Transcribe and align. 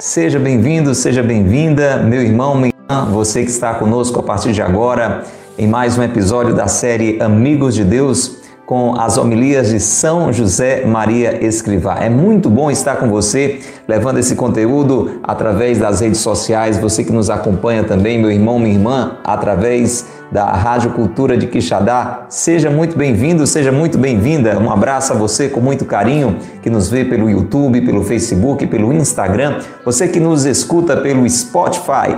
Seja 0.00 0.38
bem-vindo, 0.38 0.94
seja 0.94 1.22
bem-vinda, 1.22 1.98
meu 1.98 2.22
irmão, 2.22 2.54
minha 2.54 2.72
irmã, 2.88 3.04
você 3.12 3.42
que 3.42 3.50
está 3.50 3.74
conosco 3.74 4.18
a 4.18 4.22
partir 4.22 4.52
de 4.52 4.62
agora 4.62 5.24
em 5.58 5.66
mais 5.66 5.98
um 5.98 6.02
episódio 6.02 6.54
da 6.54 6.66
série 6.66 7.20
Amigos 7.20 7.74
de 7.74 7.84
Deus 7.84 8.37
com 8.68 9.00
as 9.00 9.16
homilias 9.16 9.70
de 9.70 9.80
São 9.80 10.30
José 10.30 10.84
Maria 10.84 11.42
Escrivá. 11.42 12.00
É 12.02 12.10
muito 12.10 12.50
bom 12.50 12.70
estar 12.70 12.96
com 12.96 13.08
você, 13.08 13.60
levando 13.88 14.18
esse 14.18 14.34
conteúdo 14.34 15.20
através 15.22 15.78
das 15.78 16.02
redes 16.02 16.20
sociais, 16.20 16.76
você 16.76 17.02
que 17.02 17.10
nos 17.10 17.30
acompanha 17.30 17.82
também, 17.82 18.18
meu 18.18 18.30
irmão, 18.30 18.58
minha 18.58 18.74
irmã, 18.74 19.16
através 19.24 20.04
da 20.30 20.44
Rádio 20.52 20.90
Cultura 20.90 21.34
de 21.38 21.46
Quixadá. 21.46 22.26
Seja 22.28 22.68
muito 22.68 22.94
bem-vindo, 22.94 23.46
seja 23.46 23.72
muito 23.72 23.96
bem-vinda. 23.96 24.58
Um 24.58 24.70
abraço 24.70 25.14
a 25.14 25.16
você 25.16 25.48
com 25.48 25.62
muito 25.62 25.86
carinho 25.86 26.36
que 26.60 26.68
nos 26.68 26.90
vê 26.90 27.06
pelo 27.06 27.30
YouTube, 27.30 27.80
pelo 27.80 28.04
Facebook, 28.04 28.66
pelo 28.66 28.92
Instagram, 28.92 29.60
você 29.82 30.08
que 30.08 30.20
nos 30.20 30.44
escuta 30.44 30.94
pelo 30.94 31.26
Spotify. 31.26 32.14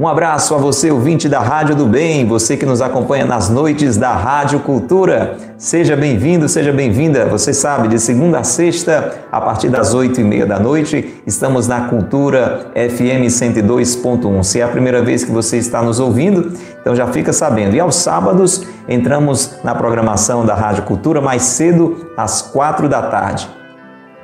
Um 0.00 0.08
abraço 0.08 0.54
a 0.54 0.56
você, 0.56 0.90
ouvinte 0.90 1.28
da 1.28 1.40
Rádio 1.40 1.76
do 1.76 1.84
Bem, 1.84 2.26
você 2.26 2.56
que 2.56 2.64
nos 2.64 2.80
acompanha 2.80 3.26
nas 3.26 3.50
noites 3.50 3.98
da 3.98 4.14
Rádio 4.14 4.60
Cultura. 4.60 5.36
Seja 5.58 5.94
bem-vindo, 5.94 6.48
seja 6.48 6.72
bem-vinda. 6.72 7.26
Você 7.26 7.52
sabe, 7.52 7.86
de 7.86 8.00
segunda 8.00 8.38
a 8.38 8.42
sexta, 8.42 9.12
a 9.30 9.38
partir 9.42 9.68
das 9.68 9.92
oito 9.92 10.18
e 10.18 10.24
meia 10.24 10.46
da 10.46 10.58
noite, 10.58 11.20
estamos 11.26 11.68
na 11.68 11.82
Cultura 11.82 12.68
FM 12.74 13.28
102.1. 13.28 14.42
Se 14.42 14.60
é 14.60 14.62
a 14.62 14.68
primeira 14.68 15.02
vez 15.02 15.22
que 15.22 15.30
você 15.30 15.58
está 15.58 15.82
nos 15.82 16.00
ouvindo, 16.00 16.50
então 16.80 16.96
já 16.96 17.06
fica 17.08 17.30
sabendo. 17.30 17.76
E 17.76 17.80
aos 17.80 17.96
sábados, 17.96 18.66
entramos 18.88 19.58
na 19.62 19.74
programação 19.74 20.46
da 20.46 20.54
Rádio 20.54 20.84
Cultura 20.84 21.20
mais 21.20 21.42
cedo, 21.42 22.06
às 22.16 22.40
quatro 22.40 22.88
da 22.88 23.02
tarde. 23.02 23.59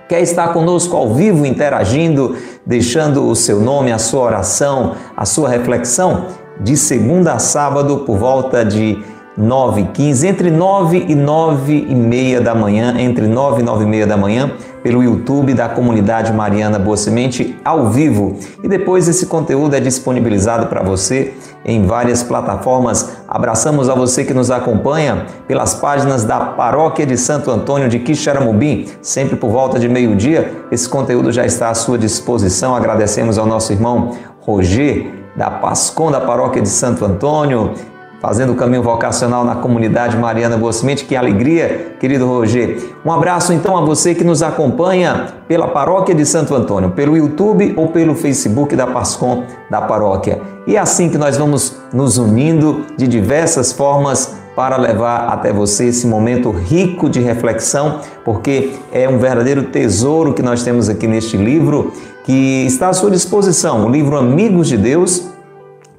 Quer 0.09 0.21
estar 0.21 0.53
conosco 0.53 0.97
ao 0.97 1.13
vivo, 1.15 1.45
interagindo, 1.45 2.37
deixando 2.65 3.29
o 3.29 3.35
seu 3.35 3.61
nome, 3.61 3.91
a 3.91 3.99
sua 3.99 4.21
oração, 4.21 4.95
a 5.17 5.25
sua 5.25 5.49
reflexão? 5.49 6.27
De 6.61 6.77
segunda 6.77 7.33
a 7.33 7.39
sábado, 7.41 7.99
por 8.07 8.17
volta 8.17 8.65
de 8.65 9.03
9 9.37 9.81
e 9.83 9.85
15, 9.85 10.27
entre 10.27 10.51
9 10.51 11.07
e 11.09 11.15
9 11.15 11.87
e 11.89 11.95
meia 11.95 12.41
da 12.41 12.55
manhã, 12.55 12.95
entre 12.99 13.27
9 13.27 13.61
e 13.61 13.65
9 13.65 13.85
e 13.85 13.87
meia 13.87 14.07
da 14.07 14.17
manhã, 14.17 14.53
pelo 14.83 15.03
YouTube 15.03 15.53
da 15.53 15.69
comunidade 15.69 16.33
Mariana 16.33 16.79
Boa 16.79 16.97
Semente 16.97 17.59
ao 17.65 17.91
vivo. 17.91 18.39
E 18.63 18.69
depois 18.69 19.09
esse 19.09 19.27
conteúdo 19.27 19.75
é 19.75 19.81
disponibilizado 19.81 20.69
para 20.69 20.83
você 20.83 21.35
em 21.65 21.85
várias 21.85 22.23
plataformas. 22.23 23.17
Abraçamos 23.27 23.89
a 23.89 23.95
você 23.95 24.25
que 24.25 24.33
nos 24.33 24.51
acompanha 24.51 25.27
pelas 25.49 25.75
páginas 25.75 26.25
da 26.25 26.39
Paróquia 26.39 27.05
de 27.05 27.19
Santo 27.19 27.51
Antônio 27.51 27.89
de 27.89 27.99
Quixaramubim, 27.99 28.87
sempre 29.03 29.37
por 29.37 29.51
volta 29.51 29.79
de 29.79 29.89
meio-dia. 29.89 30.55
Esse 30.71 30.89
conteúdo 30.89 31.33
já 31.33 31.45
está 31.45 31.69
à 31.69 31.75
sua 31.75 31.99
disposição. 31.99 32.75
Agradecemos 32.75 33.37
ao 33.37 33.47
nosso 33.47 33.73
irmão 33.73 34.13
Roger 34.41 35.13
da 35.35 35.51
Pascom 35.51 36.11
da 36.11 36.21
Paróquia 36.21 36.63
de 36.63 36.69
Santo 36.69 37.05
Antônio, 37.05 37.75
fazendo 38.21 38.53
o 38.53 38.57
caminho 38.57 38.83
vocacional 38.83 39.45
na 39.45 39.57
comunidade 39.57 40.17
Mariana 40.17 40.57
Boa 40.57 40.73
Semente. 40.73 41.05
Que 41.05 41.15
alegria, 41.15 41.97
querido 42.01 42.27
Roger. 42.27 42.95
Um 43.05 43.13
abraço 43.13 43.53
então 43.53 43.77
a 43.77 43.81
você 43.81 44.15
que 44.15 44.25
nos 44.25 44.43
acompanha 44.43 45.35
pela 45.47 45.69
Paróquia 45.69 46.15
de 46.15 46.25
Santo 46.25 46.55
Antônio, 46.55 46.91
pelo 46.91 47.17
YouTube 47.17 47.75
ou 47.77 47.89
pelo 47.89 48.15
Facebook 48.15 48.75
da 48.75 48.87
Pascom 48.87 49.45
da 49.71 49.81
Paróquia. 49.81 50.41
E 50.67 50.77
é 50.77 50.79
assim 50.79 51.09
que 51.09 51.19
nós 51.19 51.37
vamos 51.37 51.77
nos 51.93 52.19
unindo 52.19 52.85
de 52.97 53.07
diversas 53.07 53.73
formas 53.73 54.37
para 54.57 54.77
levar 54.79 55.29
até 55.29 55.53
você 55.53 55.85
esse 55.87 56.07
momento 56.07 56.51
rico 56.51 57.11
de 57.11 57.21
reflexão, 57.21 58.01
porque 58.25 58.73
é 58.91 59.07
um 59.07 59.19
verdadeiro 59.19 59.65
tesouro 59.65 60.33
que 60.33 60.43
nós 60.43 60.65
temos 60.65 60.89
aqui 60.89 61.07
neste 61.07 61.37
livro 61.37 61.93
que 62.25 62.65
está 62.67 62.89
à 62.89 62.93
sua 62.93 63.11
disposição, 63.11 63.87
o 63.87 63.89
livro 63.89 64.17
Amigos 64.17 64.67
de 64.67 64.77
Deus, 64.77 65.29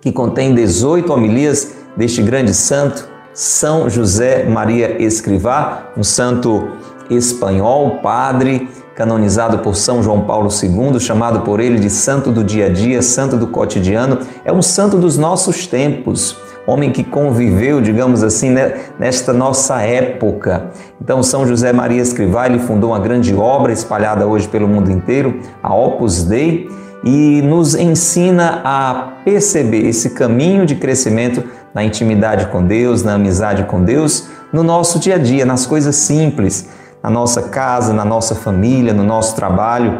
que 0.02 0.12
contém 0.12 0.54
18 0.54 1.14
homilias 1.14 1.77
deste 1.98 2.22
grande 2.22 2.54
santo, 2.54 3.10
São 3.34 3.90
José 3.90 4.46
Maria 4.46 5.02
Escrivá, 5.02 5.92
um 5.98 6.04
santo 6.04 6.70
espanhol, 7.10 8.00
padre, 8.02 8.70
canonizado 8.96 9.60
por 9.60 9.76
São 9.76 10.02
João 10.02 10.22
Paulo 10.22 10.50
II, 10.50 11.00
chamado 11.00 11.42
por 11.42 11.60
ele 11.60 11.80
de 11.80 11.90
santo 11.90 12.32
do 12.32 12.44
dia 12.44 12.68
a 12.68 12.70
dia, 12.70 13.02
santo 13.02 13.36
do 13.36 13.48
cotidiano, 13.48 14.20
é 14.46 14.52
um 14.52 14.62
santo 14.62 14.98
dos 14.98 15.18
nossos 15.18 15.68
tempos, 15.68 16.38
homem 16.66 16.92
que 16.92 17.04
conviveu, 17.04 17.80
digamos 17.80 18.24
assim, 18.24 18.50
né, 18.50 18.76
nesta 19.00 19.32
nossa 19.32 19.82
época. 19.82 20.72
Então, 21.02 21.24
São 21.24 21.48
José 21.48 21.72
Maria 21.72 22.02
Escrivá, 22.02 22.48
ele 22.48 22.60
fundou 22.60 22.90
uma 22.90 23.00
grande 23.00 23.34
obra 23.34 23.72
espalhada 23.72 24.28
hoje 24.28 24.48
pelo 24.48 24.68
mundo 24.68 24.92
inteiro, 24.92 25.40
a 25.64 25.74
Opus 25.74 26.24
Dei, 26.24 26.70
e 27.04 27.42
nos 27.42 27.76
ensina 27.76 28.62
a 28.64 29.14
perceber 29.24 29.88
esse 29.88 30.10
caminho 30.10 30.66
de 30.66 30.76
crescimento 30.76 31.44
na 31.78 31.84
intimidade 31.84 32.48
com 32.48 32.66
Deus, 32.66 33.04
na 33.04 33.14
amizade 33.14 33.64
com 33.66 33.84
Deus, 33.84 34.30
no 34.52 34.64
nosso 34.64 34.98
dia 34.98 35.14
a 35.14 35.18
dia, 35.20 35.46
nas 35.46 35.68
coisas 35.68 35.96
simples, 35.96 36.68
na 37.04 37.10
nossa 37.12 37.44
casa, 37.50 37.94
na 37.94 38.04
nossa 38.04 38.34
família, 38.34 38.96
no 38.96 39.04
nosso 39.04 39.36
trabalho. 39.36 40.00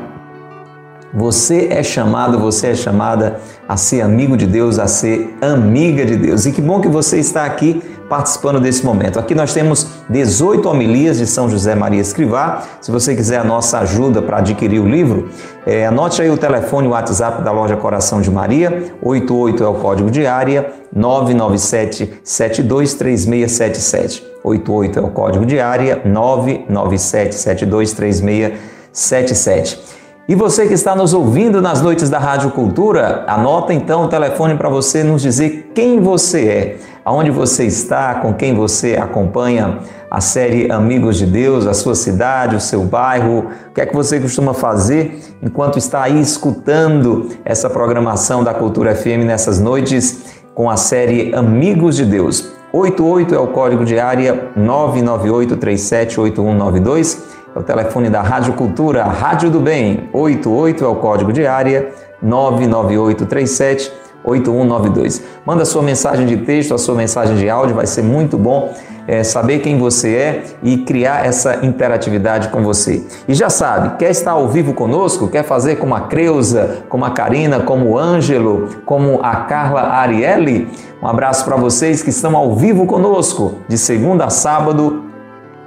Você 1.14 1.68
é 1.70 1.84
chamado, 1.84 2.40
você 2.40 2.70
é 2.70 2.76
chamada 2.76 3.40
a 3.70 3.78
ser 3.78 4.02
amigo 4.02 4.36
de 4.36 4.48
Deus, 4.48 4.80
a 4.80 4.88
ser 4.88 5.38
amiga 5.40 6.04
de 6.04 6.16
Deus. 6.16 6.48
E 6.48 6.52
que 6.52 6.62
bom 6.64 6.82
que 6.82 6.88
você 6.88 7.20
está 7.20 7.46
aqui 7.46 7.80
participando 8.10 8.60
desse 8.60 8.86
momento. 8.86 9.18
Aqui 9.20 9.36
nós 9.36 9.54
temos 9.54 9.88
18 10.10 10.68
homilias 10.68 11.18
de 11.18 11.28
São 11.28 11.50
José 11.50 11.76
Maria 11.76 12.02
Escrivá. 12.02 12.64
Se 12.82 12.92
você 12.92 13.16
quiser 13.16 13.40
a 13.40 13.44
nossa 13.44 13.80
ajuda 13.80 14.22
para 14.22 14.38
adquirir 14.38 14.80
o 14.80 14.88
livro, 14.88 15.28
é, 15.66 15.86
anote 15.86 16.22
aí 16.22 16.30
o 16.30 16.38
telefone, 16.38 16.88
o 16.88 16.92
WhatsApp 16.92 17.44
da 17.44 17.52
loja 17.52 17.76
Coração 17.76 18.22
de 18.22 18.32
Maria, 18.32 18.86
88 19.02 19.62
é 19.64 19.68
o 19.68 19.74
código 19.76 20.10
de 20.10 20.26
área, 20.26 20.72
997 20.96 22.22
723677. 22.24 24.26
88 24.44 25.00
é 25.00 25.02
o 25.02 25.10
código 25.10 25.46
de 25.46 25.60
área, 25.60 26.02
997 26.06 27.36
723677. 27.36 29.98
E 30.30 30.36
você 30.36 30.68
que 30.68 30.74
está 30.74 30.94
nos 30.94 31.14
ouvindo 31.14 31.62
nas 31.62 31.82
noites 31.82 32.10
da 32.10 32.20
Rádio 32.20 32.52
Cultura, 32.52 33.24
anota 33.28 33.74
então 33.74 34.04
o 34.04 34.10
telefone 34.10 34.56
para 34.56 34.68
você 34.68 35.02
nos 35.02 35.22
dizer 35.22 35.72
quem 35.74 36.02
você 36.02 36.48
é, 36.48 36.76
aonde 37.08 37.32
você 37.32 37.64
está, 37.64 38.16
com 38.16 38.34
quem 38.34 38.54
você 38.54 38.98
acompanha 38.98 39.80
a 40.12 40.20
série 40.20 40.70
Amigos 40.70 41.16
de 41.16 41.26
Deus, 41.26 41.66
a 41.66 41.74
sua 41.74 41.96
cidade, 41.96 42.58
o 42.58 42.60
seu 42.60 42.84
bairro, 42.84 43.46
o 43.70 43.74
que 43.74 43.80
é 43.80 43.86
que 43.86 43.96
você 43.96 44.20
costuma 44.20 44.54
fazer 44.54 45.18
enquanto 45.42 45.78
está 45.78 46.04
aí 46.04 46.20
escutando 46.20 47.30
essa 47.46 47.70
programação 47.70 48.44
da 48.44 48.54
Cultura 48.54 48.94
FM 48.94 49.24
nessas 49.26 49.58
noites 49.58 50.36
com 50.54 50.70
a 50.70 50.76
série 50.76 51.34
Amigos 51.34 51.96
de 51.96 52.04
Deus. 52.04 52.52
88 52.74 53.34
é 53.34 53.40
o 53.40 53.48
código 53.48 53.86
de 53.86 53.98
área 53.98 54.50
998 54.58 55.56
378192 55.56 57.24
é 57.56 57.60
o 57.60 57.64
telefone 57.64 58.10
da 58.10 58.22
Rádio 58.22 58.52
Cultura, 58.52 59.06
Rádio 59.06 59.50
do 59.50 59.62
Bem, 59.62 60.10
88 60.12 60.84
é 60.84 60.88
o 60.88 60.96
código 60.96 61.32
de 61.32 61.48
área, 61.48 61.88
99837 62.22 63.94
8192. 64.28 65.24
Manda 65.46 65.66
sua 65.66 65.82
mensagem 65.82 66.26
de 66.26 66.38
texto, 66.38 66.74
a 66.74 66.78
sua 66.78 66.96
mensagem 66.96 67.36
de 67.38 67.50
áudio, 67.50 67.76
vai 67.76 67.88
ser 67.88 68.04
muito 68.04 68.38
bom 68.38 68.74
é, 69.08 69.24
saber 69.24 69.60
quem 69.60 69.78
você 69.78 70.14
é 70.16 70.44
e 70.62 70.78
criar 70.80 71.26
essa 71.26 71.66
interatividade 71.66 72.50
com 72.50 72.62
você. 72.62 73.04
E 73.28 73.34
já 73.34 73.50
sabe, 73.50 73.98
quer 73.98 74.12
estar 74.12 74.32
ao 74.32 74.48
vivo 74.50 74.74
conosco? 74.74 75.30
Quer 75.30 75.44
fazer 75.44 75.78
como 75.78 75.96
a 75.96 76.02
Creuza, 76.02 76.84
como 76.90 77.06
a 77.06 77.12
Karina, 77.12 77.62
como 77.62 77.92
o 77.92 77.98
Ângelo, 77.98 78.82
como 78.86 79.22
a 79.24 79.38
Carla 79.38 79.82
Arielle? 79.82 80.68
Um 81.02 81.08
abraço 81.08 81.46
para 81.46 81.56
vocês 81.56 82.04
que 82.04 82.10
estão 82.10 82.36
ao 82.36 82.56
vivo 82.56 82.86
conosco, 82.86 83.56
de 83.68 83.78
segunda 83.78 84.26
a 84.26 84.30
sábado, 84.30 85.06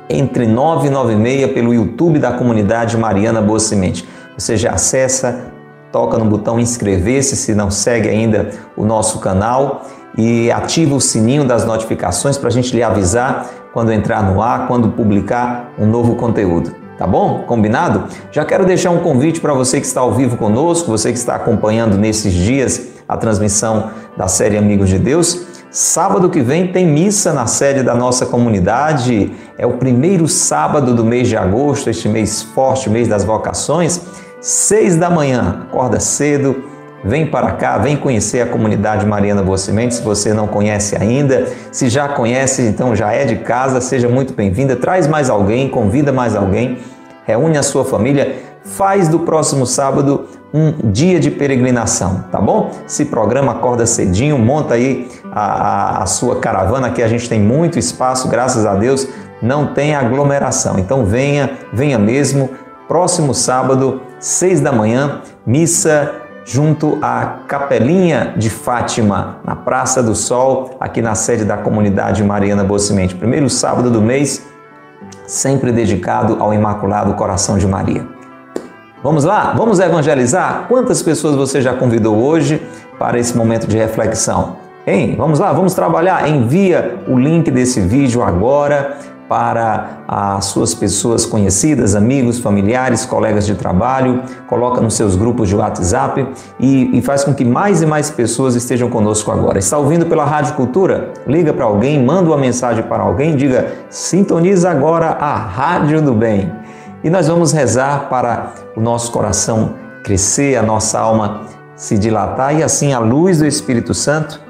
entre 0.09 0.47
9 0.47 0.89
e 0.89 0.91
9 0.91 1.13
e 1.13 1.17
meia 1.17 1.49
pelo 1.49 1.73
YouTube 1.73 2.19
da 2.19 2.33
comunidade 2.33 2.99
Mariana 2.99 3.41
Boa 3.41 3.61
Semente. 3.61 4.07
Você 4.37 4.57
já 4.57 4.73
acessa, 4.73 5.53
toca 5.93 6.19
no 6.19 6.25
botão 6.25 6.59
inscrever-se 6.59 7.37
se 7.37 7.55
não 7.55 7.71
segue 7.71 8.09
ainda 8.09 8.51
o 8.77 8.85
nosso 8.85 9.19
canal 9.19 9.87
e 10.17 10.51
ativa 10.51 10.95
o 10.95 11.01
sininho 11.01 11.45
das 11.45 11.65
notificações 11.65 12.37
para 12.37 12.49
a 12.49 12.53
gente 12.53 12.75
lhe 12.75 12.83
avisar 12.83 13.49
quando 13.73 13.93
entrar 13.93 14.23
no 14.23 14.43
ar, 14.43 14.67
quando 14.67 14.89
publicar 14.91 15.73
um 15.79 15.87
novo 15.87 16.17
conteúdo. 16.17 16.75
Tá 16.99 17.07
bom? 17.07 17.45
Combinado? 17.47 18.05
Já 18.31 18.45
quero 18.45 18.67
deixar 18.67 18.91
um 18.91 18.99
convite 18.99 19.41
para 19.41 19.55
você 19.55 19.81
que 19.81 19.87
está 19.87 20.01
ao 20.01 20.13
vivo 20.13 20.37
conosco, 20.37 20.91
você 20.91 21.11
que 21.11 21.19
está 21.19 21.35
acompanhando 21.35 21.97
nesses 21.97 22.33
dias 22.33 22.89
a 23.09 23.17
transmissão 23.17 23.91
da 24.17 24.29
série 24.29 24.59
Amigos 24.59 24.89
de 24.91 24.99
Deus. 24.99 25.47
Sábado 25.71 26.29
que 26.29 26.43
vem 26.43 26.67
tem 26.67 26.87
missa 26.87 27.33
na 27.33 27.47
sede 27.47 27.83
da 27.83 27.95
nossa 27.95 28.27
comunidade. 28.27 29.33
É 29.57 29.65
o 29.67 29.79
primeiro 29.79 30.29
sábado 30.29 30.95
do 30.95 31.05
mês 31.05 31.29
de 31.29 31.37
agosto, 31.37 31.89
este 31.89 32.09
mês 32.09 32.43
forte, 32.43 32.91
mês 32.91 33.09
das 33.09 33.25
vocações. 33.25 34.01
Seis 34.41 34.97
da 34.97 35.11
manhã, 35.11 35.67
acorda 35.69 36.01
cedo, 36.01 36.65
Vem 37.03 37.27
para 37.27 37.53
cá, 37.53 37.79
vem 37.79 37.97
conhecer 37.97 38.43
a 38.43 38.47
comunidade 38.47 39.07
Mariana 39.07 39.43
Boa 39.43 39.57
Semente, 39.57 39.95
se 39.95 40.03
você 40.03 40.35
não 40.35 40.47
conhece 40.47 40.95
ainda. 40.95 41.49
Se 41.73 41.89
já 41.89 42.09
conhece, 42.09 42.61
então 42.61 42.95
já 42.95 43.11
é 43.11 43.25
de 43.25 43.37
casa, 43.37 43.81
seja 43.81 44.07
muito 44.07 44.35
bem-vinda. 44.35 44.77
Traz 44.77 45.07
mais 45.07 45.31
alguém, 45.31 45.67
convida 45.71 46.13
mais 46.13 46.37
alguém, 46.37 46.77
reúne 47.25 47.57
a 47.57 47.63
sua 47.63 47.87
família, 47.87 48.37
faz 48.65 49.09
do 49.09 49.21
próximo 49.21 49.65
sábado 49.65 50.27
um 50.53 50.91
dia 50.91 51.19
de 51.19 51.31
peregrinação, 51.31 52.25
tá 52.31 52.39
bom? 52.39 52.71
Se 52.87 53.07
programa, 53.07 53.53
acorda 53.53 53.87
cedinho, 53.87 54.39
monta 54.39 54.75
aí 54.75 55.09
a, 55.33 55.41
a, 55.41 56.03
a 56.03 56.07
sua 56.07 56.37
caravana, 56.37 56.89
aqui 56.89 57.03
a 57.03 57.09
gente 57.09 57.31
tem 57.31 57.41
muito 57.41 57.79
espaço, 57.79 58.29
graças 58.29 58.67
a 58.67 58.75
Deus, 58.75 59.09
não 59.41 59.73
tem 59.73 59.95
aglomeração. 59.95 60.79
Então 60.79 61.07
venha, 61.07 61.51
venha 61.73 61.99
mesmo. 61.99 62.51
Próximo 62.87 63.33
sábado, 63.33 64.03
seis 64.21 64.61
da 64.61 64.71
manhã, 64.71 65.23
missa 65.47 66.13
junto 66.45 66.99
à 67.01 67.39
Capelinha 67.49 68.35
de 68.37 68.51
Fátima, 68.51 69.39
na 69.45 69.57
Praça 69.57 70.03
do 70.03 70.15
Sol, 70.15 70.77
aqui 70.79 71.01
na 71.01 71.15
sede 71.15 71.45
da 71.45 71.57
comunidade 71.57 72.23
Mariana 72.23 72.63
Boa 72.63 72.79
Semente. 72.79 73.15
Primeiro 73.15 73.49
sábado 73.49 73.91
do 73.91 74.03
mês, 74.03 74.47
sempre 75.27 75.73
dedicado 75.73 76.37
ao 76.39 76.53
Imaculado 76.53 77.15
Coração 77.15 77.57
de 77.57 77.67
Maria. 77.67 78.07
Vamos 79.03 79.25
lá? 79.25 79.55
Vamos 79.57 79.81
evangelizar? 79.81 80.67
Quantas 80.69 81.03
pessoas 81.03 81.35
você 81.35 81.63
já 81.63 81.73
convidou 81.73 82.23
hoje 82.23 82.61
para 82.99 83.19
esse 83.19 83.35
momento 83.35 83.67
de 83.67 83.79
reflexão? 83.79 84.57
Hein? 84.87 85.15
Vamos 85.17 85.39
lá, 85.39 85.53
vamos 85.53 85.73
trabalhar. 85.73 86.29
Envia 86.29 86.99
o 87.09 87.19
link 87.19 87.51
desse 87.51 87.81
vídeo 87.81 88.23
agora 88.23 88.99
para 89.31 90.03
as 90.09 90.47
suas 90.47 90.75
pessoas 90.75 91.25
conhecidas, 91.25 91.95
amigos, 91.95 92.41
familiares, 92.41 93.07
colegas 93.07 93.47
de 93.47 93.55
trabalho, 93.55 94.25
coloca 94.49 94.81
nos 94.81 94.95
seus 94.95 95.15
grupos 95.15 95.49
de 95.49 95.55
WhatsApp 95.55 96.27
e, 96.59 96.99
e 96.99 97.01
faz 97.01 97.23
com 97.23 97.33
que 97.33 97.45
mais 97.45 97.81
e 97.81 97.87
mais 97.87 98.11
pessoas 98.11 98.57
estejam 98.57 98.91
conosco 98.91 99.31
agora. 99.31 99.61
Está 99.61 99.79
ouvindo 99.79 100.05
pela 100.07 100.25
Rádio 100.25 100.55
Cultura? 100.55 101.13
Liga 101.29 101.53
para 101.53 101.65
alguém, 101.65 102.05
manda 102.05 102.29
uma 102.29 102.37
mensagem 102.37 102.83
para 102.83 103.05
alguém, 103.05 103.37
diga: 103.37 103.73
sintoniza 103.89 104.69
agora 104.69 105.11
a 105.11 105.37
Rádio 105.37 106.03
do 106.03 106.13
Bem. 106.13 106.51
E 107.05 107.09
nós 107.09 107.29
vamos 107.29 107.53
rezar 107.53 108.09
para 108.09 108.53
o 108.77 108.81
nosso 108.81 109.13
coração 109.13 109.75
crescer, 110.03 110.57
a 110.57 110.63
nossa 110.63 110.99
alma 110.99 111.43
se 111.77 111.97
dilatar 111.97 112.59
e 112.59 112.65
assim 112.65 112.93
a 112.93 112.99
luz 112.99 113.39
do 113.39 113.47
Espírito 113.47 113.95
Santo 113.95 114.41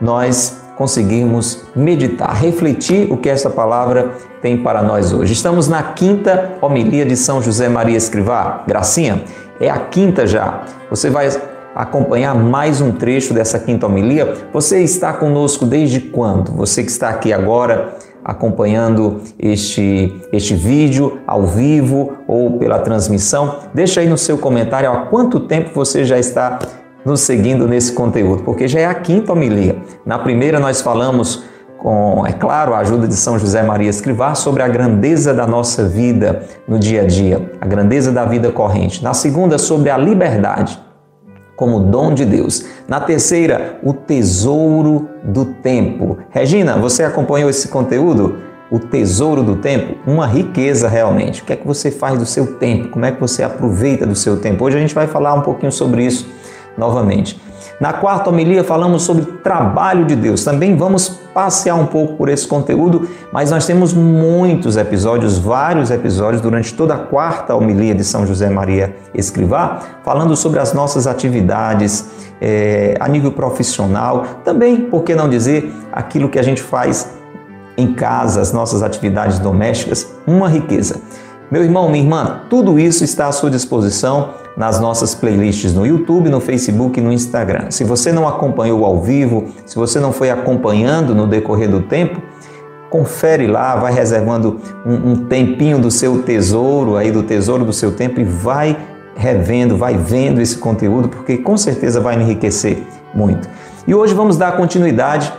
nós 0.00 0.63
conseguirmos 0.76 1.64
meditar, 1.74 2.34
refletir 2.34 3.12
o 3.12 3.16
que 3.16 3.28
esta 3.28 3.48
palavra 3.48 4.12
tem 4.42 4.56
para 4.56 4.82
nós 4.82 5.12
hoje. 5.12 5.32
Estamos 5.32 5.68
na 5.68 5.82
quinta 5.82 6.54
homilia 6.60 7.04
de 7.04 7.16
São 7.16 7.40
José 7.40 7.68
Maria 7.68 7.96
Escrivá. 7.96 8.64
Gracinha, 8.66 9.22
é 9.60 9.70
a 9.70 9.78
quinta 9.78 10.26
já. 10.26 10.64
Você 10.90 11.10
vai 11.10 11.28
acompanhar 11.74 12.34
mais 12.34 12.80
um 12.80 12.92
trecho 12.92 13.34
dessa 13.34 13.58
quinta 13.58 13.86
homilia. 13.86 14.34
Você 14.52 14.82
está 14.82 15.12
conosco 15.12 15.64
desde 15.66 16.00
quando? 16.00 16.52
Você 16.52 16.82
que 16.82 16.90
está 16.90 17.08
aqui 17.08 17.32
agora 17.32 17.96
acompanhando 18.24 19.20
este, 19.38 20.14
este 20.32 20.54
vídeo 20.54 21.20
ao 21.26 21.46
vivo 21.46 22.14
ou 22.26 22.58
pela 22.58 22.78
transmissão, 22.78 23.58
deixa 23.74 24.00
aí 24.00 24.08
no 24.08 24.16
seu 24.16 24.38
comentário 24.38 24.90
há 24.90 24.96
quanto 25.06 25.40
tempo 25.40 25.70
você 25.74 26.04
já 26.04 26.18
está 26.18 26.58
nos 27.04 27.20
seguindo 27.20 27.68
nesse 27.68 27.92
conteúdo, 27.92 28.42
porque 28.42 28.66
já 28.66 28.80
é 28.80 28.86
a 28.86 28.94
quinta 28.94 29.32
homilia. 29.32 29.76
Na 30.06 30.18
primeira 30.18 30.58
nós 30.58 30.80
falamos 30.80 31.44
com, 31.78 32.26
é 32.26 32.32
claro, 32.32 32.72
a 32.72 32.78
ajuda 32.78 33.06
de 33.06 33.14
São 33.14 33.38
José 33.38 33.62
Maria 33.62 33.90
Escrivá 33.90 34.34
sobre 34.34 34.62
a 34.62 34.68
grandeza 34.68 35.34
da 35.34 35.46
nossa 35.46 35.86
vida 35.86 36.42
no 36.66 36.78
dia 36.78 37.02
a 37.02 37.04
dia, 37.04 37.52
a 37.60 37.66
grandeza 37.66 38.10
da 38.10 38.24
vida 38.24 38.50
corrente. 38.50 39.04
Na 39.04 39.12
segunda, 39.12 39.58
sobre 39.58 39.90
a 39.90 39.98
liberdade 39.98 40.82
como 41.56 41.80
dom 41.80 42.12
de 42.14 42.24
Deus. 42.24 42.64
Na 42.88 43.00
terceira, 43.00 43.78
o 43.82 43.92
tesouro 43.92 45.08
do 45.22 45.44
tempo. 45.44 46.18
Regina, 46.30 46.76
você 46.76 47.04
acompanhou 47.04 47.48
esse 47.48 47.68
conteúdo? 47.68 48.38
O 48.70 48.78
tesouro 48.78 49.42
do 49.42 49.56
tempo, 49.56 49.94
uma 50.06 50.26
riqueza 50.26 50.88
realmente. 50.88 51.42
O 51.42 51.44
que 51.44 51.52
é 51.52 51.56
que 51.56 51.66
você 51.66 51.90
faz 51.90 52.18
do 52.18 52.26
seu 52.26 52.54
tempo? 52.54 52.88
Como 52.88 53.04
é 53.04 53.12
que 53.12 53.20
você 53.20 53.42
aproveita 53.42 54.04
do 54.04 54.16
seu 54.16 54.38
tempo? 54.38 54.64
Hoje 54.64 54.78
a 54.78 54.80
gente 54.80 54.94
vai 54.94 55.06
falar 55.06 55.34
um 55.34 55.42
pouquinho 55.42 55.70
sobre 55.70 56.04
isso 56.04 56.26
novamente. 56.76 57.40
Na 57.80 57.92
quarta 57.92 58.30
homilia 58.30 58.62
falamos 58.62 59.02
sobre 59.02 59.24
trabalho 59.24 60.04
de 60.04 60.14
Deus. 60.14 60.44
Também 60.44 60.76
vamos 60.76 61.08
passear 61.32 61.74
um 61.74 61.86
pouco 61.86 62.14
por 62.14 62.28
esse 62.28 62.46
conteúdo, 62.46 63.08
mas 63.32 63.50
nós 63.50 63.66
temos 63.66 63.92
muitos 63.92 64.76
episódios, 64.76 65.38
vários 65.38 65.90
episódios 65.90 66.40
durante 66.40 66.72
toda 66.74 66.94
a 66.94 66.98
quarta 66.98 67.54
homilia 67.54 67.94
de 67.94 68.04
São 68.04 68.26
José 68.26 68.48
Maria 68.48 68.94
Escrivá, 69.12 69.80
falando 70.04 70.36
sobre 70.36 70.60
as 70.60 70.72
nossas 70.72 71.06
atividades 71.06 72.08
é, 72.40 72.96
a 73.00 73.08
nível 73.08 73.32
profissional. 73.32 74.24
Também, 74.44 74.82
por 74.82 75.02
que 75.02 75.14
não 75.14 75.28
dizer, 75.28 75.72
aquilo 75.92 76.28
que 76.28 76.38
a 76.38 76.42
gente 76.42 76.62
faz 76.62 77.12
em 77.76 77.92
casa, 77.92 78.40
as 78.40 78.52
nossas 78.52 78.82
atividades 78.82 79.40
domésticas, 79.40 80.14
uma 80.26 80.48
riqueza. 80.48 81.00
Meu 81.50 81.62
irmão, 81.62 81.88
minha 81.88 82.02
irmã, 82.02 82.42
tudo 82.48 82.78
isso 82.78 83.04
está 83.04 83.26
à 83.26 83.32
sua 83.32 83.50
disposição 83.50 84.43
nas 84.56 84.80
nossas 84.80 85.14
playlists 85.14 85.74
no 85.74 85.86
YouTube, 85.86 86.28
no 86.28 86.40
Facebook 86.40 86.98
e 86.98 87.02
no 87.02 87.12
Instagram. 87.12 87.70
Se 87.70 87.84
você 87.84 88.12
não 88.12 88.28
acompanhou 88.28 88.84
ao 88.84 89.00
vivo, 89.00 89.46
se 89.66 89.76
você 89.76 89.98
não 89.98 90.12
foi 90.12 90.30
acompanhando 90.30 91.14
no 91.14 91.26
decorrer 91.26 91.68
do 91.68 91.82
tempo, 91.82 92.22
confere 92.88 93.46
lá, 93.46 93.74
vai 93.76 93.92
reservando 93.92 94.60
um, 94.86 95.12
um 95.12 95.16
tempinho 95.26 95.80
do 95.80 95.90
seu 95.90 96.22
tesouro, 96.22 96.96
aí 96.96 97.10
do 97.10 97.22
tesouro 97.22 97.64
do 97.64 97.72
seu 97.72 97.92
tempo 97.92 98.20
e 98.20 98.24
vai 98.24 98.76
revendo, 99.16 99.76
vai 99.76 99.96
vendo 99.96 100.40
esse 100.40 100.56
conteúdo, 100.58 101.08
porque 101.08 101.38
com 101.38 101.56
certeza 101.56 102.00
vai 102.00 102.14
enriquecer 102.20 102.82
muito. 103.12 103.48
E 103.86 103.94
hoje 103.94 104.14
vamos 104.14 104.36
dar 104.36 104.56
continuidade 104.56 105.32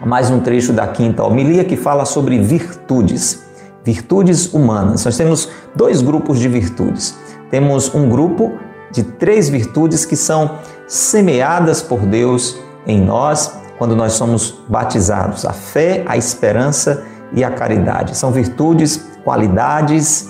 a 0.00 0.06
mais 0.06 0.30
um 0.30 0.40
trecho 0.40 0.72
da 0.72 0.86
quinta 0.86 1.24
homilia 1.24 1.64
que 1.64 1.76
fala 1.76 2.04
sobre 2.04 2.38
virtudes 2.38 3.46
virtudes 3.86 4.52
humanas. 4.52 5.04
Nós 5.04 5.16
temos 5.16 5.48
dois 5.72 6.02
grupos 6.02 6.40
de 6.40 6.48
virtudes. 6.48 7.16
Temos 7.50 7.94
um 7.94 8.08
grupo 8.08 8.52
de 8.90 9.02
três 9.02 9.48
virtudes 9.48 10.04
que 10.04 10.16
são 10.16 10.58
semeadas 10.86 11.82
por 11.82 12.00
Deus 12.00 12.56
em 12.86 13.00
nós 13.00 13.52
quando 13.78 13.94
nós 13.94 14.12
somos 14.12 14.62
batizados: 14.68 15.44
a 15.44 15.52
fé, 15.52 16.02
a 16.06 16.16
esperança 16.16 17.04
e 17.32 17.44
a 17.44 17.50
caridade. 17.50 18.16
São 18.16 18.30
virtudes, 18.30 19.04
qualidades, 19.24 20.28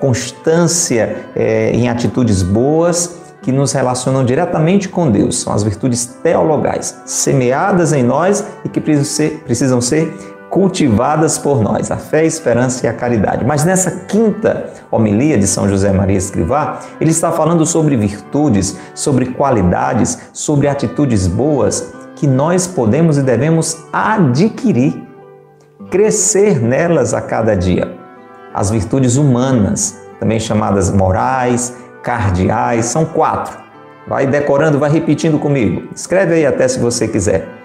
constância 0.00 1.26
é, 1.34 1.70
em 1.70 1.88
atitudes 1.88 2.42
boas 2.42 3.16
que 3.42 3.52
nos 3.52 3.72
relacionam 3.72 4.24
diretamente 4.24 4.88
com 4.88 5.10
Deus. 5.10 5.40
São 5.40 5.52
as 5.52 5.62
virtudes 5.62 6.06
teologais, 6.22 7.00
semeadas 7.04 7.92
em 7.92 8.02
nós 8.02 8.44
e 8.64 8.68
que 8.68 8.80
precisam 8.80 9.04
ser, 9.04 9.42
precisam 9.44 9.80
ser 9.80 10.35
cultivadas 10.50 11.38
por 11.38 11.60
nós, 11.60 11.90
a 11.90 11.96
fé, 11.96 12.20
a 12.20 12.24
esperança 12.24 12.86
e 12.86 12.88
a 12.88 12.92
caridade. 12.92 13.44
Mas 13.44 13.64
nessa 13.64 13.90
quinta 13.90 14.70
homilia 14.90 15.36
de 15.36 15.46
São 15.46 15.68
José 15.68 15.92
Maria 15.92 16.16
Escrivá, 16.16 16.80
ele 17.00 17.10
está 17.10 17.32
falando 17.32 17.66
sobre 17.66 17.96
virtudes, 17.96 18.76
sobre 18.94 19.26
qualidades, 19.26 20.18
sobre 20.32 20.68
atitudes 20.68 21.26
boas 21.26 21.92
que 22.14 22.26
nós 22.26 22.66
podemos 22.66 23.18
e 23.18 23.22
devemos 23.22 23.84
adquirir, 23.92 25.06
crescer 25.90 26.60
nelas 26.60 27.12
a 27.12 27.20
cada 27.20 27.54
dia. 27.54 27.94
As 28.54 28.70
virtudes 28.70 29.16
humanas, 29.16 29.98
também 30.18 30.40
chamadas 30.40 30.90
morais, 30.90 31.76
cardeais, 32.02 32.86
são 32.86 33.04
quatro. 33.04 33.58
Vai 34.08 34.26
decorando, 34.26 34.78
vai 34.78 34.88
repetindo 34.88 35.38
comigo. 35.38 35.88
Escreve 35.94 36.34
aí 36.34 36.46
até 36.46 36.66
se 36.66 36.78
você 36.78 37.06
quiser 37.06 37.55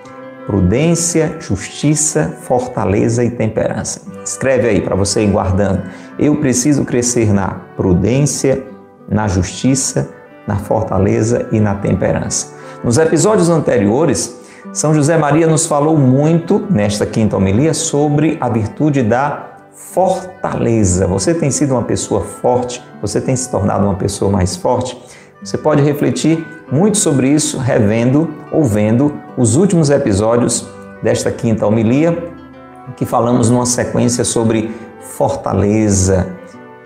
prudência, 0.51 1.37
justiça, 1.39 2.35
fortaleza 2.41 3.23
e 3.23 3.31
temperança. 3.31 4.01
Escreve 4.21 4.67
aí 4.67 4.81
para 4.81 4.97
você 4.97 5.23
ir 5.23 5.31
guardando. 5.31 5.83
Eu 6.19 6.35
preciso 6.41 6.83
crescer 6.83 7.31
na 7.31 7.61
prudência, 7.77 8.61
na 9.07 9.29
justiça, 9.29 10.09
na 10.45 10.57
fortaleza 10.57 11.47
e 11.53 11.59
na 11.61 11.75
temperança. 11.75 12.53
Nos 12.83 12.97
episódios 12.97 13.47
anteriores, 13.47 14.41
São 14.73 14.93
José 14.93 15.17
Maria 15.17 15.47
nos 15.47 15.65
falou 15.65 15.97
muito, 15.97 16.67
nesta 16.69 17.05
quinta 17.05 17.37
homilia, 17.37 17.73
sobre 17.73 18.37
a 18.41 18.49
virtude 18.49 19.03
da 19.03 19.51
fortaleza. 19.73 21.07
Você 21.07 21.33
tem 21.33 21.49
sido 21.49 21.71
uma 21.71 21.83
pessoa 21.83 22.25
forte, 22.25 22.83
você 23.01 23.21
tem 23.21 23.37
se 23.37 23.49
tornado 23.49 23.85
uma 23.85 23.95
pessoa 23.95 24.29
mais 24.29 24.57
forte. 24.57 25.01
Você 25.41 25.57
pode 25.57 25.81
refletir 25.81 26.45
muito 26.69 26.97
sobre 26.97 27.29
isso 27.29 27.57
revendo 27.57 28.29
ou 28.51 28.63
vendo 28.63 29.13
os 29.37 29.55
últimos 29.55 29.89
episódios 29.89 30.67
desta 31.01 31.31
quinta 31.31 31.65
homilia, 31.65 32.31
que 32.95 33.05
falamos 33.05 33.49
numa 33.49 33.65
sequência 33.65 34.23
sobre 34.23 34.73
fortaleza, 34.99 36.35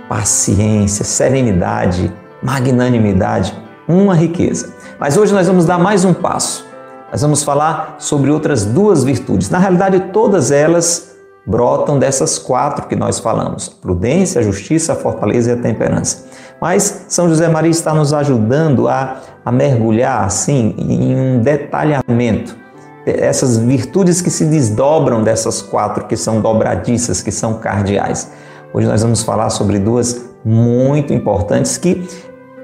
paciência, 0.07 1.03
serenidade, 1.03 2.13
magnanimidade, 2.41 3.57
uma 3.87 4.13
riqueza. 4.13 4.73
Mas 4.99 5.17
hoje 5.17 5.33
nós 5.33 5.47
vamos 5.47 5.65
dar 5.65 5.79
mais 5.79 6.05
um 6.05 6.13
passo. 6.13 6.65
Nós 7.11 7.21
vamos 7.21 7.43
falar 7.43 7.95
sobre 7.99 8.29
outras 8.29 8.65
duas 8.65 9.03
virtudes. 9.03 9.49
Na 9.49 9.57
realidade, 9.57 9.99
todas 10.11 10.51
elas 10.51 11.15
brotam 11.45 11.99
dessas 11.99 12.37
quatro 12.37 12.87
que 12.87 12.95
nós 12.95 13.19
falamos: 13.19 13.69
prudência, 13.69 14.41
justiça, 14.43 14.95
fortaleza 14.95 15.51
e 15.51 15.53
a 15.53 15.57
temperança. 15.57 16.25
Mas 16.61 17.05
São 17.07 17.29
José 17.29 17.47
Maria 17.47 17.71
está 17.71 17.93
nos 17.93 18.13
ajudando 18.13 18.87
a, 18.87 19.21
a 19.43 19.51
mergulhar 19.51 20.23
assim 20.23 20.75
em 20.77 21.15
um 21.15 21.39
detalhamento 21.39 22.65
essas 23.05 23.57
virtudes 23.57 24.21
que 24.21 24.31
se 24.31 24.45
desdobram 24.45 25.23
dessas 25.23 25.61
quatro 25.61 26.05
que 26.05 26.17
são 26.17 26.41
dobradiças, 26.41 27.21
que 27.21 27.31
são 27.31 27.53
cardeais. 27.55 28.31
Hoje 28.73 28.87
nós 28.87 29.03
vamos 29.03 29.21
falar 29.21 29.51
sobre 29.51 29.77
duas 29.79 30.25
muito 30.43 31.13
importantes 31.13 31.77
que 31.77 32.07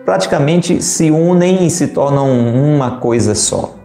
praticamente 0.03 0.81
se 0.81 1.11
unem 1.11 1.67
e 1.67 1.69
se 1.69 1.85
tornam 1.87 2.27
uma 2.29 2.97
coisa 2.97 3.35
só. 3.35 3.75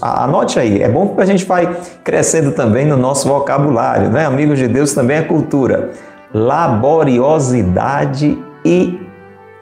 Anote 0.00 0.58
aí, 0.58 0.82
é 0.82 0.88
bom 0.88 1.08
porque 1.08 1.20
a 1.20 1.26
gente 1.26 1.44
vai 1.44 1.76
crescendo 2.02 2.52
também 2.52 2.86
no 2.86 2.96
nosso 2.96 3.28
vocabulário, 3.28 4.08
né? 4.08 4.24
Amigos 4.24 4.58
de 4.58 4.68
Deus 4.68 4.94
também 4.94 5.18
é 5.18 5.22
cultura. 5.22 5.90
Laboriosidade 6.32 8.42
e 8.64 9.05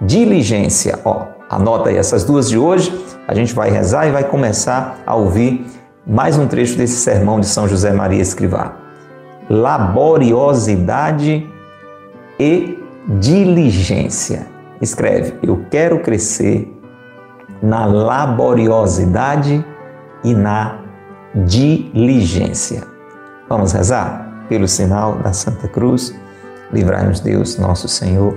diligência. 0.07 0.99
Ó, 1.05 1.27
anota 1.49 1.91
aí 1.91 1.97
essas 1.97 2.25
duas 2.25 2.49
de 2.49 2.59
hoje. 2.59 2.93
A 3.27 3.35
gente 3.35 3.55
vai 3.55 3.71
rezar 3.71 4.07
e 4.07 4.13
vai 4.13 4.25
começar 4.25 4.99
a 5.07 5.15
ouvir 5.15 5.67
mais 6.07 6.39
um 6.39 6.47
trecho 6.47 6.77
desse 6.77 6.97
sermão 6.97 7.41
de 7.41 7.47
São 7.47 7.67
José 7.67 7.93
Maria 7.93 8.21
Escrivá. 8.21 8.77
Laboriosidade 9.49 11.49
e 12.39 12.79
diligência. 13.19 14.47
Escreve: 14.81 15.35
Eu 15.43 15.65
quero 15.71 16.01
crescer 16.01 16.71
na 17.63 17.87
laboriosidade 17.87 19.65
e 20.23 20.35
na 20.35 20.79
diligência. 21.35 22.83
Vamos 23.49 23.73
rezar? 23.73 24.45
Pelo 24.49 24.69
sinal 24.69 25.17
da 25.17 25.33
Santa 25.33 25.69
Cruz, 25.69 26.15
livrai-nos 26.73 27.21
Deus, 27.21 27.59
nosso 27.59 27.89
Senhor, 27.89 28.37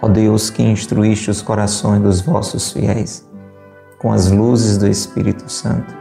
Ó 0.00 0.08
Deus 0.08 0.50
que 0.50 0.62
instruíste 0.62 1.30
os 1.30 1.42
corações 1.42 2.00
dos 2.00 2.20
vossos 2.20 2.72
fiéis 2.72 3.28
com 3.98 4.12
as 4.12 4.30
luzes 4.30 4.78
do 4.78 4.86
Espírito 4.86 5.50
Santo, 5.50 5.94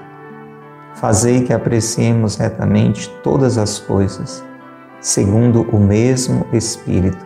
fazei 0.94 1.44
que 1.44 1.52
apreciemos 1.52 2.36
retamente 2.36 3.10
todas 3.24 3.58
as 3.58 3.80
coisas, 3.80 4.44
segundo 5.02 5.64
o 5.76 5.80
mesmo 5.80 6.46
Espírito, 6.54 7.26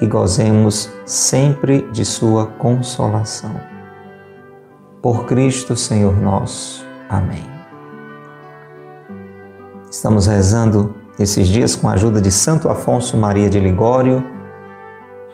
e 0.00 0.06
gozemos 0.06 0.90
sempre 1.04 1.82
de 1.92 2.04
Sua 2.04 2.46
consolação. 2.46 3.54
Por 5.00 5.26
Cristo 5.26 5.76
Senhor 5.76 6.16
nosso. 6.20 6.86
Amém. 7.08 7.44
Estamos 9.90 10.26
rezando 10.26 10.94
esses 11.18 11.48
dias 11.48 11.74
com 11.74 11.88
a 11.88 11.92
ajuda 11.92 12.20
de 12.20 12.30
Santo 12.30 12.68
Afonso 12.68 13.16
Maria 13.16 13.50
de 13.50 13.60
Ligório, 13.60 14.24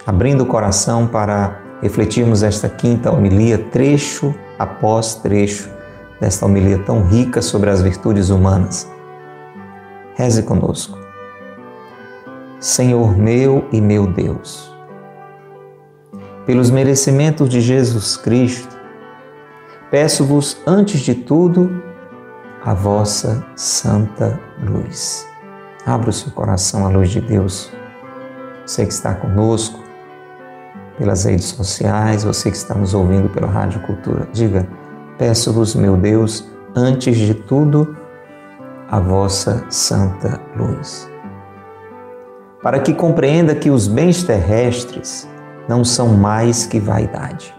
abrindo 0.09 0.45
o 0.45 0.47
coração 0.47 1.07
para 1.07 1.61
refletirmos 1.83 2.43
esta 2.43 2.67
quinta 2.67 3.13
homilia, 3.13 3.59
trecho 3.59 4.35
após 4.59 5.17
trecho 5.17 5.69
desta 6.19 6.47
homilia 6.47 6.79
tão 6.79 7.03
rica 7.03 7.43
sobre 7.43 7.69
as 7.69 7.83
virtudes 7.83 8.31
humanas. 8.31 8.91
Reze 10.15 10.43
conosco. 10.45 10.99
Senhor 12.59 13.19
meu 13.19 13.69
e 13.71 13.83
meu 13.83 14.07
Deus, 14.07 14.75
pelos 16.47 16.71
merecimentos 16.71 17.47
de 17.47 17.61
Jesus 17.61 18.17
Cristo, 18.17 18.79
peço-vos, 19.91 20.57
antes 20.67 21.01
de 21.01 21.15
tudo, 21.15 21.83
a 22.65 22.73
vossa 22.73 23.45
santa 23.55 24.41
luz. 24.59 25.29
Abra 25.85 26.09
o 26.09 26.13
seu 26.15 26.33
coração 26.33 26.87
à 26.87 26.89
luz 26.89 27.11
de 27.11 27.21
Deus. 27.21 27.71
Você 28.65 28.87
que 28.87 28.93
está 28.93 29.15
conosco 29.15 29.88
pelas 30.99 31.25
redes 31.25 31.47
sociais, 31.47 32.25
você 32.25 32.51
que 32.51 32.57
está 32.57 32.75
nos 32.75 32.93
ouvindo 32.93 33.29
pela 33.29 33.47
Rádio 33.47 33.81
Cultura, 33.81 34.29
diga: 34.33 34.69
Peço-vos, 35.17 35.75
meu 35.75 35.97
Deus, 35.97 36.47
antes 36.75 37.17
de 37.17 37.33
tudo, 37.33 37.97
a 38.91 39.01
vossa 39.01 39.65
santa 39.71 40.41
luz. 40.57 41.09
Para 42.63 42.81
que 42.81 42.93
compreenda 42.93 43.55
que 43.55 43.71
os 43.71 43.87
bens 43.87 44.25
terrestres 44.25 45.29
não 45.69 45.85
são 45.85 46.09
mais 46.09 46.67
que 46.67 46.81
vaidade. 46.81 47.55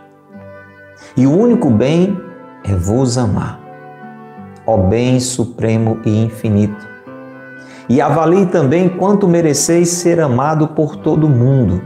E 1.15 1.25
o 1.25 1.31
único 1.31 1.69
bem 1.69 2.19
é 2.63 2.75
vos 2.75 3.17
amar 3.17 3.69
ó 4.69 4.77
bem 4.77 5.19
supremo 5.19 6.00
e 6.05 6.25
infinito. 6.25 6.88
E 7.89 8.00
avalie 8.00 8.46
também 8.46 8.88
quanto 8.88 9.27
mereceis 9.27 9.89
ser 9.89 10.19
amado 10.19 10.67
por 10.67 10.98
todo 10.98 11.27
mundo, 11.27 11.81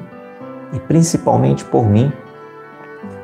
e 0.74 0.80
principalmente 0.80 1.64
por 1.64 1.88
mim, 1.88 2.12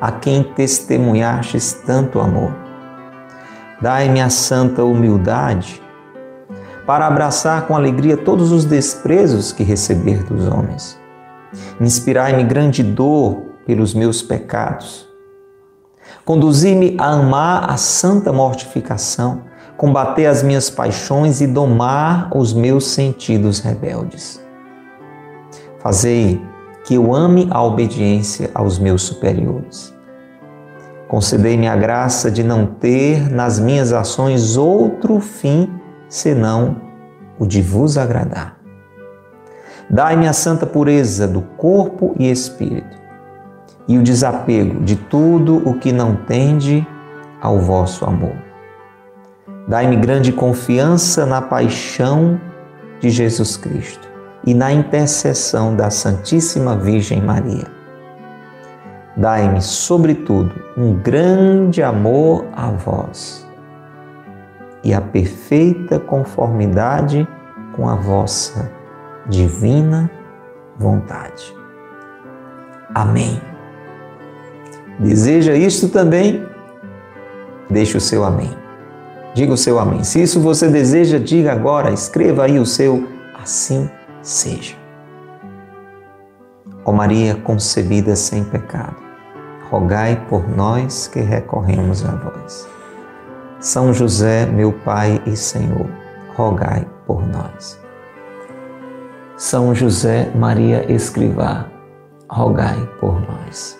a 0.00 0.10
quem 0.10 0.42
testemunhastes 0.42 1.72
tanto 1.84 2.20
amor. 2.20 2.54
Dai-me 3.82 4.20
a 4.20 4.30
santa 4.30 4.84
humildade 4.84 5.82
para 6.86 7.06
abraçar 7.06 7.66
com 7.66 7.76
alegria 7.76 8.16
todos 8.16 8.52
os 8.52 8.64
desprezos 8.64 9.52
que 9.52 9.62
receber 9.62 10.22
dos 10.24 10.46
homens. 10.48 10.98
Inspirai-me 11.80 12.44
grande 12.44 12.82
dor 12.82 13.42
pelos 13.66 13.92
meus 13.92 14.22
pecados. 14.22 15.08
Conduzi-me 16.24 16.96
a 16.98 17.12
amar 17.12 17.70
a 17.70 17.76
santa 17.76 18.32
mortificação 18.32 19.50
combater 19.80 20.26
as 20.26 20.42
minhas 20.42 20.68
paixões 20.68 21.40
e 21.40 21.46
domar 21.46 22.36
os 22.36 22.52
meus 22.52 22.88
sentidos 22.88 23.60
rebeldes. 23.60 24.38
Fazei 25.78 26.38
que 26.90 26.96
eu 26.96 27.14
ame 27.14 27.46
a 27.52 27.62
obediência 27.62 28.50
aos 28.52 28.76
meus 28.76 29.02
superiores. 29.02 29.94
Concedei-me 31.06 31.68
a 31.68 31.76
graça 31.76 32.28
de 32.28 32.42
não 32.42 32.66
ter 32.66 33.30
nas 33.30 33.60
minhas 33.60 33.92
ações 33.92 34.56
outro 34.56 35.20
fim 35.20 35.72
senão 36.08 36.78
o 37.38 37.46
de 37.46 37.62
vos 37.62 37.96
agradar. 37.96 38.56
Dai-me 39.88 40.26
a 40.26 40.32
santa 40.32 40.66
pureza 40.66 41.28
do 41.28 41.42
corpo 41.42 42.12
e 42.18 42.28
espírito 42.28 42.98
e 43.86 43.96
o 43.96 44.02
desapego 44.02 44.80
de 44.80 44.96
tudo 44.96 45.62
o 45.64 45.78
que 45.78 45.92
não 45.92 46.16
tende 46.16 46.84
ao 47.40 47.60
vosso 47.60 48.04
amor 48.04 48.34
Dai-me 49.68 49.94
grande 49.94 50.32
confiança 50.32 51.24
na 51.24 51.40
paixão 51.40 52.40
de 52.98 53.10
Jesus 53.10 53.56
Cristo 53.56 54.09
e 54.46 54.54
na 54.54 54.72
intercessão 54.72 55.74
da 55.74 55.90
Santíssima 55.90 56.76
Virgem 56.76 57.20
Maria. 57.20 57.66
Dai-me, 59.16 59.60
sobretudo, 59.60 60.52
um 60.76 60.94
grande 60.94 61.82
amor 61.82 62.46
a 62.52 62.70
vós 62.70 63.46
e 64.82 64.94
a 64.94 65.00
perfeita 65.00 65.98
conformidade 65.98 67.28
com 67.76 67.88
a 67.88 67.96
vossa 67.96 68.70
divina 69.28 70.10
vontade. 70.78 71.54
Amém. 72.94 73.40
Deseja 74.98 75.54
isto 75.54 75.88
também? 75.88 76.46
Deixe 77.68 77.96
o 77.96 78.00
seu 78.00 78.24
amém. 78.24 78.50
Diga 79.34 79.52
o 79.52 79.56
seu 79.56 79.78
amém. 79.78 80.02
Se 80.02 80.22
isso 80.22 80.40
você 80.40 80.68
deseja, 80.68 81.18
diga 81.18 81.52
agora, 81.52 81.90
escreva 81.92 82.44
aí 82.44 82.58
o 82.58 82.66
seu 82.66 83.06
assim 83.40 83.88
seja. 84.22 84.76
Ó 86.84 86.92
Maria 86.92 87.34
concebida 87.36 88.16
sem 88.16 88.44
pecado, 88.44 88.96
rogai 89.70 90.16
por 90.28 90.48
nós 90.48 91.08
que 91.08 91.20
recorremos 91.20 92.04
a 92.04 92.12
vós. 92.12 92.68
São 93.60 93.92
José, 93.92 94.46
meu 94.46 94.72
Pai 94.72 95.22
e 95.26 95.36
Senhor, 95.36 95.86
rogai 96.34 96.86
por 97.06 97.26
nós. 97.26 97.78
São 99.36 99.74
José 99.74 100.30
Maria 100.34 100.90
Escrivá, 100.90 101.66
rogai 102.28 102.88
por 102.98 103.20
nós. 103.20 103.78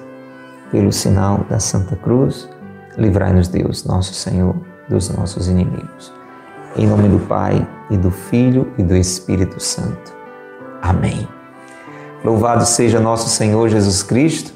Pelo 0.71 0.93
sinal 0.93 1.45
da 1.49 1.59
Santa 1.59 1.97
Cruz, 1.97 2.49
livrai-nos 2.97 3.49
Deus, 3.49 3.85
nosso 3.85 4.15
Senhor 4.15 4.55
dos 4.89 5.09
nossos 5.11 5.49
inimigos. 5.49 6.13
Em 6.77 6.87
nome 6.87 7.09
do 7.09 7.19
Pai, 7.27 7.67
e 7.91 7.97
do 7.97 8.11
Filho 8.11 8.73
e 8.79 8.83
do 8.83 8.97
Espírito 8.97 9.61
Santo. 9.61 10.20
Amém. 10.83 11.29
Louvado 12.25 12.65
seja 12.65 13.01
nosso 13.01 13.29
Senhor 13.29 13.69
Jesus 13.69 14.03
Cristo, 14.03 14.53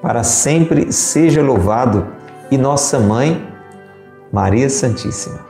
para 0.00 0.22
sempre 0.22 0.92
seja 0.92 1.42
louvado 1.42 2.06
e 2.50 2.56
nossa 2.56 2.98
mãe, 2.98 3.46
Maria 4.32 4.70
Santíssima, 4.70 5.40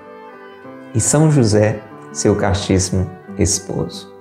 e 0.95 1.00
São 1.00 1.31
José, 1.31 1.81
seu 2.12 2.35
castíssimo 2.35 3.11
esposo. 3.39 4.12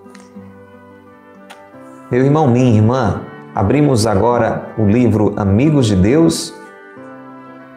Meu 2.11 2.23
irmão, 2.23 2.47
minha 2.47 2.75
irmã, 2.75 3.21
abrimos 3.53 4.07
agora 4.07 4.73
o 4.77 4.85
livro 4.85 5.33
Amigos 5.37 5.87
de 5.87 5.95
Deus 5.95 6.53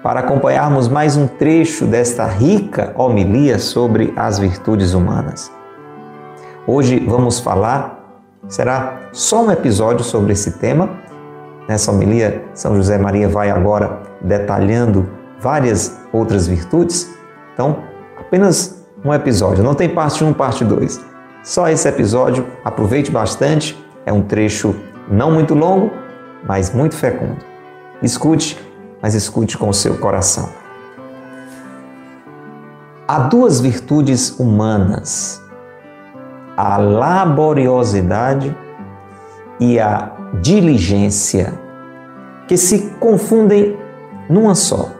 para 0.02 0.20
acompanharmos 0.20 0.88
mais 0.88 1.16
um 1.16 1.28
trecho 1.28 1.86
desta 1.86 2.26
rica 2.26 2.92
homilia 2.96 3.58
sobre 3.58 4.12
as 4.16 4.38
virtudes 4.38 4.94
humanas. 4.94 5.52
Hoje 6.66 6.98
vamos 6.98 7.38
falar, 7.40 8.01
será 8.48 9.08
só 9.12 9.44
um 9.44 9.50
episódio 9.50 10.04
sobre 10.04 10.32
esse 10.32 10.52
tema. 10.58 10.90
Nessa 11.68 11.90
homilia, 11.90 12.44
São 12.54 12.76
José 12.76 12.98
Maria 12.98 13.28
vai 13.28 13.50
agora 13.50 14.02
detalhando 14.20 15.08
várias 15.40 16.00
outras 16.12 16.46
virtudes. 16.46 17.10
Então, 17.54 17.78
apenas 18.18 18.84
um 19.04 19.12
episódio, 19.12 19.64
não 19.64 19.74
tem 19.74 19.88
parte 19.88 20.22
1, 20.24 20.32
parte 20.32 20.64
2. 20.64 21.00
Só 21.42 21.68
esse 21.68 21.88
episódio, 21.88 22.46
aproveite 22.64 23.10
bastante, 23.10 23.76
é 24.06 24.12
um 24.12 24.22
trecho 24.22 24.74
não 25.10 25.30
muito 25.30 25.54
longo, 25.54 25.90
mas 26.46 26.72
muito 26.72 26.96
fecundo. 26.96 27.44
Escute 28.02 28.58
mas 29.02 29.14
escute 29.14 29.58
com 29.58 29.68
o 29.68 29.74
seu 29.74 29.98
coração. 29.98 30.48
Há 33.08 33.18
duas 33.18 33.60
virtudes 33.60 34.38
humanas: 34.38 35.41
a 36.56 36.76
laboriosidade 36.76 38.56
e 39.58 39.78
a 39.78 40.12
diligência, 40.40 41.54
que 42.46 42.56
se 42.56 42.90
confundem 42.98 43.76
numa 44.28 44.54
só. 44.54 44.90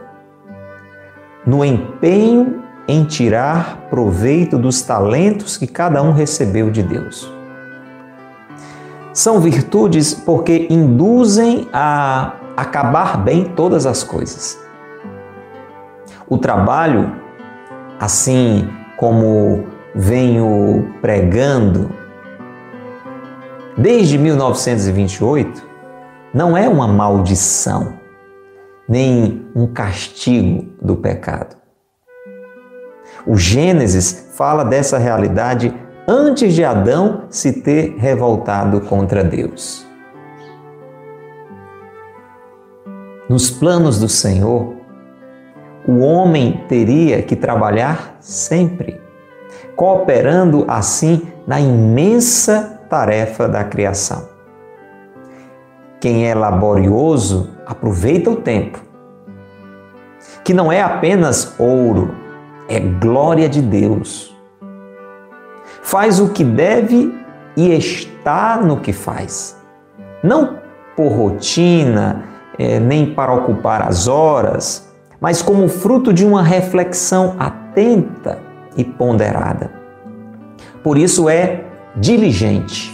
No 1.45 1.63
empenho 1.63 2.63
em 2.87 3.05
tirar 3.05 3.87
proveito 3.89 4.57
dos 4.57 4.81
talentos 4.81 5.57
que 5.57 5.67
cada 5.67 6.01
um 6.01 6.11
recebeu 6.11 6.69
de 6.69 6.83
Deus. 6.83 7.31
São 9.13 9.39
virtudes 9.39 10.13
porque 10.13 10.67
induzem 10.69 11.67
a 11.71 12.33
acabar 12.57 13.17
bem 13.17 13.45
todas 13.45 13.85
as 13.85 14.03
coisas. 14.03 14.59
O 16.27 16.37
trabalho, 16.37 17.11
assim 17.99 18.69
como 18.97 19.65
venho 19.95 20.93
pregando 21.01 21.89
desde 23.77 24.17
1928, 24.17 25.63
não 26.33 26.57
é 26.57 26.67
uma 26.67 26.87
maldição, 26.87 27.93
nem 28.87 29.47
um 29.55 29.67
castigo 29.67 30.71
do 30.81 30.95
pecado. 30.95 31.55
O 33.25 33.37
Gênesis 33.37 34.31
fala 34.35 34.65
dessa 34.65 34.97
realidade 34.97 35.73
antes 36.07 36.53
de 36.53 36.63
Adão 36.63 37.23
se 37.29 37.61
ter 37.61 37.95
revoltado 37.97 38.81
contra 38.81 39.23
Deus. 39.23 39.85
Nos 43.29 43.49
planos 43.49 43.99
do 43.99 44.09
Senhor, 44.09 44.75
o 45.87 45.99
homem 45.99 46.65
teria 46.67 47.21
que 47.21 47.35
trabalhar 47.35 48.17
sempre, 48.19 48.99
cooperando 49.75 50.65
assim 50.67 51.21
na 51.47 51.59
imensa 51.59 52.79
tarefa 52.89 53.47
da 53.47 53.63
criação. 53.63 54.27
Quem 55.99 56.27
é 56.27 56.35
laborioso 56.35 57.49
aproveita 57.65 58.29
o 58.29 58.35
tempo, 58.35 58.79
que 60.43 60.53
não 60.53 60.71
é 60.71 60.81
apenas 60.81 61.55
ouro, 61.57 62.13
é 62.67 62.79
glória 62.79 63.47
de 63.47 63.61
Deus. 63.61 64.35
Faz 65.81 66.19
o 66.19 66.29
que 66.29 66.43
deve 66.43 67.13
e 67.55 67.73
está 67.73 68.57
no 68.57 68.77
que 68.77 68.91
faz, 68.91 69.57
não 70.21 70.59
por 70.95 71.07
rotina, 71.07 72.25
é, 72.57 72.79
nem 72.79 73.13
para 73.13 73.33
ocupar 73.33 73.81
as 73.87 74.07
horas, 74.07 74.93
mas 75.19 75.41
como 75.41 75.67
fruto 75.67 76.13
de 76.13 76.25
uma 76.25 76.43
reflexão 76.43 77.35
atenta 77.39 78.39
e 78.77 78.83
ponderada. 78.83 79.71
Por 80.83 80.97
isso 80.97 81.29
é 81.29 81.65
diligente. 81.95 82.93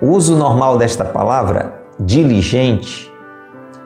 O 0.00 0.10
uso 0.10 0.36
normal 0.36 0.78
desta 0.78 1.04
palavra, 1.04 1.82
diligente, 1.98 3.10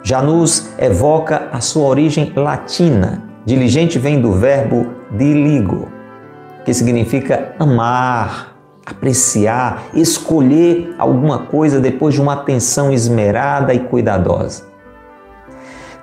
já 0.02 0.20
nos 0.20 0.70
evoca 0.78 1.48
a 1.52 1.60
sua 1.60 1.86
origem 1.86 2.32
latina. 2.34 3.22
Diligente 3.44 3.98
vem 3.98 4.20
do 4.20 4.32
verbo 4.32 4.86
diligo, 5.10 5.88
que 6.64 6.74
significa 6.74 7.54
amar, 7.58 8.56
apreciar, 8.84 9.84
escolher 9.94 10.94
alguma 10.98 11.40
coisa 11.40 11.80
depois 11.80 12.14
de 12.14 12.20
uma 12.20 12.34
atenção 12.34 12.92
esmerada 12.92 13.72
e 13.72 13.80
cuidadosa. 13.80 14.64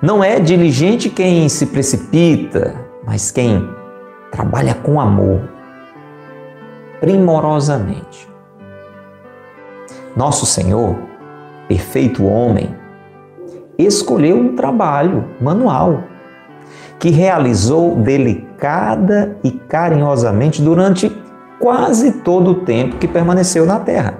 Não 0.02 0.24
é 0.24 0.40
diligente 0.40 1.10
quem 1.10 1.48
se 1.48 1.66
precipita, 1.66 2.74
mas 3.06 3.30
quem 3.30 3.68
trabalha 4.30 4.74
com 4.74 5.00
amor, 5.00 5.40
primorosamente. 7.00 8.28
Nosso 10.16 10.46
Senhor, 10.46 10.96
perfeito 11.68 12.24
homem, 12.26 12.74
escolheu 13.78 14.36
um 14.36 14.56
trabalho 14.56 15.24
manual 15.40 16.04
que 16.98 17.10
realizou 17.10 17.96
delicada 17.96 19.38
e 19.42 19.50
carinhosamente 19.50 20.60
durante 20.60 21.10
quase 21.58 22.12
todo 22.12 22.50
o 22.50 22.54
tempo 22.56 22.98
que 22.98 23.08
permaneceu 23.08 23.64
na 23.64 23.78
terra. 23.78 24.18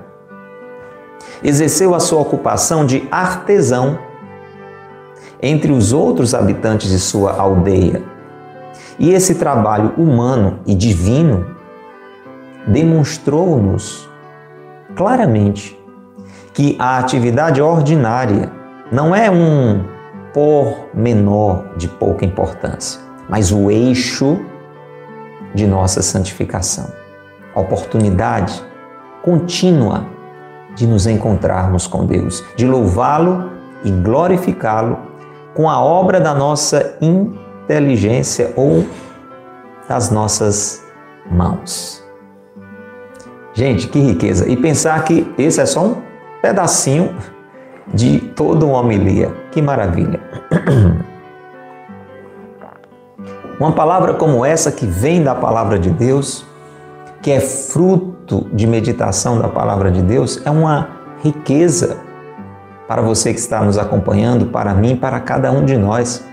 Exerceu 1.43 1.95
a 1.95 2.01
sua 2.01 2.21
ocupação 2.21 2.87
de 2.87 3.07
artesão 3.11 3.99
entre 5.43 5.73
os 5.73 5.93
outros 5.93 6.35
habitantes 6.35 6.91
de 6.91 6.99
sua 6.99 7.33
aldeia. 7.33 8.03
E 9.01 9.15
esse 9.15 9.37
trabalho 9.37 9.95
humano 9.97 10.61
e 10.67 10.75
divino 10.75 11.47
demonstrou-nos 12.67 14.07
claramente 14.95 15.81
que 16.53 16.77
a 16.79 16.99
atividade 16.99 17.63
ordinária 17.63 18.53
não 18.93 19.15
é 19.17 19.31
um 19.31 19.83
menor 20.93 21.65
de 21.79 21.89
pouca 21.89 22.27
importância, 22.27 23.01
mas 23.27 23.51
o 23.51 23.71
eixo 23.71 24.39
de 25.55 25.67
nossa 25.67 26.03
santificação. 26.03 26.93
A 27.55 27.61
oportunidade 27.61 28.63
contínua 29.23 30.05
de 30.77 30.87
nos 30.87 31.07
encontrarmos 31.07 31.87
com 31.87 32.05
Deus, 32.05 32.45
de 32.55 32.67
louvá-lo 32.67 33.51
e 33.83 33.91
glorificá-lo 33.91 34.99
com 35.55 35.71
a 35.71 35.83
obra 35.83 36.21
da 36.21 36.35
nossa 36.35 36.97
inteligência 37.71 38.53
ou 38.57 38.85
das 39.89 40.11
nossas 40.11 40.85
mãos. 41.31 42.05
Gente, 43.55 43.87
que 43.89 44.01
riqueza! 44.01 44.49
E 44.49 44.57
pensar 44.57 45.05
que 45.05 45.33
esse 45.39 45.61
é 45.61 45.67
só 45.67 45.85
um 45.85 45.97
pedacinho 46.43 47.15
de 47.95 48.19
toda 48.19 48.67
uma 48.67 48.81
homilia. 48.81 49.33
Que 49.53 49.63
maravilha! 49.63 50.21
Uma 53.59 53.73
palavra 53.73 54.15
como 54.15 54.43
essa 54.43 54.73
que 54.73 54.87
vem 54.87 55.23
da 55.23 55.35
palavra 55.35 55.79
de 55.79 55.91
Deus, 55.91 56.47
que 57.21 57.31
é 57.31 57.41
fruto 57.41 58.49
de 58.55 58.67
meditação 58.67 59.39
da 59.39 59.49
palavra 59.51 59.91
de 59.91 60.01
Deus, 60.01 60.41
é 60.47 60.51
uma 60.51 60.89
riqueza 61.23 61.99
para 62.89 63.03
você 63.03 63.35
que 63.35 63.39
está 63.39 63.63
nos 63.63 63.77
acompanhando, 63.77 64.47
para 64.47 64.73
mim, 64.73 64.97
para 64.97 65.21
cada 65.21 65.53
um 65.53 65.63
de 65.63 65.77
nós. 65.77 66.25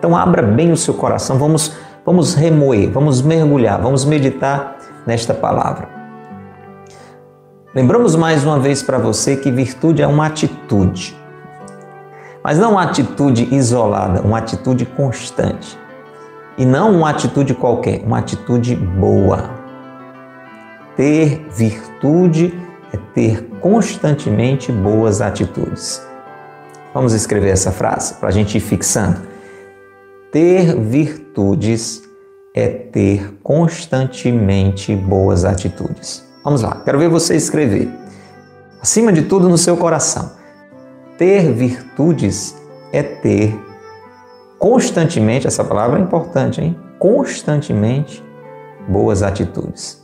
Então 0.00 0.16
abra 0.16 0.40
bem 0.40 0.72
o 0.72 0.76
seu 0.76 0.94
coração, 0.94 1.38
vamos 1.38 1.76
vamos 2.06 2.34
remoer, 2.34 2.90
vamos 2.90 3.20
mergulhar, 3.20 3.80
vamos 3.80 4.04
meditar 4.04 4.78
nesta 5.06 5.34
palavra. 5.34 5.88
Lembramos 7.74 8.16
mais 8.16 8.42
uma 8.44 8.58
vez 8.58 8.82
para 8.82 8.98
você 8.98 9.36
que 9.36 9.50
virtude 9.50 10.02
é 10.02 10.06
uma 10.06 10.26
atitude. 10.26 11.16
Mas 12.42 12.58
não 12.58 12.72
uma 12.72 12.82
atitude 12.82 13.54
isolada, 13.54 14.22
uma 14.22 14.38
atitude 14.38 14.86
constante. 14.86 15.78
E 16.56 16.64
não 16.64 16.96
uma 16.96 17.10
atitude 17.10 17.54
qualquer, 17.54 18.02
uma 18.02 18.18
atitude 18.18 18.74
boa. 18.74 19.50
Ter 20.96 21.46
virtude 21.50 22.58
é 22.92 22.96
ter 23.14 23.44
constantemente 23.60 24.72
boas 24.72 25.20
atitudes. 25.20 26.04
Vamos 26.92 27.12
escrever 27.12 27.50
essa 27.50 27.70
frase 27.70 28.14
para 28.14 28.30
a 28.30 28.32
gente 28.32 28.56
ir 28.56 28.60
fixando. 28.60 29.29
Ter 30.32 30.76
virtudes 30.78 32.02
é 32.54 32.68
ter 32.68 33.34
constantemente 33.42 34.94
boas 34.94 35.44
atitudes. 35.44 36.24
Vamos 36.44 36.62
lá, 36.62 36.82
quero 36.84 37.00
ver 37.00 37.08
você 37.08 37.34
escrever. 37.34 37.90
Acima 38.80 39.12
de 39.12 39.22
tudo, 39.22 39.48
no 39.48 39.58
seu 39.58 39.76
coração. 39.76 40.30
Ter 41.18 41.52
virtudes 41.52 42.56
é 42.92 43.02
ter 43.02 43.58
constantemente, 44.56 45.48
essa 45.48 45.64
palavra 45.64 45.98
é 45.98 46.02
importante, 46.02 46.60
hein? 46.60 46.78
Constantemente 46.98 48.24
boas 48.88 49.24
atitudes. 49.24 50.00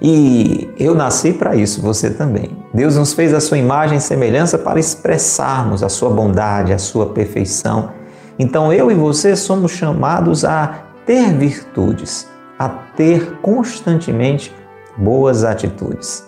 E 0.00 0.70
eu 0.78 0.94
nasci 0.94 1.32
para 1.32 1.56
isso, 1.56 1.82
você 1.82 2.10
também. 2.10 2.56
Deus 2.72 2.96
nos 2.96 3.12
fez 3.12 3.34
a 3.34 3.40
sua 3.40 3.58
imagem 3.58 3.98
e 3.98 4.00
semelhança 4.00 4.56
para 4.56 4.78
expressarmos 4.78 5.82
a 5.82 5.88
sua 5.88 6.10
bondade, 6.10 6.72
a 6.72 6.78
sua 6.78 7.06
perfeição. 7.06 7.90
Então 8.38 8.72
eu 8.72 8.90
e 8.90 8.94
você 8.94 9.36
somos 9.36 9.72
chamados 9.72 10.44
a 10.44 10.84
ter 11.06 11.32
virtudes, 11.34 12.28
a 12.58 12.68
ter 12.68 13.38
constantemente 13.42 14.54
boas 14.96 15.44
atitudes. 15.44 16.24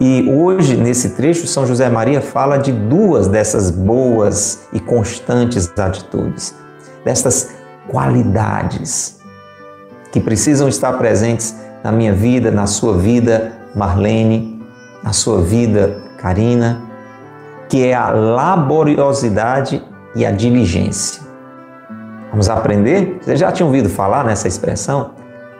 E 0.00 0.30
hoje, 0.30 0.76
nesse 0.76 1.10
trecho, 1.10 1.46
São 1.46 1.66
José 1.66 1.88
Maria 1.88 2.20
fala 2.20 2.56
de 2.56 2.70
duas 2.70 3.26
dessas 3.26 3.70
boas 3.70 4.68
e 4.72 4.78
constantes 4.78 5.72
atitudes, 5.76 6.54
destas 7.04 7.56
qualidades 7.88 9.18
que 10.12 10.20
precisam 10.20 10.68
estar 10.68 10.92
presentes 10.94 11.56
na 11.82 11.90
minha 11.90 12.12
vida, 12.12 12.50
na 12.50 12.66
sua 12.66 12.96
vida, 12.96 13.52
Marlene, 13.74 14.62
na 15.02 15.12
sua 15.12 15.40
vida, 15.40 16.00
Karina, 16.16 16.80
que 17.68 17.84
é 17.84 17.94
a 17.94 18.10
laboriosidade 18.10 19.82
e 20.18 20.26
a 20.26 20.32
diligência. 20.32 21.22
Vamos 22.30 22.50
aprender? 22.50 23.18
Vocês 23.20 23.38
já 23.38 23.52
tinham 23.52 23.68
ouvido 23.68 23.88
falar 23.88 24.24
nessa 24.24 24.48
expressão? 24.48 25.12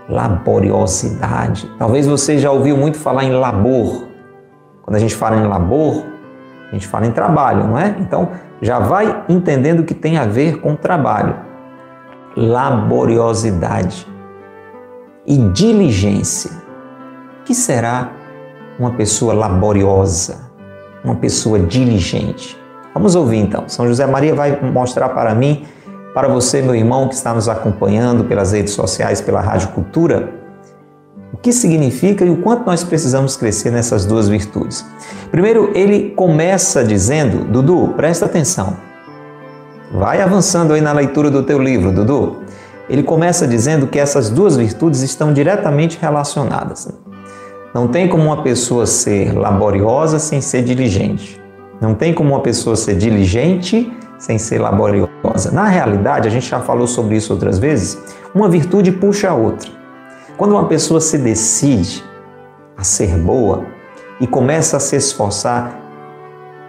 Laboriosidade. 0.09 1.71
Talvez 1.79 2.09
você 2.09 2.39
já 2.39 2.51
ouviu 2.51 2.77
muito 2.77 2.99
falar 2.99 3.23
em 3.23 3.31
labor. 3.31 4.09
Quando 4.83 4.97
a 4.97 4.99
gente 4.99 5.15
fala 5.15 5.37
em 5.37 5.47
labor, 5.47 6.05
a 6.69 6.73
gente 6.73 6.89
fala 6.89 7.07
em 7.07 7.13
trabalho, 7.13 7.69
não 7.69 7.79
é? 7.79 7.95
Então, 8.01 8.31
já 8.61 8.81
vai 8.81 9.25
entendendo 9.29 9.85
que 9.85 9.95
tem 9.95 10.19
a 10.19 10.27
ver 10.27 10.61
com 10.61 10.75
trabalho. 10.75 11.37
Laboriosidade 12.37 14.09
e 15.25 15.37
diligência. 15.37 16.51
O 17.41 17.45
que 17.45 17.55
será 17.55 18.11
uma 18.77 18.91
pessoa 18.91 19.33
laboriosa, 19.33 20.51
uma 21.05 21.15
pessoa 21.15 21.61
diligente? 21.61 22.59
Vamos 22.95 23.15
ouvir 23.15 23.39
então. 23.39 23.65
São 23.69 23.87
José 23.87 24.07
Maria 24.07 24.35
vai 24.35 24.59
mostrar 24.61 25.11
para 25.11 25.35
mim, 25.35 25.65
para 26.15 26.29
você, 26.29 26.61
meu 26.63 26.75
irmão 26.75 27.09
que 27.09 27.15
está 27.15 27.33
nos 27.33 27.49
acompanhando 27.49 28.25
pelas 28.25 28.53
redes 28.53 28.73
sociais, 28.73 29.21
pela 29.21 29.41
Rádio 29.41 29.69
Cultura, 29.69 30.33
o 31.33 31.37
que 31.37 31.53
significa 31.53 32.25
e 32.25 32.31
o 32.31 32.39
quanto 32.39 32.67
nós 32.67 32.83
precisamos 32.83 33.37
crescer 33.37 33.71
nessas 33.71 34.05
duas 34.05 34.29
virtudes. 34.29 34.85
Primeiro, 35.31 35.71
ele 35.75 36.11
começa 36.11 36.83
dizendo, 36.83 37.45
Dudu, 37.45 37.95
presta 37.97 38.25
atenção. 38.25 38.77
Vai 39.93 40.21
avançando 40.21 40.73
aí 40.73 40.81
na 40.81 40.93
leitura 40.93 41.31
do 41.31 41.43
teu 41.43 41.59
livro, 41.59 41.93
Dudu. 41.93 42.39
Ele 42.89 43.03
começa 43.03 43.47
dizendo 43.47 43.87
que 43.87 43.99
essas 43.99 44.31
duas 44.31 44.57
virtudes 44.57 45.03
estão 45.03 45.33
diretamente 45.33 45.99
relacionadas. 46.01 46.89
Não 47.75 47.87
tem 47.87 48.09
como 48.09 48.25
uma 48.25 48.43
pessoa 48.43 48.87
ser 48.87 49.33
laboriosa 49.33 50.19
sem 50.19 50.41
ser 50.41 50.63
diligente. 50.63 51.38
Não 51.81 51.95
tem 51.95 52.13
como 52.13 52.31
uma 52.31 52.41
pessoa 52.41 52.77
ser 52.77 52.97
diligente 52.97 53.93
sem 54.19 54.39
ser 54.39 54.59
laboriosa. 54.59 55.53
Na 55.53 55.69
realidade, 55.69 56.27
a 56.27 56.31
gente 56.31 56.49
já 56.49 56.61
falou 56.61 56.87
sobre 56.87 57.17
isso 57.17 57.33
outras 57.33 57.59
vezes, 57.59 58.17
uma 58.35 58.49
virtude 58.49 58.91
puxa 58.91 59.31
a 59.31 59.35
outra. 59.35 59.71
Quando 60.37 60.53
uma 60.53 60.67
pessoa 60.67 61.01
se 61.01 61.19
decide 61.19 62.05
a 62.77 62.83
ser 62.83 63.17
boa 63.17 63.65
e 64.21 64.27
começa 64.27 64.77
a 64.77 64.81
se 64.81 64.97
esforçar 64.97 65.77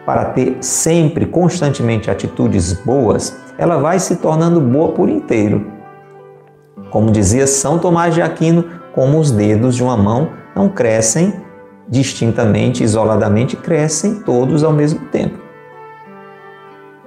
para 0.06 0.26
ter 0.26 0.58
sempre, 0.62 1.26
constantemente 1.26 2.10
atitudes 2.10 2.74
boas, 2.74 3.38
ela 3.58 3.78
vai 3.78 4.00
se 4.00 4.15
tornando 4.15 4.62
boa 4.62 4.91
por 4.93 5.10
inteiro. 5.10 5.72
Como 6.89 7.12
dizia 7.12 7.45
São 7.45 7.78
Tomás 7.78 8.15
de 8.15 8.22
Aquino, 8.22 8.65
como 8.93 9.19
os 9.19 9.30
dedos 9.32 9.76
de 9.76 9.84
uma 9.84 9.98
mão 9.98 10.30
não 10.56 10.69
crescem 10.69 11.34
distintamente, 11.89 12.84
isoladamente, 12.84 13.56
crescem 13.58 14.15
todos 14.15 14.63
ao 14.63 14.71
mesmo 14.71 14.99
tempo. 15.08 15.39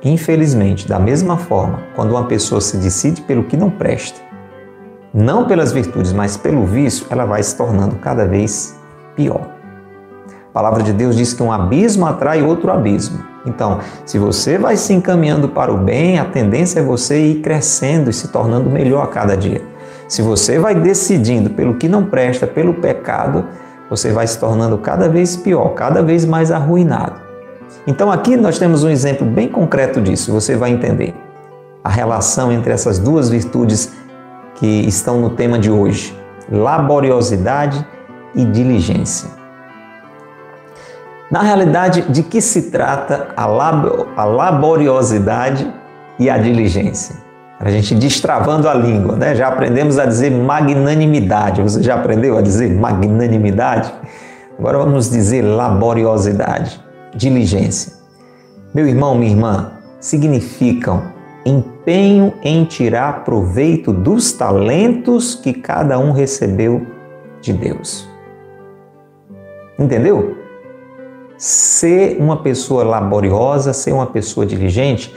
Infelizmente, 0.05 0.89
da 0.89 0.99
mesma 0.99 1.37
forma, 1.37 1.85
quando 1.95 2.11
uma 2.11 2.25
pessoa 2.25 2.61
se 2.61 2.77
decide 2.77 3.23
pelo 3.23 3.45
que 3.45 3.57
não 3.57 3.71
presta, 3.71 4.21
não 5.15 5.47
pelas 5.47 5.73
virtudes, 5.73 6.13
mas 6.13 6.37
pelo 6.37 6.67
vício, 6.67 7.07
ela 7.09 7.25
vai 7.25 7.43
se 7.43 7.57
tornando 7.57 7.97
cada 7.97 8.27
vez 8.27 8.77
pior. 9.15 9.47
A 10.49 10.53
palavra 10.53 10.83
de 10.83 10.93
Deus 10.93 11.17
diz 11.17 11.33
que 11.33 11.43
um 11.43 11.53
abismo 11.53 12.05
atrai 12.07 12.43
outro 12.43 12.73
abismo. 12.73 13.23
Então, 13.47 13.79
se 14.05 14.19
você 14.19 14.59
vai 14.59 14.77
se 14.77 14.93
encaminhando 14.93 15.49
para 15.49 15.73
o 15.73 15.79
bem, 15.79 16.19
a 16.19 16.25
tendência 16.25 16.81
é 16.81 16.83
você 16.83 17.19
ir 17.19 17.41
crescendo 17.41 18.11
e 18.11 18.13
se 18.13 18.29
tornando 18.29 18.69
melhor 18.69 19.05
a 19.05 19.07
cada 19.07 19.37
dia. 19.37 19.63
Se 20.09 20.21
você 20.21 20.59
vai 20.59 20.75
decidindo 20.75 21.51
pelo 21.51 21.75
que 21.75 21.89
não 21.89 22.05
presta, 22.05 22.47
pelo 22.47 22.75
pecado, 22.75 23.47
você 23.89 24.13
vai 24.13 24.27
se 24.27 24.39
tornando 24.39 24.79
cada 24.79 25.09
vez 25.09 25.37
pior, 25.37 25.75
cada 25.75 26.03
vez 26.03 26.25
mais 26.25 26.51
arruinado. 26.51 27.21
Então 27.87 28.11
aqui 28.11 28.37
nós 28.37 28.59
temos 28.59 28.85
um 28.85 28.91
exemplo 28.91 29.27
bem 29.27 29.49
concreto 29.49 30.01
disso, 30.01 30.33
você 30.33 30.57
vai 30.57 30.71
entender. 30.71 31.15
A 31.83 31.89
relação 31.89 32.53
entre 32.53 32.73
essas 32.73 32.99
duas 32.99 33.29
virtudes 33.29 33.93
que 34.55 34.87
estão 34.87 35.21
no 35.21 35.31
tema 35.31 35.59
de 35.59 35.71
hoje: 35.71 36.17
laboriosidade 36.51 37.85
e 38.35 38.45
diligência. 38.45 39.29
Na 41.31 41.41
realidade, 41.41 42.03
de 42.03 42.23
que 42.23 42.43
se 42.43 42.71
trata 42.71 43.29
a, 43.35 43.47
laboriosidade 44.27 45.73
e 46.19 46.29
a 46.29 46.37
diligência? 46.37 47.17
A 47.65 47.71
gente 47.71 47.95
destravando 47.95 48.69
a 48.69 48.75
língua, 48.75 49.15
né? 49.15 49.37
Já 49.37 49.47
aprendemos 49.47 49.97
a 49.97 50.05
dizer 50.05 50.33
magnanimidade. 50.33 51.63
Você 51.63 51.81
já 51.81 51.95
aprendeu 51.95 52.37
a 52.37 52.43
dizer 52.43 52.75
magnanimidade? 52.75 53.95
Agora 54.59 54.79
vamos 54.79 55.09
dizer 55.09 55.43
laboriosidade, 55.43 56.83
diligência. 57.15 57.93
Meu 58.75 58.89
irmão, 58.89 59.15
minha 59.15 59.31
irmã, 59.31 59.73
significam 60.01 61.05
empenho 61.47 62.35
em 62.43 62.65
tirar 62.65 63.23
proveito 63.23 63.93
dos 63.93 64.33
talentos 64.33 65.37
que 65.37 65.53
cada 65.53 66.01
um 66.01 66.11
recebeu 66.11 66.85
de 67.41 67.53
Deus. 67.53 68.09
Entendeu? 69.79 70.37
Ser 71.39 72.17
uma 72.21 72.43
pessoa 72.43 72.83
laboriosa, 72.83 73.73
ser 73.73 73.93
uma 73.93 74.07
pessoa 74.07 74.45
diligente, 74.45 75.15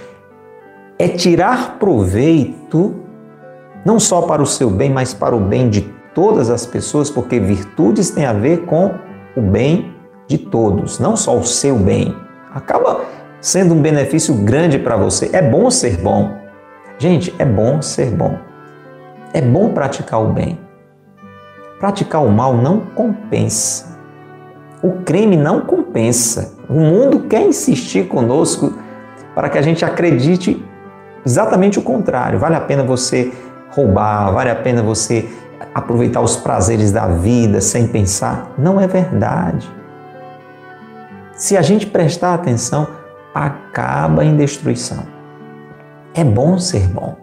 é 0.97 1.08
tirar 1.08 1.77
proveito 1.77 2.95
não 3.86 3.99
só 3.99 4.23
para 4.23 4.41
o 4.41 4.45
seu 4.45 4.69
bem, 4.69 4.89
mas 4.89 5.13
para 5.13 5.36
o 5.36 5.39
bem 5.39 5.69
de 5.69 5.81
todas 6.13 6.49
as 6.49 6.65
pessoas, 6.65 7.12
porque 7.12 7.39
virtudes 7.39 8.10
têm 8.10 8.25
a 8.25 8.34
ver 8.34 8.65
com 8.65 8.91
o 9.36 9.41
bem 9.41 9.93
de 10.27 10.39
todos, 10.39 10.97
não 10.97 11.15
só 11.15 11.38
o 11.38 11.43
seu 11.43 11.77
bem. 11.77 12.15
Acaba 12.51 13.01
sendo 13.39 13.75
um 13.75 13.81
benefício 13.81 14.34
grande 14.34 14.79
para 14.79 14.97
você. 14.97 15.29
É 15.34 15.41
bom 15.41 15.69
ser 15.69 15.97
bom. 15.97 16.36
Gente, 16.97 17.36
é 17.38 17.45
bom 17.45 17.81
ser 17.81 18.10
bom. 18.10 18.39
É 19.34 19.41
bom 19.41 19.69
praticar 19.69 20.23
o 20.23 20.31
bem. 20.34 20.58
Praticar 21.79 22.23
o 22.23 22.31
mal 22.31 22.55
não 22.55 22.79
compensa. 22.79 23.99
O 24.81 25.03
crime 25.03 25.36
não 25.36 25.62
compensa. 25.62 26.58
O 26.69 26.79
mundo 26.79 27.27
quer 27.27 27.41
insistir 27.41 28.08
conosco 28.08 28.73
para 29.36 29.49
que 29.49 29.58
a 29.58 29.62
gente 29.62 29.84
acredite 29.84 30.63
Exatamente 31.26 31.80
o 31.80 31.82
contrário. 31.82 32.38
Vale 32.38 32.56
a 32.56 32.62
pena 32.62 32.84
você 32.84 33.34
roubar, 33.72 34.32
vale 34.32 34.50
a 34.50 34.56
pena 34.56 34.84
você 34.84 35.28
aproveitar 35.74 36.22
os 36.22 36.38
prazeres 36.38 36.92
da 36.92 37.08
vida 37.08 37.60
sem 37.62 37.88
pensar. 37.88 38.54
Não 38.58 38.80
é 38.80 38.88
verdade. 38.88 39.70
Se 41.34 41.58
a 41.58 41.62
gente 41.62 41.88
prestar 41.88 42.34
atenção, 42.34 42.88
acaba 43.34 44.24
em 44.24 44.38
destruição. 44.38 45.04
É 46.14 46.24
bom 46.24 46.58
ser 46.58 46.88
bom. 46.88 47.16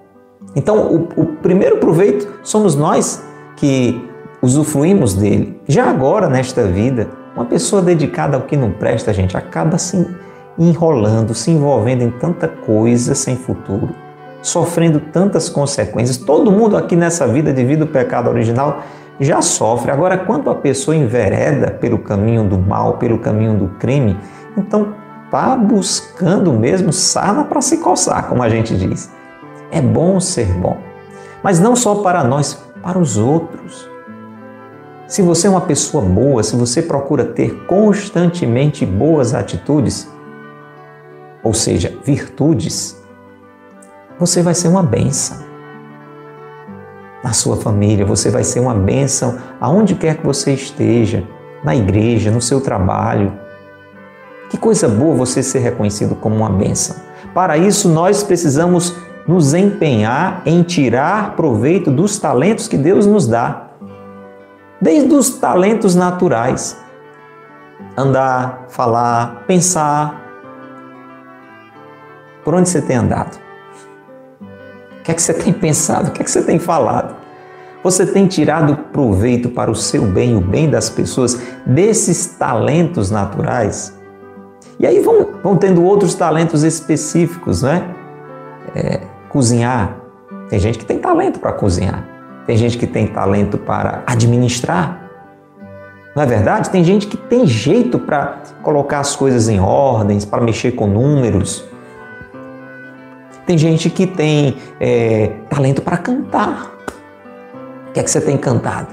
Então, 0.54 0.86
o, 1.16 1.22
o 1.22 1.26
primeiro 1.36 1.78
proveito 1.78 2.28
somos 2.42 2.76
nós 2.76 3.24
que 3.56 4.06
usufruímos 4.42 5.14
dele. 5.14 5.58
Já 5.66 5.88
agora, 5.88 6.28
nesta 6.28 6.64
vida, 6.64 7.08
uma 7.34 7.46
pessoa 7.46 7.80
dedicada 7.80 8.36
ao 8.36 8.42
que 8.42 8.56
não 8.56 8.70
presta, 8.70 9.14
gente, 9.14 9.36
acaba 9.36 9.76
assim 9.76 10.06
enrolando, 10.58 11.34
se 11.34 11.50
envolvendo 11.50 12.02
em 12.02 12.10
tanta 12.10 12.46
coisa 12.48 13.14
sem 13.14 13.36
futuro, 13.36 13.94
sofrendo 14.42 15.00
tantas 15.00 15.48
consequências. 15.48 16.16
Todo 16.16 16.52
mundo 16.52 16.76
aqui 16.76 16.96
nessa 16.96 17.26
vida, 17.26 17.52
devido 17.52 17.82
ao 17.82 17.88
pecado 17.88 18.28
original, 18.28 18.82
já 19.18 19.40
sofre. 19.40 19.90
Agora, 19.90 20.18
quando 20.18 20.50
a 20.50 20.54
pessoa 20.54 20.96
envereda 20.96 21.70
pelo 21.70 21.98
caminho 21.98 22.44
do 22.44 22.58
mal, 22.58 22.98
pelo 22.98 23.18
caminho 23.18 23.54
do 23.54 23.68
crime, 23.78 24.18
então 24.56 24.94
está 25.24 25.56
buscando 25.56 26.52
mesmo 26.52 26.92
sarna 26.92 27.44
para 27.44 27.62
se 27.62 27.78
coçar, 27.78 28.28
como 28.28 28.42
a 28.42 28.48
gente 28.48 28.76
diz. 28.76 29.10
É 29.70 29.80
bom 29.80 30.20
ser 30.20 30.46
bom, 30.46 30.76
mas 31.42 31.58
não 31.58 31.74
só 31.74 31.96
para 31.96 32.22
nós, 32.22 32.62
para 32.82 32.98
os 32.98 33.16
outros. 33.16 33.90
Se 35.06 35.22
você 35.22 35.46
é 35.46 35.50
uma 35.50 35.62
pessoa 35.62 36.04
boa, 36.04 36.42
se 36.42 36.56
você 36.56 36.82
procura 36.82 37.24
ter 37.24 37.64
constantemente 37.66 38.84
boas 38.84 39.34
atitudes, 39.34 40.10
ou 41.42 41.52
seja, 41.52 41.96
virtudes, 42.04 43.00
você 44.18 44.42
vai 44.42 44.54
ser 44.54 44.68
uma 44.68 44.82
bênção. 44.82 45.38
Na 47.24 47.32
sua 47.32 47.56
família, 47.56 48.04
você 48.04 48.30
vai 48.30 48.44
ser 48.44 48.60
uma 48.60 48.74
bênção 48.74 49.38
aonde 49.60 49.94
quer 49.94 50.16
que 50.16 50.26
você 50.26 50.52
esteja, 50.52 51.24
na 51.64 51.74
igreja, 51.74 52.30
no 52.30 52.40
seu 52.40 52.60
trabalho. 52.60 53.32
Que 54.50 54.56
coisa 54.56 54.88
boa 54.88 55.14
você 55.14 55.42
ser 55.42 55.60
reconhecido 55.60 56.14
como 56.14 56.36
uma 56.36 56.50
bênção. 56.50 56.96
Para 57.32 57.56
isso, 57.56 57.88
nós 57.88 58.22
precisamos 58.22 58.96
nos 59.26 59.54
empenhar 59.54 60.42
em 60.44 60.62
tirar 60.62 61.36
proveito 61.36 61.90
dos 61.90 62.18
talentos 62.18 62.68
que 62.68 62.76
Deus 62.76 63.06
nos 63.06 63.26
dá. 63.26 63.68
Desde 64.80 65.14
os 65.14 65.30
talentos 65.30 65.94
naturais. 65.94 66.76
Andar, 67.96 68.66
falar, 68.68 69.44
pensar. 69.46 70.21
Por 72.44 72.54
onde 72.54 72.68
você 72.68 72.82
tem 72.82 72.96
andado? 72.96 73.38
O 75.00 75.02
que 75.02 75.10
é 75.10 75.14
que 75.14 75.22
você 75.22 75.34
tem 75.34 75.52
pensado? 75.52 76.08
O 76.08 76.12
que 76.12 76.22
é 76.22 76.24
que 76.24 76.30
você 76.30 76.42
tem 76.42 76.58
falado? 76.58 77.16
Você 77.82 78.06
tem 78.06 78.26
tirado 78.26 78.76
proveito 78.92 79.48
para 79.48 79.70
o 79.70 79.74
seu 79.74 80.02
bem, 80.02 80.36
o 80.36 80.40
bem 80.40 80.70
das 80.70 80.88
pessoas, 80.88 81.40
desses 81.66 82.26
talentos 82.26 83.10
naturais? 83.10 83.98
E 84.78 84.86
aí 84.86 85.00
vão, 85.00 85.28
vão 85.42 85.56
tendo 85.56 85.82
outros 85.84 86.14
talentos 86.14 86.62
específicos, 86.62 87.62
né? 87.62 87.94
É, 88.74 89.00
cozinhar. 89.28 89.96
Tem 90.48 90.58
gente 90.58 90.78
que 90.78 90.84
tem 90.84 90.98
talento 90.98 91.40
para 91.40 91.52
cozinhar. 91.52 92.04
Tem 92.46 92.56
gente 92.56 92.78
que 92.78 92.86
tem 92.86 93.06
talento 93.06 93.58
para 93.58 94.02
administrar. 94.06 95.10
Não 96.14 96.22
é 96.22 96.26
verdade? 96.26 96.70
Tem 96.70 96.84
gente 96.84 97.06
que 97.06 97.16
tem 97.16 97.46
jeito 97.46 97.98
para 97.98 98.38
colocar 98.62 99.00
as 99.00 99.16
coisas 99.16 99.48
em 99.48 99.58
ordens, 99.58 100.24
para 100.24 100.42
mexer 100.42 100.72
com 100.72 100.86
números. 100.86 101.64
Tem 103.46 103.58
gente 103.58 103.90
que 103.90 104.06
tem 104.06 104.56
é, 104.80 105.32
talento 105.50 105.82
para 105.82 105.96
cantar. 105.96 106.72
O 107.88 107.92
que 107.92 108.00
é 108.00 108.02
que 108.02 108.10
você 108.10 108.20
tem 108.20 108.36
cantado? 108.36 108.88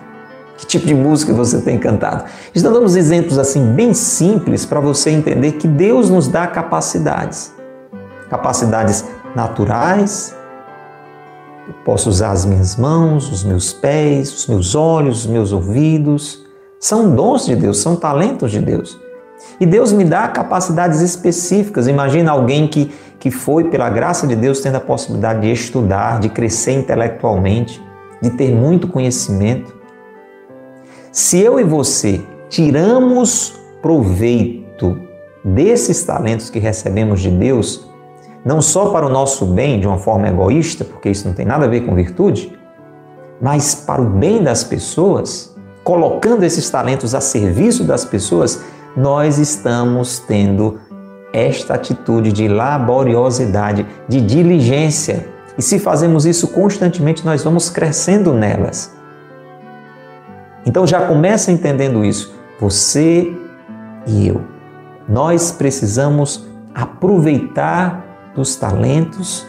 Que 0.57 0.65
tipo 0.65 0.85
de 0.85 0.93
música 0.93 1.33
você 1.33 1.61
tem 1.61 1.77
cantado? 1.77 2.25
Estamos 2.53 2.79
dando 2.79 2.97
exemplos 2.97 3.37
assim 3.37 3.73
bem 3.73 3.93
simples 3.93 4.65
para 4.65 4.79
você 4.79 5.11
entender 5.11 5.53
que 5.53 5.67
Deus 5.67 6.09
nos 6.09 6.27
dá 6.27 6.47
capacidades. 6.47 7.53
Capacidades 8.29 9.05
naturais. 9.35 10.35
Eu 11.67 11.73
posso 11.85 12.09
usar 12.09 12.31
as 12.31 12.43
minhas 12.45 12.75
mãos, 12.75 13.31
os 13.31 13.43
meus 13.43 13.71
pés, 13.71 14.33
os 14.33 14.47
meus 14.47 14.75
olhos, 14.75 15.19
os 15.19 15.27
meus 15.27 15.53
ouvidos. 15.53 16.43
São 16.79 17.15
dons 17.15 17.45
de 17.45 17.55
Deus, 17.55 17.77
são 17.77 17.95
talentos 17.95 18.51
de 18.51 18.59
Deus. 18.59 18.99
E 19.59 19.65
Deus 19.65 19.91
me 19.91 20.05
dá 20.05 20.27
capacidades 20.27 21.01
específicas. 21.01 21.87
Imagina 21.87 22.31
alguém 22.31 22.67
que, 22.67 22.91
que 23.19 23.29
foi, 23.29 23.65
pela 23.65 23.89
graça 23.89 24.25
de 24.25 24.35
Deus, 24.35 24.61
tendo 24.61 24.77
a 24.77 24.81
possibilidade 24.81 25.41
de 25.41 25.51
estudar, 25.51 26.19
de 26.19 26.29
crescer 26.29 26.73
intelectualmente, 26.73 27.81
de 28.21 28.29
ter 28.29 28.51
muito 28.51 28.87
conhecimento. 28.87 29.75
Se 31.11 31.39
eu 31.39 31.59
e 31.59 31.63
você 31.63 32.21
tiramos 32.49 33.59
proveito 33.81 34.99
desses 35.43 36.03
talentos 36.03 36.49
que 36.49 36.59
recebemos 36.59 37.21
de 37.21 37.29
Deus, 37.29 37.89
não 38.45 38.61
só 38.61 38.89
para 38.91 39.05
o 39.05 39.09
nosso 39.09 39.45
bem 39.45 39.79
de 39.79 39.87
uma 39.87 39.97
forma 39.97 40.27
egoísta, 40.27 40.85
porque 40.85 41.09
isso 41.09 41.27
não 41.27 41.35
tem 41.35 41.45
nada 41.45 41.65
a 41.65 41.67
ver 41.67 41.81
com 41.81 41.95
virtude, 41.95 42.57
mas 43.41 43.75
para 43.75 44.01
o 44.01 44.05
bem 44.05 44.41
das 44.41 44.63
pessoas, 44.63 45.55
colocando 45.83 46.43
esses 46.43 46.69
talentos 46.69 47.15
a 47.15 47.21
serviço 47.21 47.83
das 47.83 48.05
pessoas, 48.05 48.63
nós 48.95 49.37
estamos 49.37 50.19
tendo 50.19 50.79
esta 51.31 51.75
atitude 51.75 52.31
de 52.31 52.47
laboriosidade, 52.47 53.85
de 54.07 54.21
diligência. 54.21 55.27
E 55.57 55.61
se 55.61 55.79
fazemos 55.79 56.25
isso 56.25 56.47
constantemente, 56.47 57.25
nós 57.25 57.43
vamos 57.43 57.69
crescendo 57.69 58.33
nelas. 58.33 58.95
Então 60.65 60.85
já 60.85 61.07
começa 61.07 61.51
entendendo 61.51 62.03
isso. 62.03 62.33
Você 62.59 63.33
e 64.07 64.27
eu. 64.27 64.41
Nós 65.07 65.51
precisamos 65.51 66.47
aproveitar 66.73 68.31
dos 68.35 68.55
talentos 68.55 69.45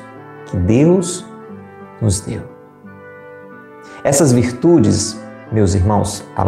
que 0.47 0.57
Deus 0.57 1.25
nos 2.01 2.21
deu. 2.21 2.43
Essas 4.03 4.33
virtudes, 4.33 5.21
meus 5.53 5.75
irmãos, 5.75 6.25
a 6.35 6.45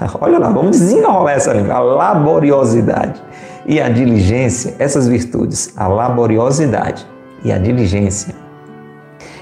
Olha 0.20 0.38
lá, 0.38 0.48
vamos 0.50 0.78
desenrolar 0.78 1.32
essa 1.32 1.52
língua. 1.52 1.74
A 1.74 1.80
laboriosidade 1.80 3.22
e 3.66 3.80
a 3.80 3.88
diligência, 3.88 4.74
essas 4.78 5.06
virtudes, 5.06 5.72
a 5.76 5.86
laboriosidade 5.86 7.06
e 7.44 7.52
a 7.52 7.58
diligência, 7.58 8.34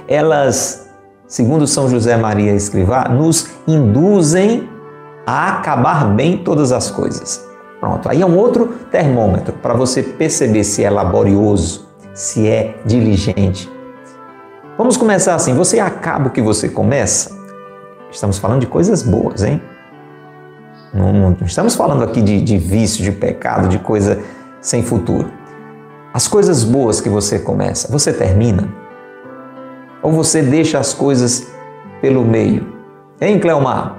elas, 0.09 0.91
segundo 1.27 1.67
São 1.67 1.89
José 1.89 2.17
Maria 2.17 2.53
Escrivá, 2.53 3.09
nos 3.09 3.49
induzem 3.67 4.69
a 5.27 5.59
acabar 5.59 6.07
bem 6.15 6.39
todas 6.39 6.73
as 6.73 6.91
coisas. 6.91 7.45
Pronto, 7.79 8.09
aí 8.09 8.21
é 8.21 8.27
um 8.27 8.37
outro 8.37 8.67
termômetro 8.91 9.55
para 9.55 9.73
você 9.73 10.03
perceber 10.03 10.65
se 10.65 10.85
é 10.85 10.91
laborioso, 10.91 11.89
se 12.13 12.47
é 12.47 12.77
diligente. 12.85 13.71
Vamos 14.77 14.97
começar 14.97 15.35
assim: 15.35 15.55
você 15.55 15.79
acaba 15.79 16.29
o 16.29 16.31
que 16.31 16.43
você 16.43 16.69
começa? 16.69 17.39
Estamos 18.11 18.39
falando 18.39 18.61
de 18.61 18.67
coisas 18.67 19.03
boas, 19.03 19.43
hein? 19.43 19.63
Não, 20.93 21.13
não 21.13 21.37
estamos 21.47 21.75
falando 21.75 22.03
aqui 22.03 22.21
de, 22.21 22.41
de 22.41 22.59
vício, 22.59 23.05
de 23.05 23.13
pecado, 23.13 23.69
de 23.69 23.79
coisa 23.79 24.21
sem 24.61 24.83
futuro. 24.83 25.31
As 26.13 26.27
coisas 26.27 26.65
boas 26.65 27.01
que 27.01 27.09
você 27.09 27.39
começa, 27.39 27.91
você 27.91 28.13
termina? 28.13 28.69
Ou 30.03 30.11
você 30.11 30.43
deixa 30.43 30.79
as 30.79 30.93
coisas 30.93 31.47
pelo 32.01 32.25
meio? 32.25 32.67
Hein, 33.21 33.39
Cleomar? 33.39 33.97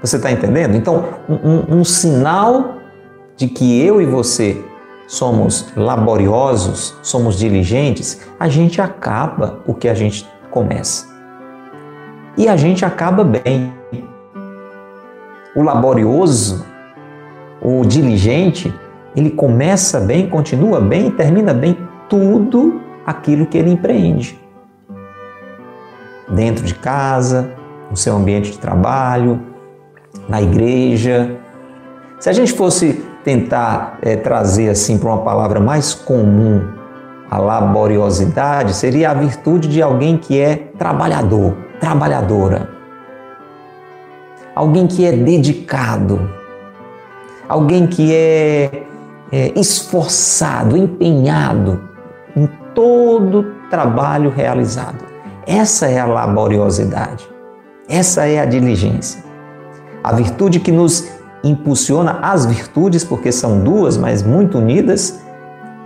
Você 0.00 0.16
está 0.16 0.30
entendendo? 0.30 0.76
Então, 0.76 1.04
um, 1.28 1.78
um, 1.78 1.84
sinal 1.84 2.76
de 3.36 3.48
que 3.48 3.80
eu 3.80 4.00
e 4.00 4.06
você 4.06 4.62
somos 5.08 5.72
laboriosos, 5.74 6.94
somos 7.02 7.38
diligentes, 7.38 8.20
a 8.38 8.48
gente 8.48 8.80
acaba 8.80 9.60
o 9.66 9.74
que 9.74 9.88
a 9.88 9.94
gente 9.94 10.28
começa. 10.50 11.12
E 12.36 12.48
a 12.48 12.56
gente 12.56 12.84
acaba 12.84 13.24
bem 13.24 13.72
o 15.54 15.62
laborioso, 15.62 16.66
o 17.62 17.84
diligente, 17.84 18.74
ele 19.14 19.30
começa 19.30 20.00
bem, 20.00 20.28
continua 20.28 20.80
bem 20.80 21.08
e 21.08 21.10
termina 21.12 21.54
bem 21.54 21.78
tudo 22.08 22.80
aquilo 23.06 23.46
que 23.46 23.56
ele 23.56 23.70
empreende. 23.70 24.38
Dentro 26.28 26.64
de 26.64 26.74
casa, 26.74 27.50
no 27.90 27.96
seu 27.96 28.16
ambiente 28.16 28.50
de 28.50 28.58
trabalho, 28.58 29.40
na 30.28 30.42
igreja. 30.42 31.36
Se 32.18 32.28
a 32.28 32.32
gente 32.32 32.52
fosse 32.52 33.04
tentar 33.22 33.98
é, 34.02 34.16
trazer 34.16 34.68
assim 34.68 34.98
para 34.98 35.08
uma 35.08 35.22
palavra 35.22 35.60
mais 35.60 35.94
comum 35.94 36.62
a 37.30 37.38
laboriosidade, 37.38 38.74
seria 38.74 39.10
a 39.10 39.14
virtude 39.14 39.68
de 39.68 39.80
alguém 39.80 40.16
que 40.16 40.38
é 40.38 40.56
trabalhador, 40.76 41.56
trabalhadora 41.80 42.74
alguém 44.54 44.86
que 44.86 45.04
é 45.04 45.12
dedicado, 45.12 46.30
alguém 47.48 47.86
que 47.86 48.14
é, 48.14 48.82
é 49.32 49.58
esforçado, 49.58 50.76
empenhado 50.76 51.80
em 52.36 52.48
todo 52.74 53.54
trabalho 53.70 54.30
realizado. 54.30 55.04
Essa 55.46 55.86
é 55.86 55.98
a 55.98 56.06
laboriosidade, 56.06 57.28
essa 57.88 58.26
é 58.26 58.40
a 58.40 58.44
diligência. 58.44 59.22
A 60.02 60.12
virtude 60.12 60.60
que 60.60 60.70
nos 60.70 61.08
impulsiona, 61.42 62.20
as 62.22 62.46
virtudes, 62.46 63.04
porque 63.04 63.30
são 63.30 63.60
duas, 63.60 63.96
mas 63.96 64.22
muito 64.22 64.58
unidas, 64.58 65.20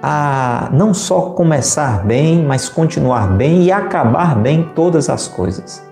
a 0.03 0.69
não 0.73 0.95
só 0.95 1.31
começar 1.31 2.05
bem, 2.05 2.45
mas 2.45 2.69
continuar 2.69 3.29
bem 3.29 3.65
e 3.65 3.73
acabar 3.73 4.37
bem 4.37 4.71
todas 4.75 5.09
as 5.09 5.27
coisas. 5.27 5.88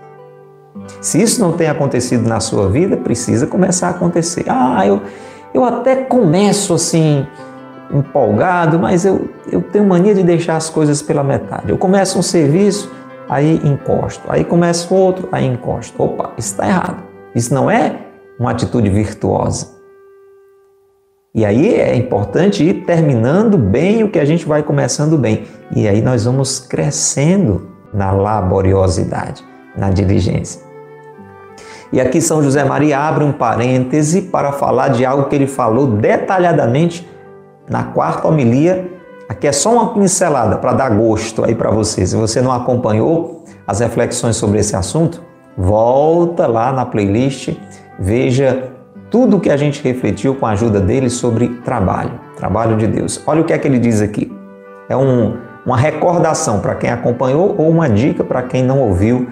Se 1.01 1.21
isso 1.21 1.41
não 1.41 1.53
tem 1.53 1.67
acontecido 1.67 2.27
na 2.27 2.39
sua 2.39 2.69
vida, 2.69 2.97
precisa 2.97 3.47
começar 3.47 3.87
a 3.87 3.91
acontecer. 3.91 4.45
Ah, 4.47 4.85
eu, 4.85 5.01
eu 5.53 5.63
até 5.63 5.95
começo 5.95 6.73
assim, 6.73 7.25
empolgado, 7.91 8.79
mas 8.79 9.05
eu, 9.05 9.29
eu 9.51 9.61
tenho 9.61 9.85
mania 9.85 10.13
de 10.13 10.23
deixar 10.23 10.57
as 10.57 10.69
coisas 10.69 11.01
pela 11.01 11.23
metade. 11.23 11.69
Eu 11.69 11.77
começo 11.77 12.19
um 12.19 12.21
serviço, 12.21 12.91
aí 13.29 13.61
encosto. 13.63 14.23
Aí 14.27 14.43
começo 14.43 14.93
outro, 14.93 15.29
aí 15.31 15.45
encosto. 15.45 16.01
Opa, 16.01 16.31
isso 16.37 16.51
está 16.51 16.67
errado. 16.67 17.03
Isso 17.33 17.53
não 17.53 17.69
é 17.69 17.99
uma 18.39 18.51
atitude 18.51 18.89
virtuosa. 18.89 19.77
E 21.33 21.45
aí 21.45 21.75
é 21.75 21.95
importante 21.95 22.63
ir 22.63 22.85
terminando 22.85 23.57
bem 23.57 24.03
o 24.03 24.09
que 24.09 24.19
a 24.19 24.25
gente 24.25 24.45
vai 24.45 24.63
começando 24.63 25.17
bem. 25.17 25.45
E 25.75 25.87
aí 25.87 26.01
nós 26.01 26.25
vamos 26.25 26.59
crescendo 26.59 27.69
na 27.93 28.11
laboriosidade, 28.11 29.43
na 29.75 29.89
diligência. 29.89 30.66
E 31.91 32.01
aqui 32.01 32.21
São 32.21 32.43
José 32.43 32.63
Maria 32.63 32.99
abre 32.99 33.23
um 33.23 33.31
parêntese 33.31 34.23
para 34.23 34.51
falar 34.51 34.89
de 34.89 35.05
algo 35.05 35.25
que 35.25 35.35
ele 35.35 35.47
falou 35.47 35.87
detalhadamente 35.87 37.07
na 37.69 37.83
quarta 37.83 38.27
homilia 38.27 38.97
Aqui 39.29 39.45
é 39.45 39.51
só 39.51 39.73
uma 39.73 39.93
pincelada 39.93 40.57
para 40.57 40.71
dar 40.71 40.89
gosto 40.89 41.43
aí 41.43 41.53
para 41.53 41.69
você. 41.69 42.05
Se 42.05 42.15
você 42.15 42.41
não 42.41 42.51
acompanhou 42.51 43.43
as 43.67 43.81
reflexões 43.81 44.37
sobre 44.37 44.59
esse 44.59 44.73
assunto, 44.73 45.21
volta 45.57 46.47
lá 46.47 46.71
na 46.71 46.85
playlist, 46.85 47.53
veja 47.99 48.71
tudo 49.11 49.39
que 49.39 49.49
a 49.49 49.57
gente 49.57 49.83
refletiu 49.83 50.35
com 50.35 50.45
a 50.45 50.51
ajuda 50.51 50.79
dele 50.79 51.09
sobre 51.09 51.49
trabalho, 51.65 52.11
trabalho 52.37 52.77
de 52.77 52.87
Deus. 52.87 53.21
Olha 53.27 53.41
o 53.41 53.43
que 53.43 53.51
é 53.51 53.57
que 53.57 53.67
ele 53.67 53.79
diz 53.79 54.01
aqui. 54.01 54.31
É 54.87 54.95
um, 54.95 55.35
uma 55.65 55.75
recordação 55.75 56.61
para 56.61 56.75
quem 56.75 56.89
acompanhou 56.89 57.53
ou 57.57 57.69
uma 57.69 57.89
dica 57.89 58.23
para 58.23 58.43
quem 58.43 58.63
não 58.63 58.79
ouviu 58.79 59.27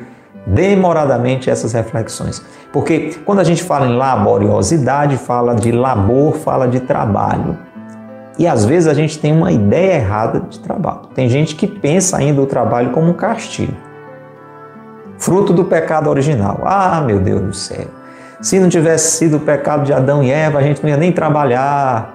demoradamente 0.46 1.50
essas 1.50 1.74
reflexões. 1.74 2.44
Porque 2.72 3.18
quando 3.26 3.40
a 3.40 3.44
gente 3.44 3.64
fala 3.64 3.88
em 3.88 3.96
laboriosidade, 3.96 5.18
fala 5.18 5.56
de 5.56 5.72
labor, 5.72 6.36
fala 6.38 6.68
de 6.68 6.80
trabalho. 6.80 7.58
E 8.38 8.46
às 8.48 8.66
vezes 8.66 8.88
a 8.88 8.94
gente 8.94 9.18
tem 9.18 9.32
uma 9.32 9.52
ideia 9.52 9.96
errada 9.96 10.42
de 10.42 10.60
trabalho. 10.60 11.08
Tem 11.16 11.30
gente 11.30 11.56
que 11.56 11.66
pensa 11.66 12.18
ainda 12.18 12.42
o 12.42 12.46
trabalho 12.46 12.92
como 12.92 13.10
um 13.10 13.14
castigo. 13.14 13.74
Fruto 15.18 15.54
do 15.54 15.64
pecado 15.64 16.10
original. 16.10 16.60
Ah, 16.66 17.02
meu 17.02 17.20
Deus 17.20 17.42
do 17.42 17.54
céu. 17.54 17.88
Se 18.42 18.60
não 18.60 18.68
tivesse 18.68 19.18
sido 19.18 19.38
o 19.38 19.40
pecado 19.40 19.86
de 19.86 19.94
Adão 19.94 20.22
e 20.22 20.30
Eva, 20.30 20.60
a 20.60 20.62
gente 20.62 20.84
não 20.84 20.90
ia 20.90 20.98
nem 20.98 21.12
trabalhar. 21.12 22.14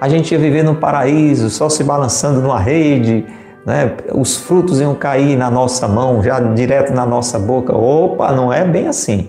A 0.00 0.08
gente 0.08 0.32
ia 0.32 0.38
viver 0.38 0.62
no 0.62 0.76
paraíso, 0.76 1.50
só 1.50 1.68
se 1.68 1.82
balançando 1.82 2.40
numa 2.40 2.60
rede, 2.60 3.26
né? 3.68 3.94
os 4.14 4.34
frutos 4.34 4.80
iam 4.80 4.94
cair 4.94 5.36
na 5.36 5.50
nossa 5.50 5.86
mão, 5.86 6.22
já 6.22 6.40
direto 6.40 6.90
na 6.94 7.04
nossa 7.04 7.38
boca. 7.38 7.76
Opa, 7.76 8.32
não 8.32 8.50
é 8.50 8.64
bem 8.64 8.88
assim. 8.88 9.28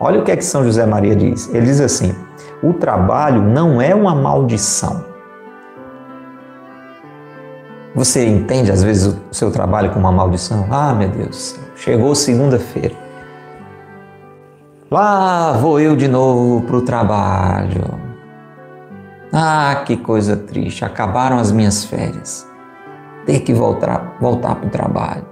Olha 0.00 0.20
o 0.20 0.24
que 0.24 0.32
é 0.32 0.36
que 0.36 0.44
São 0.44 0.64
José 0.64 0.86
Maria 0.86 1.14
diz. 1.14 1.52
Ele 1.52 1.66
diz 1.66 1.78
assim: 1.78 2.14
o 2.62 2.72
trabalho 2.72 3.42
não 3.42 3.82
é 3.82 3.94
uma 3.94 4.14
maldição. 4.14 5.04
Você 7.94 8.26
entende 8.26 8.72
às 8.72 8.82
vezes 8.82 9.14
o 9.14 9.34
seu 9.34 9.50
trabalho 9.50 9.90
como 9.90 10.06
uma 10.06 10.12
maldição? 10.12 10.66
Ah, 10.70 10.94
meu 10.94 11.10
Deus, 11.10 11.54
chegou 11.76 12.14
segunda-feira. 12.14 12.94
Lá 14.90 15.52
vou 15.52 15.78
eu 15.78 15.94
de 15.94 16.08
novo 16.08 16.62
para 16.62 16.76
o 16.76 16.82
trabalho. 16.82 17.84
Ah, 19.30 19.82
que 19.84 19.98
coisa 19.98 20.34
triste, 20.34 20.82
acabaram 20.82 21.38
as 21.38 21.52
minhas 21.52 21.84
férias 21.84 22.53
ter 23.26 23.40
que 23.40 23.52
voltar, 23.52 24.16
voltar 24.20 24.54
para 24.56 24.66
o 24.66 24.70
trabalho. 24.70 25.24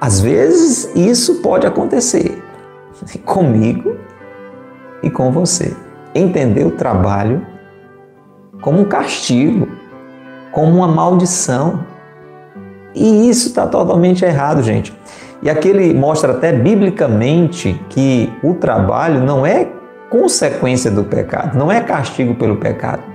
Às 0.00 0.20
vezes 0.20 0.90
isso 0.96 1.36
pode 1.36 1.66
acontecer 1.66 2.42
comigo 3.24 3.96
e 5.02 5.10
com 5.10 5.30
você. 5.30 5.76
Entender 6.14 6.64
o 6.64 6.72
trabalho 6.72 7.46
como 8.60 8.80
um 8.80 8.84
castigo, 8.84 9.68
como 10.50 10.76
uma 10.76 10.88
maldição. 10.88 11.84
E 12.94 13.28
isso 13.28 13.48
está 13.48 13.66
totalmente 13.66 14.24
errado, 14.24 14.62
gente. 14.62 14.92
E 15.42 15.50
aquele 15.50 15.92
mostra 15.94 16.32
até 16.32 16.52
biblicamente 16.52 17.80
que 17.88 18.32
o 18.42 18.54
trabalho 18.54 19.20
não 19.20 19.44
é 19.44 19.68
consequência 20.08 20.90
do 20.90 21.04
pecado, 21.04 21.58
não 21.58 21.72
é 21.72 21.80
castigo 21.80 22.34
pelo 22.34 22.56
pecado. 22.56 23.11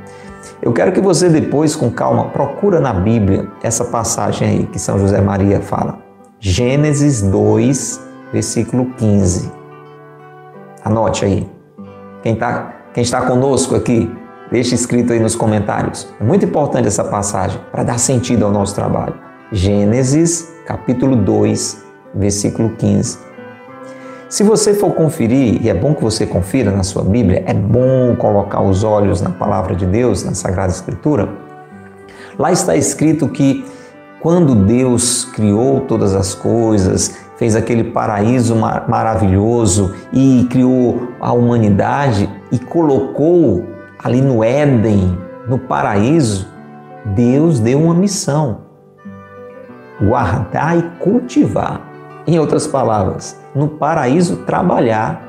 Eu 0.62 0.74
quero 0.74 0.92
que 0.92 1.00
você 1.00 1.30
depois, 1.30 1.76
com 1.76 1.92
calma, 1.92 2.30
procura 2.30 2.80
na 2.80 2.92
Bíblia 2.92 3.48
essa 3.62 3.86
passagem 3.86 4.48
aí 4.48 4.66
que 4.66 4.80
São 4.80 4.98
José 4.98 5.22
Maria 5.22 5.62
fala. 5.62 6.00
Gênesis 6.40 7.22
2, 7.22 8.02
versículo 8.34 8.92
15. 8.98 9.52
Anote 10.84 11.26
aí. 11.26 11.50
Quem, 12.24 12.36
tá, 12.36 12.74
quem 12.94 13.04
está 13.04 13.22
conosco 13.22 13.76
aqui, 13.76 14.12
deixe 14.52 14.74
escrito 14.74 15.14
aí 15.14 15.20
nos 15.20 15.36
comentários. 15.36 16.08
É 16.20 16.24
muito 16.24 16.46
importante 16.46 16.88
essa 16.88 17.04
passagem 17.04 17.60
para 17.72 17.84
dar 17.84 18.00
sentido 18.00 18.46
ao 18.46 18.52
nosso 18.52 18.74
trabalho. 18.74 19.14
Gênesis, 19.52 20.52
capítulo 20.66 21.16
2, 21.16 21.84
versículo 22.16 22.72
15. 22.78 23.20
Se 24.30 24.44
você 24.44 24.74
for 24.74 24.92
conferir, 24.94 25.64
e 25.64 25.70
é 25.70 25.74
bom 25.74 25.94
que 25.94 26.04
você 26.04 26.26
confira 26.26 26.70
na 26.70 26.84
sua 26.84 27.02
Bíblia, 27.02 27.44
é 27.46 27.54
bom 27.54 28.14
colocar 28.18 28.62
os 28.62 28.84
olhos 28.84 29.22
na 29.22 29.30
palavra 29.30 29.74
de 29.74 29.86
Deus, 29.86 30.26
na 30.26 30.34
Sagrada 30.34 30.70
Escritura. 30.70 31.30
Lá 32.38 32.52
está 32.52 32.76
escrito 32.76 33.30
que 33.30 33.64
quando 34.20 34.54
Deus 34.54 35.24
criou 35.24 35.80
todas 35.82 36.14
as 36.14 36.36
coisas, 36.36 37.18
fez 37.38 37.56
aquele 37.56 37.86
paraíso 37.86 38.54
mar 38.54 38.90
maravilhoso 38.90 39.96
e 40.12 40.46
criou 40.50 41.08
a 41.22 41.32
humanidade 41.32 42.30
e 42.52 42.60
colocou 42.60 43.64
ali 44.04 44.20
no 44.20 44.44
Éden, 44.44 45.18
no 45.48 45.58
paraíso, 45.58 46.50
Deus 47.06 47.62
deu 47.62 47.82
uma 47.82 47.94
missão: 47.94 48.58
guardar 50.02 50.78
e 50.78 50.82
cultivar. 51.00 51.82
Em 52.30 52.38
outras 52.40 52.68
palavras, 52.68 53.40
no 53.58 53.68
paraíso 53.68 54.38
trabalhar. 54.46 55.26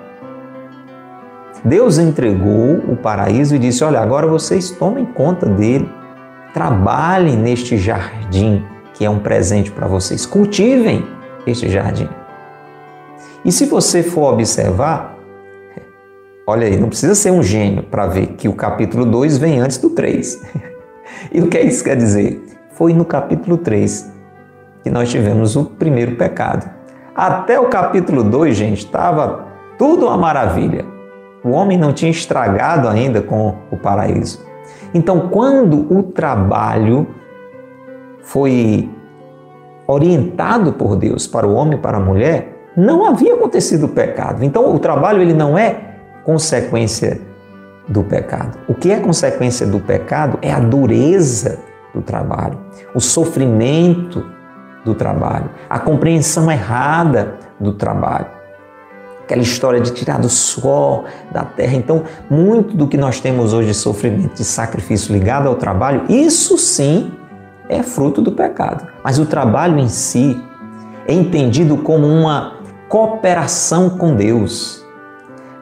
Deus 1.64 1.98
entregou 1.98 2.76
o 2.88 2.96
paraíso 2.96 3.56
e 3.56 3.58
disse: 3.58 3.82
Olha, 3.82 4.00
agora 4.00 4.26
vocês 4.26 4.70
tomem 4.70 5.04
conta 5.04 5.46
dele, 5.46 5.90
trabalhem 6.52 7.36
neste 7.36 7.76
jardim 7.76 8.64
que 8.92 9.04
é 9.04 9.10
um 9.10 9.20
presente 9.20 9.70
para 9.70 9.86
vocês, 9.86 10.26
cultivem 10.26 11.06
este 11.46 11.68
jardim. 11.68 12.08
E 13.44 13.52
se 13.52 13.64
você 13.66 14.02
for 14.02 14.32
observar, 14.32 15.16
olha 16.44 16.66
aí, 16.66 16.76
não 16.76 16.88
precisa 16.88 17.14
ser 17.14 17.30
um 17.30 17.40
gênio 17.40 17.84
para 17.84 18.08
ver 18.08 18.26
que 18.36 18.48
o 18.48 18.54
capítulo 18.54 19.06
2 19.06 19.38
vem 19.38 19.60
antes 19.60 19.78
do 19.78 19.90
3. 19.90 20.42
E 21.32 21.40
o 21.40 21.48
que 21.48 21.58
isso 21.58 21.82
quer 21.82 21.96
dizer? 21.96 22.40
Foi 22.72 22.92
no 22.92 23.04
capítulo 23.04 23.56
3 23.56 24.12
que 24.84 24.90
nós 24.90 25.10
tivemos 25.10 25.56
o 25.56 25.64
primeiro 25.64 26.16
pecado. 26.16 26.77
Até 27.18 27.58
o 27.58 27.64
capítulo 27.64 28.22
2, 28.22 28.56
gente, 28.56 28.78
estava 28.78 29.46
tudo 29.76 30.06
uma 30.06 30.16
maravilha. 30.16 30.84
O 31.42 31.50
homem 31.50 31.76
não 31.76 31.92
tinha 31.92 32.12
estragado 32.12 32.86
ainda 32.86 33.20
com 33.20 33.56
o 33.72 33.76
paraíso. 33.76 34.46
Então, 34.94 35.28
quando 35.28 35.92
o 35.92 36.04
trabalho 36.04 37.08
foi 38.22 38.88
orientado 39.84 40.72
por 40.74 40.94
Deus 40.94 41.26
para 41.26 41.44
o 41.44 41.54
homem 41.54 41.76
e 41.76 41.80
para 41.80 41.96
a 41.96 42.00
mulher, 42.00 42.70
não 42.76 43.04
havia 43.04 43.34
acontecido 43.34 43.86
o 43.86 43.88
pecado. 43.88 44.44
Então, 44.44 44.72
o 44.72 44.78
trabalho 44.78 45.20
ele 45.20 45.34
não 45.34 45.58
é 45.58 45.96
consequência 46.22 47.20
do 47.88 48.04
pecado. 48.04 48.60
O 48.68 48.74
que 48.74 48.92
é 48.92 49.00
consequência 49.00 49.66
do 49.66 49.80
pecado 49.80 50.38
é 50.40 50.52
a 50.52 50.60
dureza 50.60 51.58
do 51.92 52.00
trabalho, 52.00 52.60
o 52.94 53.00
sofrimento 53.00 54.37
do 54.84 54.94
trabalho, 54.94 55.50
a 55.68 55.78
compreensão 55.78 56.50
errada 56.50 57.36
do 57.58 57.72
trabalho. 57.72 58.26
Aquela 59.22 59.42
história 59.42 59.78
de 59.78 59.90
tirar 59.90 60.18
do 60.18 60.28
suor 60.28 61.04
da 61.30 61.44
terra. 61.44 61.74
Então, 61.74 62.04
muito 62.30 62.74
do 62.74 62.88
que 62.88 62.96
nós 62.96 63.20
temos 63.20 63.52
hoje 63.52 63.68
de 63.68 63.74
sofrimento, 63.74 64.34
de 64.34 64.44
sacrifício 64.44 65.12
ligado 65.12 65.48
ao 65.48 65.56
trabalho, 65.56 66.04
isso 66.08 66.56
sim 66.56 67.12
é 67.68 67.82
fruto 67.82 68.22
do 68.22 68.32
pecado. 68.32 68.86
Mas 69.04 69.18
o 69.18 69.26
trabalho 69.26 69.78
em 69.78 69.88
si 69.88 70.42
é 71.06 71.12
entendido 71.12 71.76
como 71.76 72.06
uma 72.06 72.54
cooperação 72.88 73.90
com 73.90 74.14
Deus. 74.14 74.82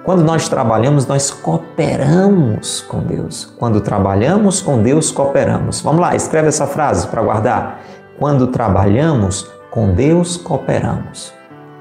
Quando 0.05 0.23
nós 0.23 0.49
trabalhamos, 0.49 1.05
nós 1.05 1.33
cooperamos 1.33 2.81
com 2.83 3.01
Deus. 3.01 3.53
Quando 3.59 3.81
trabalhamos 3.81 4.63
com 4.63 4.81
Deus, 4.81 5.11
cooperamos. 5.11 5.81
Vamos 5.81 6.01
lá, 6.01 6.15
escreve 6.15 6.47
essa 6.47 6.69
frase 6.69 7.09
para 7.09 7.21
guardar. 7.21 7.81
Quando 8.19 8.47
trabalhamos, 8.47 9.51
com 9.71 9.93
Deus 9.93 10.39
cooperamos. 10.39 11.35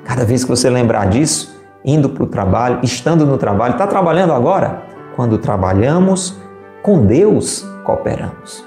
Cada 0.04 0.26
vez 0.26 0.44
que 0.44 0.50
você 0.50 0.70
lembrar 0.70 1.08
disso, 1.08 1.56
indo 1.84 2.10
para 2.10 2.24
o 2.24 2.28
trabalho, 2.28 2.80
estando 2.84 3.26
no 3.26 3.38
trabalho, 3.38 3.74
está 3.74 3.88
trabalhando 3.88 4.34
agora? 4.34 4.84
Quando 5.16 5.38
trabalhamos, 5.38 6.38
com 6.84 7.06
Deus 7.06 7.66
cooperamos. 7.86 8.66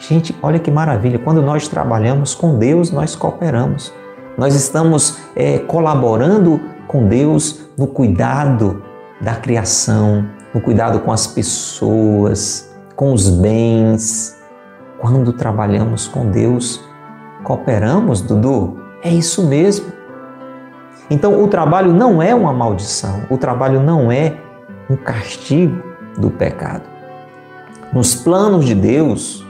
Gente, 0.00 0.36
olha 0.42 0.58
que 0.58 0.70
maravilha! 0.70 1.18
Quando 1.18 1.40
nós 1.40 1.68
trabalhamos 1.68 2.34
com 2.34 2.58
Deus, 2.58 2.90
nós 2.90 3.14
cooperamos. 3.14 3.92
Nós 4.36 4.54
estamos 4.56 5.18
é, 5.36 5.60
colaborando 5.60 6.60
com 6.88 7.06
Deus 7.06 7.60
no 7.78 7.86
cuidado 7.86 8.82
da 9.20 9.36
criação, 9.36 10.26
no 10.52 10.60
cuidado 10.60 10.98
com 11.00 11.12
as 11.12 11.28
pessoas, 11.28 12.68
com 12.96 13.12
os 13.12 13.30
bens, 13.30 14.41
quando 15.02 15.32
trabalhamos 15.32 16.06
com 16.06 16.30
Deus, 16.30 16.80
cooperamos, 17.42 18.22
Dudu? 18.22 18.80
É 19.02 19.10
isso 19.10 19.44
mesmo. 19.48 19.86
Então, 21.10 21.42
o 21.42 21.48
trabalho 21.48 21.92
não 21.92 22.22
é 22.22 22.32
uma 22.32 22.52
maldição, 22.52 23.22
o 23.28 23.36
trabalho 23.36 23.82
não 23.82 24.12
é 24.12 24.36
um 24.88 24.94
castigo 24.94 25.82
do 26.16 26.30
pecado. 26.30 26.84
Nos 27.92 28.14
planos 28.14 28.64
de 28.64 28.76
Deus, 28.76 29.44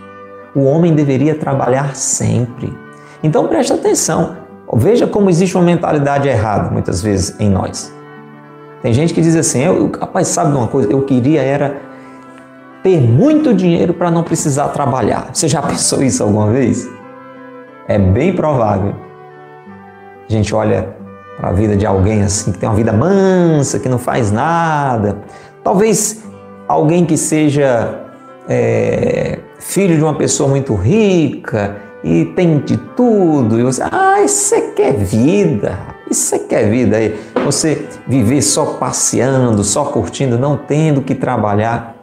o 0.55 0.65
homem 0.65 0.95
deveria 0.95 1.35
trabalhar 1.35 1.95
sempre. 1.95 2.75
Então, 3.23 3.47
preste 3.47 3.75
atenção. 3.75 4.39
Veja 4.73 5.07
como 5.07 5.29
existe 5.29 5.55
uma 5.55 5.65
mentalidade 5.65 6.29
errada 6.29 6.71
muitas 6.71 7.03
vezes 7.03 7.39
em 7.39 7.51
nós. 7.51 7.95
Tem 8.81 8.95
gente 8.95 9.13
que 9.13 9.21
diz 9.21 9.37
assim: 9.37 9.63
eu, 9.63 9.93
rapaz, 10.01 10.29
sabe 10.29 10.53
de 10.53 10.57
uma 10.57 10.67
coisa? 10.67 10.91
Eu 10.91 11.03
queria 11.03 11.43
era 11.43 11.92
ter 12.83 13.01
muito 13.01 13.55
dinheiro 13.55 13.95
para 13.95 14.11
não 14.11 14.23
precisar 14.23 14.69
trabalhar. 14.69 15.31
Você 15.33 15.49
já 15.49 15.63
pensou 15.63 16.03
isso 16.03 16.23
alguma 16.23 16.51
vez? 16.51 16.89
É 17.87 17.99
bem 17.99 18.35
provável. 18.35 18.95
A 20.29 20.33
gente 20.33 20.55
olha 20.55 20.97
para 21.37 21.51
a 21.51 21.53
vida 21.53 21.77
de 21.77 21.87
alguém 21.87 22.23
assim, 22.23 22.53
que 22.53 22.59
tem 22.59 22.69
uma 22.69 22.75
vida 22.75 22.93
mansa, 22.93 23.79
que 23.79 23.89
não 23.89 23.99
faz 23.99 24.31
nada. 24.31 25.19
Talvez 25.63 26.23
alguém 26.67 27.05
que 27.05 27.17
seja 27.17 28.01
é, 28.49 29.39
filho 29.59 29.97
de 29.97 30.03
uma 30.03 30.15
pessoa 30.15 30.49
muito 30.49 30.75
rica 30.75 31.77
e 32.03 32.25
tem 32.25 32.59
de 32.59 32.77
tudo, 32.77 33.61
e 33.61 33.63
você, 33.63 33.83
ah, 33.91 34.21
isso 34.23 34.55
é 34.55 34.61
que 34.61 34.83
é 34.83 34.93
vida, 34.93 35.79
isso 36.11 36.35
é 36.35 36.39
que 36.39 36.55
é 36.55 36.65
vida. 36.65 36.97
Aí 36.97 37.19
você 37.45 37.87
viver 38.09 38.43
só 38.43 38.75
passeando, 38.75 39.63
só 39.63 39.85
curtindo, 39.85 40.39
não 40.39 40.57
tendo 40.57 41.03
que 41.03 41.15
trabalhar. 41.15 42.02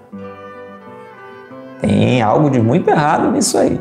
Tem 1.80 2.21
algo 2.21 2.49
de 2.49 2.61
muito 2.61 2.89
errado 2.89 3.32
nisso 3.32 3.57
aí. 3.57 3.80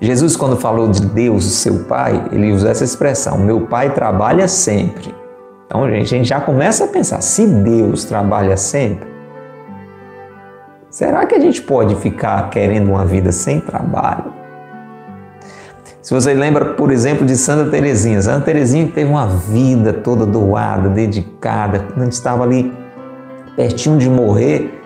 Jesus, 0.00 0.36
quando 0.36 0.56
falou 0.56 0.88
de 0.88 1.00
Deus, 1.06 1.44
seu 1.44 1.84
Pai, 1.84 2.28
ele 2.32 2.52
usou 2.52 2.68
essa 2.68 2.82
expressão: 2.82 3.38
Meu 3.38 3.62
Pai 3.62 3.90
trabalha 3.94 4.48
sempre. 4.48 5.14
Então, 5.66 5.88
gente, 5.88 6.14
a 6.14 6.18
gente 6.18 6.28
já 6.28 6.40
começa 6.40 6.84
a 6.84 6.88
pensar: 6.88 7.20
se 7.20 7.46
Deus 7.46 8.04
trabalha 8.04 8.56
sempre, 8.56 9.08
será 10.90 11.24
que 11.24 11.34
a 11.34 11.40
gente 11.40 11.62
pode 11.62 11.94
ficar 11.96 12.50
querendo 12.50 12.90
uma 12.90 13.04
vida 13.04 13.30
sem 13.30 13.60
trabalho? 13.60 14.32
Se 16.02 16.12
você 16.12 16.34
lembra, 16.34 16.74
por 16.74 16.90
exemplo, 16.90 17.24
de 17.24 17.36
Santa 17.36 17.70
Teresinha, 17.70 18.20
Santa 18.20 18.46
Teresinha 18.46 18.90
teve 18.92 19.08
uma 19.08 19.28
vida 19.28 19.92
toda 19.92 20.26
doada, 20.26 20.88
dedicada, 20.88 21.86
quando 21.94 22.10
estava 22.10 22.42
ali 22.42 22.72
pertinho 23.54 23.98
de 23.98 24.10
morrer, 24.10 24.81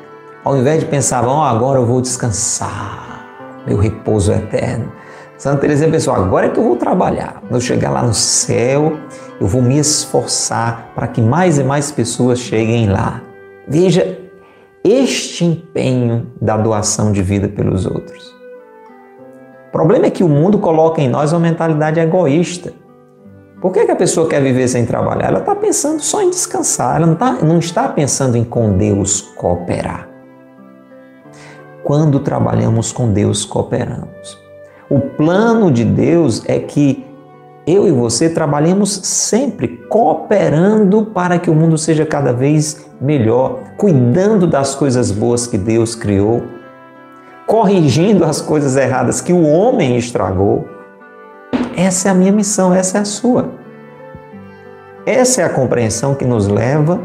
ao 0.47 0.57
invés 0.57 0.79
de 0.79 0.87
pensar, 0.87 1.27
oh, 1.27 1.43
agora 1.43 1.81
eu 1.81 1.85
vou 1.85 2.01
descansar, 2.01 3.27
meu 3.67 3.77
repouso 3.77 4.31
é 4.31 4.37
eterno. 4.37 4.93
Santa 5.37 5.63
Teresinha 5.63 5.91
pensou, 5.91 6.15
agora 6.15 6.47
é 6.47 6.51
que 6.51 6.61
eu 6.61 6.63
vou 6.63 6.77
trabalhar. 6.77 7.41
Quando 7.41 7.55
eu 7.57 7.61
chegar 7.61 7.91
lá 7.91 8.01
no 8.01 8.15
céu, 8.15 8.97
eu 9.41 9.47
vou 9.49 9.61
me 9.61 9.77
esforçar 9.77 10.93
para 10.95 11.09
que 11.09 11.21
mais 11.21 11.59
e 11.59 11.65
mais 11.65 11.91
pessoas 11.91 12.39
cheguem 12.39 12.89
lá. 12.89 13.23
Veja 13.67 14.21
este 14.85 15.45
empenho 15.45 16.29
da 16.41 16.57
doação 16.57 17.11
de 17.11 17.23
vida 17.23 17.49
pelos 17.49 17.85
outros. 17.85 18.33
O 19.67 19.73
problema 19.73 20.07
é 20.07 20.11
que 20.11 20.23
o 20.23 20.29
mundo 20.29 20.61
coloca 20.61 21.01
em 21.03 21.09
nós 21.09 21.33
uma 21.33 21.41
mentalidade 21.41 21.99
egoísta. 21.99 22.73
Por 23.61 23.73
que, 23.73 23.85
que 23.85 23.91
a 23.91 23.97
pessoa 23.97 24.29
quer 24.29 24.41
viver 24.41 24.69
sem 24.69 24.87
trabalhar? 24.87 25.27
Ela 25.27 25.41
está 25.41 25.57
pensando 25.57 26.01
só 26.01 26.23
em 26.23 26.31
descansar, 26.31 26.99
ela 26.99 27.07
não, 27.09 27.17
tá, 27.17 27.33
não 27.33 27.59
está 27.59 27.89
pensando 27.89 28.37
em 28.37 28.45
com 28.45 28.79
Deus 28.79 29.23
cooperar. 29.37 30.15
Quando 31.87 32.19
trabalhamos 32.19 32.91
com 32.91 33.13
Deus, 33.13 33.45
cooperamos. 33.45 34.37
O 34.91 34.99
plano 34.99 35.71
de 35.71 35.85
Deus 35.85 36.43
é 36.49 36.59
que 36.59 37.07
eu 37.65 37.87
e 37.87 37.93
você 37.93 38.29
trabalhemos 38.29 38.91
sempre 39.05 39.69
cooperando 39.89 41.07
para 41.07 41.39
que 41.39 41.49
o 41.49 41.55
mundo 41.55 41.79
seja 41.79 42.05
cada 42.05 42.33
vez 42.33 42.85
melhor, 43.01 43.61
cuidando 43.77 44.49
das 44.49 44.75
coisas 44.75 45.13
boas 45.13 45.47
que 45.47 45.57
Deus 45.57 45.95
criou, 45.95 46.43
corrigindo 47.47 48.25
as 48.25 48.41
coisas 48.41 48.75
erradas 48.75 49.21
que 49.21 49.33
o 49.33 49.47
homem 49.47 49.97
estragou. 49.97 50.67
Essa 51.77 52.09
é 52.09 52.11
a 52.11 52.15
minha 52.15 52.33
missão, 52.33 52.75
essa 52.75 52.99
é 52.99 53.01
a 53.03 53.05
sua. 53.05 53.53
Essa 55.07 55.43
é 55.43 55.45
a 55.45 55.51
compreensão 55.51 56.17
que 56.17 56.25
nos 56.25 56.49
leva 56.49 57.01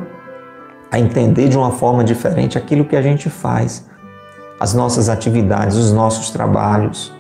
a 0.90 0.98
entender 0.98 1.50
de 1.50 1.56
uma 1.56 1.70
forma 1.70 2.04
diferente 2.04 2.58
aquilo 2.58 2.84
que 2.84 2.96
a 2.96 3.02
gente 3.04 3.30
faz, 3.30 3.91
as 4.62 4.76
nossas 4.76 5.10
atividades, 5.10 5.76
os 5.76 5.92
nossos 5.92 6.30
trabalhos 6.30 7.12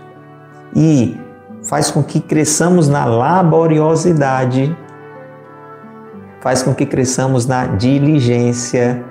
e 0.75 1.19
faz 1.63 1.89
com 1.89 2.03
que 2.03 2.19
cresçamos 2.19 2.87
na 2.87 3.03
laboriosidade, 3.05 4.77
faz 6.39 6.61
com 6.61 6.71
que 6.75 6.85
cresçamos 6.85 7.47
na 7.47 7.65
diligência, 7.65 9.03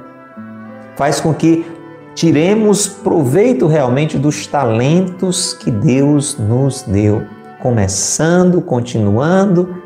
faz 0.94 1.20
com 1.20 1.34
que 1.34 1.66
tiremos 2.14 2.86
proveito 2.86 3.66
realmente 3.66 4.16
dos 4.16 4.46
talentos 4.46 5.52
que 5.52 5.68
Deus 5.68 6.38
nos 6.38 6.82
deu, 6.82 7.24
começando, 7.60 8.62
continuando 8.62 9.76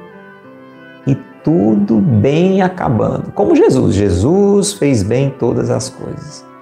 e 1.06 1.14
tudo 1.42 1.98
bem 1.98 2.60
acabando. 2.60 3.32
Como 3.32 3.56
Jesus, 3.56 3.94
Jesus 3.94 4.74
fez 4.74 5.02
bem 5.02 5.30
todas 5.30 5.70
as 5.70 5.88
coisas. 5.88 6.53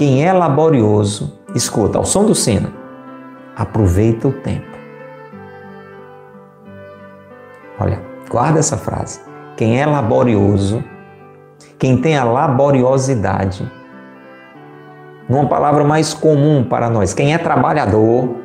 Quem 0.00 0.26
é 0.26 0.32
laborioso, 0.32 1.38
escuta, 1.54 1.98
ao 1.98 2.06
som 2.06 2.24
do 2.24 2.34
sino, 2.34 2.72
aproveita 3.54 4.28
o 4.28 4.32
tempo. 4.32 4.78
Olha, 7.78 8.00
guarda 8.30 8.60
essa 8.60 8.78
frase. 8.78 9.20
Quem 9.58 9.78
é 9.78 9.84
laborioso, 9.84 10.82
quem 11.78 12.00
tem 12.00 12.16
a 12.16 12.24
laboriosidade, 12.24 13.70
numa 15.28 15.46
palavra 15.46 15.84
mais 15.84 16.14
comum 16.14 16.64
para 16.64 16.88
nós, 16.88 17.12
quem 17.12 17.34
é 17.34 17.36
trabalhador, 17.36 18.36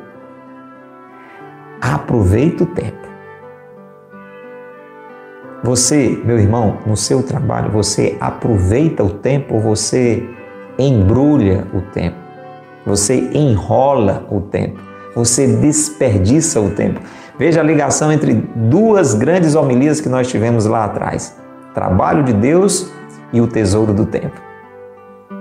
aproveita 1.80 2.64
o 2.64 2.66
tempo. 2.66 3.08
Você, 5.64 6.20
meu 6.22 6.38
irmão, 6.38 6.80
no 6.84 6.98
seu 6.98 7.22
trabalho, 7.22 7.70
você 7.70 8.14
aproveita 8.20 9.02
o 9.02 9.08
tempo, 9.08 9.58
você 9.58 10.35
embrulha 10.78 11.66
o 11.74 11.80
tempo, 11.92 12.16
você 12.84 13.30
enrola 13.32 14.26
o 14.30 14.40
tempo 14.40 14.86
você 15.16 15.46
desperdiça 15.46 16.60
o 16.60 16.70
tempo. 16.70 17.00
Veja 17.38 17.60
a 17.60 17.64
ligação 17.64 18.12
entre 18.12 18.34
duas 18.54 19.14
grandes 19.14 19.54
homilias 19.54 19.98
que 19.98 20.10
nós 20.10 20.28
tivemos 20.28 20.66
lá 20.66 20.84
atrás: 20.84 21.34
trabalho 21.74 22.22
de 22.22 22.34
Deus 22.34 22.92
e 23.32 23.40
o 23.40 23.46
tesouro 23.46 23.94
do 23.94 24.04
tempo. 24.04 24.38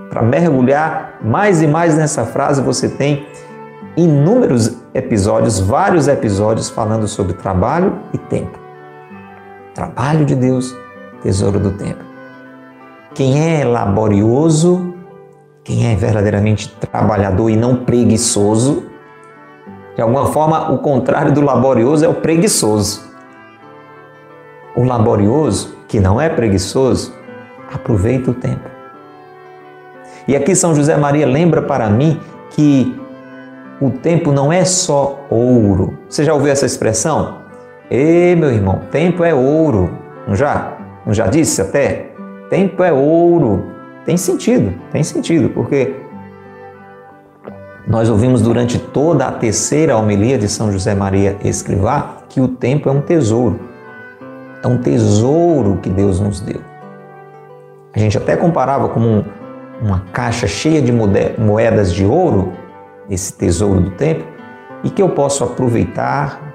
Para 0.10 0.22
mergulhar 0.22 1.20
mais 1.22 1.62
e 1.62 1.68
mais 1.68 1.98
nessa 1.98 2.24
frase, 2.24 2.62
você 2.62 2.88
tem 2.88 3.28
inúmeros 3.98 4.78
episódios, 4.94 5.60
vários 5.60 6.08
episódios 6.08 6.70
falando 6.70 7.06
sobre 7.06 7.34
trabalho 7.34 8.00
e 8.14 8.18
tempo. 8.18 8.58
Trabalho 9.74 10.24
de 10.24 10.36
Deus, 10.36 10.74
tesouro 11.22 11.60
do 11.60 11.72
tempo. 11.72 12.04
Quem 13.14 13.60
é 13.60 13.66
laborioso, 13.66 14.95
quem 15.66 15.92
é 15.92 15.96
verdadeiramente 15.96 16.70
trabalhador 16.70 17.50
e 17.50 17.58
não 17.58 17.78
preguiçoso, 17.78 18.86
de 19.96 20.02
alguma 20.02 20.28
forma, 20.28 20.72
o 20.72 20.78
contrário 20.78 21.34
do 21.34 21.42
laborioso 21.42 22.06
é 22.06 22.08
o 22.08 22.14
preguiçoso. 22.14 23.04
O 24.76 24.84
laborioso, 24.84 25.76
que 25.88 26.00
não 26.00 26.22
é 26.22 26.30
preguiçoso, 26.30 27.16
aproveita 27.74 28.30
o 28.30 28.34
tempo. 28.34 28.70
E 30.28 30.36
aqui 30.36 30.56
São 30.56 30.76
José 30.76 30.96
Maria 30.98 31.26
lembra 31.26 31.64
para 31.64 31.90
mim 31.90 32.20
que 32.52 32.96
o 33.82 33.90
tempo 33.90 34.32
não 34.32 34.54
é 34.54 34.64
só 34.64 35.26
ouro. 35.32 35.98
Você 36.08 36.24
já 36.24 36.34
ouviu 36.34 36.52
essa 36.52 36.66
expressão? 36.66 37.40
Ei, 37.90 38.36
meu 38.36 38.52
irmão, 38.52 38.82
tempo 38.92 39.24
é 39.24 39.34
ouro. 39.34 39.98
Não 40.28 40.36
já? 40.36 40.78
Não 41.06 41.14
já 41.14 41.26
disse 41.26 41.62
até? 41.62 42.12
Tempo 42.50 42.84
é 42.84 42.94
ouro. 42.94 43.75
Tem 44.06 44.18
sentido, 44.18 44.74
tem 44.92 45.04
sentido, 45.04 45.50
porque 45.50 45.96
nós 47.88 48.08
ouvimos 48.08 48.40
durante 48.40 48.78
toda 48.78 49.26
a 49.26 49.32
terceira 49.32 49.98
homilia 49.98 50.38
de 50.38 50.48
São 50.48 50.72
José 50.72 50.94
Maria 50.94 51.38
Escrivá 51.44 52.18
que 52.30 52.40
o 52.40 52.48
tempo 52.48 52.88
é 52.88 52.92
um 52.92 53.02
tesouro. 53.02 53.60
É 54.64 54.68
um 54.68 54.78
tesouro 54.78 55.78
que 55.78 55.90
Deus 55.90 56.20
nos 56.20 56.40
deu. 56.40 56.62
A 57.96 58.00
gente 58.00 58.18
até 58.18 58.36
comparava 58.36 58.90
como 58.90 59.08
um, 59.08 59.24
uma 59.82 60.02
caixa 60.14 60.46
cheia 60.46 60.82
de 60.82 60.92
moedas 60.92 61.92
de 61.92 62.06
ouro, 62.06 62.54
esse 63.10 63.34
tesouro 63.34 63.80
do 63.80 63.92
tempo, 63.92 64.24
e 64.84 64.90
que 64.90 65.02
eu 65.02 65.10
posso 65.10 65.44
aproveitar, 65.44 66.54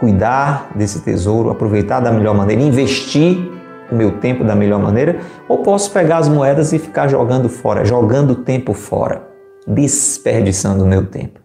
cuidar 0.00 0.70
desse 0.74 1.00
tesouro, 1.00 1.50
aproveitar 1.50 2.00
da 2.00 2.10
melhor 2.10 2.34
maneira, 2.34 2.60
investir 2.60 3.51
o 3.90 3.94
meu 3.94 4.18
tempo 4.18 4.44
da 4.44 4.54
melhor 4.54 4.80
maneira, 4.80 5.20
ou 5.48 5.58
posso 5.58 5.90
pegar 5.90 6.18
as 6.18 6.28
moedas 6.28 6.72
e 6.72 6.78
ficar 6.78 7.08
jogando 7.08 7.48
fora, 7.48 7.84
jogando 7.84 8.30
o 8.32 8.36
tempo 8.36 8.72
fora 8.72 9.32
desperdiçando 9.66 10.84
o 10.84 10.86
meu 10.86 11.06
tempo. 11.06 11.40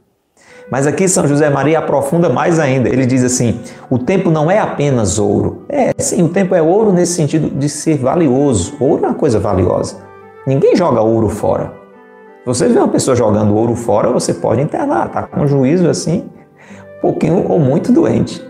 Mas 0.69 0.85
aqui 0.85 1.07
São 1.07 1.25
José 1.25 1.49
Maria 1.49 1.79
aprofunda 1.79 2.29
mais 2.29 2.59
ainda. 2.59 2.89
Ele 2.89 3.05
diz 3.05 3.23
assim: 3.23 3.61
o 3.89 3.97
tempo 3.97 4.29
não 4.29 4.51
é 4.51 4.59
apenas 4.59 5.17
ouro. 5.17 5.65
É, 5.69 5.93
sim, 5.97 6.21
o 6.23 6.29
tempo 6.29 6.53
é 6.53 6.61
ouro 6.61 6.91
nesse 6.91 7.13
sentido 7.13 7.49
de 7.49 7.69
ser 7.69 7.97
valioso. 7.97 8.75
Ouro 8.79 9.05
é 9.05 9.07
uma 9.07 9.15
coisa 9.15 9.39
valiosa. 9.39 9.97
Ninguém 10.45 10.75
joga 10.75 11.01
ouro 11.01 11.29
fora. 11.29 11.73
Se 12.39 12.45
você 12.45 12.67
vê 12.67 12.79
uma 12.79 12.87
pessoa 12.87 13.15
jogando 13.15 13.55
ouro 13.55 13.75
fora, 13.75 14.09
você 14.09 14.33
pode 14.33 14.61
internar, 14.61 15.09
tá 15.09 15.23
com 15.23 15.41
um 15.41 15.47
juízo 15.47 15.89
assim, 15.89 16.29
um 16.97 17.01
pouquinho 17.01 17.45
ou 17.49 17.59
muito 17.59 17.91
doente. 17.91 18.45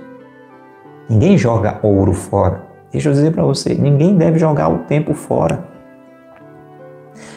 Ninguém 1.10 1.38
joga 1.38 1.80
ouro 1.82 2.14
fora. 2.14 2.67
Deixa 2.92 3.10
eu 3.10 3.14
dizer 3.14 3.32
para 3.32 3.44
você, 3.44 3.74
ninguém 3.74 4.16
deve 4.16 4.40
jogar 4.40 4.70
o 4.70 4.80
tempo 4.80 5.14
fora. 5.14 5.66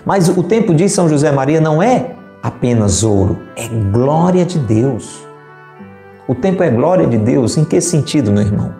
Mas 0.05 0.29
o 0.29 0.43
tempo 0.43 0.75
de 0.75 0.89
São 0.89 1.09
José 1.09 1.31
Maria 1.33 1.61
não 1.61 1.83
é 1.83 2.15
apenas 2.43 3.03
ouro, 3.03 3.39
é 3.57 3.69
glória 3.69 4.45
de 4.45 4.59
Deus. 4.59 5.27
O 6.29 6.35
tempo 6.35 6.63
é 6.63 6.71
glória 6.71 7.07
de 7.07 7.19
Deus. 7.19 7.59
Em 7.59 7.65
que 7.65 7.81
sentido, 7.81 8.31
meu 8.31 8.43
irmão? 8.43 8.73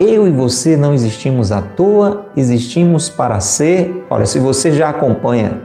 Eu 0.00 0.26
e 0.26 0.30
você 0.30 0.76
não 0.76 0.92
existimos 0.92 1.52
à 1.52 1.62
toa, 1.62 2.26
existimos 2.36 3.08
para 3.08 3.38
ser. 3.38 4.04
Olha, 4.10 4.26
se 4.26 4.40
você 4.40 4.72
já 4.72 4.88
acompanha 4.88 5.60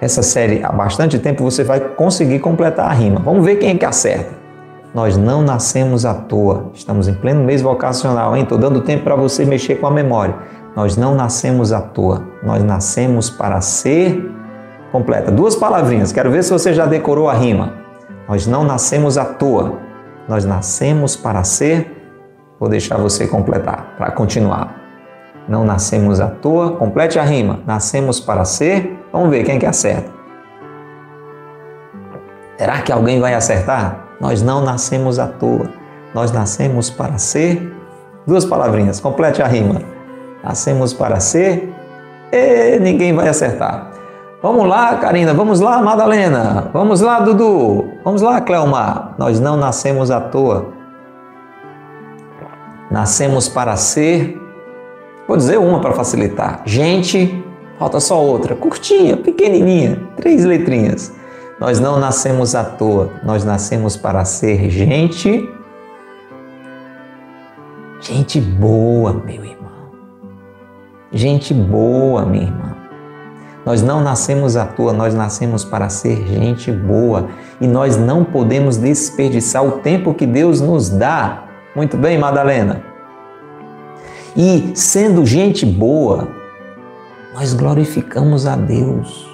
essa 0.00 0.22
série 0.22 0.62
há 0.62 0.70
bastante 0.70 1.18
tempo, 1.18 1.42
você 1.42 1.64
vai 1.64 1.80
conseguir 1.80 2.40
completar 2.40 2.86
a 2.86 2.92
rima. 2.92 3.20
Vamos 3.20 3.44
ver 3.44 3.56
quem 3.56 3.70
é 3.70 3.74
que 3.76 3.84
acerta. 3.84 4.36
Nós 4.94 5.16
não 5.16 5.42
nascemos 5.42 6.06
à 6.06 6.14
toa. 6.14 6.70
Estamos 6.72 7.08
em 7.08 7.14
pleno 7.14 7.44
mês 7.44 7.60
vocacional, 7.60 8.34
hein? 8.36 8.42
Estou 8.42 8.56
dando 8.56 8.80
tempo 8.80 9.04
para 9.04 9.16
você 9.16 9.44
mexer 9.44 9.76
com 9.76 9.86
a 9.86 9.90
memória. 9.90 10.34
Nós 10.74 10.96
não 10.96 11.14
nascemos 11.14 11.72
à 11.72 11.80
toa. 11.80 12.22
Nós 12.42 12.62
nascemos 12.62 13.28
para 13.28 13.60
ser 13.60 14.32
completa. 14.90 15.30
Duas 15.30 15.54
palavrinhas. 15.54 16.10
Quero 16.10 16.30
ver 16.30 16.42
se 16.42 16.50
você 16.50 16.72
já 16.72 16.86
decorou 16.86 17.28
a 17.28 17.34
rima. 17.34 17.74
Nós 18.26 18.46
não 18.46 18.64
nascemos 18.64 19.18
à 19.18 19.24
toa. 19.24 19.78
Nós 20.26 20.44
nascemos 20.44 21.16
para 21.16 21.44
ser. 21.44 21.94
Vou 22.58 22.68
deixar 22.68 22.96
você 22.96 23.26
completar, 23.26 23.94
para 23.98 24.10
continuar. 24.10 24.74
Não 25.46 25.64
nascemos 25.64 26.20
à 26.20 26.28
toa. 26.28 26.72
Complete 26.76 27.18
a 27.18 27.22
rima. 27.22 27.60
Nascemos 27.66 28.20
para 28.20 28.44
ser. 28.44 28.98
Vamos 29.12 29.30
ver 29.30 29.44
quem 29.44 29.58
que 29.58 29.66
acerta. 29.66 30.10
Será 32.56 32.80
que 32.80 32.90
alguém 32.90 33.20
vai 33.20 33.34
acertar? 33.34 34.07
Nós 34.20 34.42
não 34.42 34.62
nascemos 34.62 35.18
à 35.18 35.26
toa. 35.26 35.70
Nós 36.14 36.32
nascemos 36.32 36.90
para 36.90 37.18
ser. 37.18 37.72
Duas 38.26 38.44
palavrinhas, 38.44 39.00
complete 39.00 39.40
a 39.40 39.46
rima. 39.46 39.80
Nascemos 40.42 40.92
para 40.92 41.20
ser. 41.20 41.72
E 42.32 42.78
ninguém 42.80 43.14
vai 43.14 43.28
acertar. 43.28 43.90
Vamos 44.42 44.68
lá, 44.68 44.96
Karina. 44.96 45.34
Vamos 45.34 45.60
lá, 45.60 45.80
Madalena. 45.80 46.70
Vamos 46.72 47.00
lá, 47.00 47.20
Dudu. 47.20 47.90
Vamos 48.04 48.22
lá, 48.22 48.40
Cleomar. 48.40 49.14
Nós 49.18 49.40
não 49.40 49.56
nascemos 49.56 50.10
à 50.10 50.20
toa. 50.20 50.68
Nascemos 52.90 53.48
para 53.48 53.76
ser. 53.76 54.40
Vou 55.26 55.36
dizer 55.36 55.58
uma 55.58 55.80
para 55.80 55.92
facilitar. 55.92 56.62
Gente, 56.64 57.44
falta 57.78 58.00
só 58.00 58.22
outra. 58.22 58.54
Curtinha, 58.54 59.16
pequenininha. 59.16 60.00
Três 60.16 60.44
letrinhas. 60.44 61.17
Nós 61.60 61.80
não 61.80 61.98
nascemos 61.98 62.54
à 62.54 62.62
toa, 62.62 63.10
nós 63.24 63.44
nascemos 63.44 63.96
para 63.96 64.24
ser 64.24 64.70
gente, 64.70 65.48
gente 68.00 68.40
boa, 68.40 69.12
meu 69.12 69.44
irmão. 69.44 69.68
Gente 71.12 71.52
boa, 71.52 72.24
minha 72.24 72.44
irmã. 72.44 72.76
Nós 73.66 73.82
não 73.82 74.00
nascemos 74.00 74.56
à 74.56 74.64
toa, 74.64 74.92
nós 74.92 75.14
nascemos 75.14 75.64
para 75.64 75.88
ser 75.88 76.24
gente 76.28 76.70
boa 76.70 77.28
e 77.60 77.66
nós 77.66 77.96
não 77.96 78.24
podemos 78.24 78.76
desperdiçar 78.76 79.64
o 79.64 79.80
tempo 79.80 80.14
que 80.14 80.26
Deus 80.26 80.60
nos 80.60 80.88
dá. 80.88 81.42
Muito 81.74 81.96
bem, 81.96 82.16
Madalena? 82.16 82.82
E 84.36 84.70
sendo 84.76 85.26
gente 85.26 85.66
boa, 85.66 86.28
nós 87.34 87.52
glorificamos 87.52 88.46
a 88.46 88.54
Deus 88.54 89.27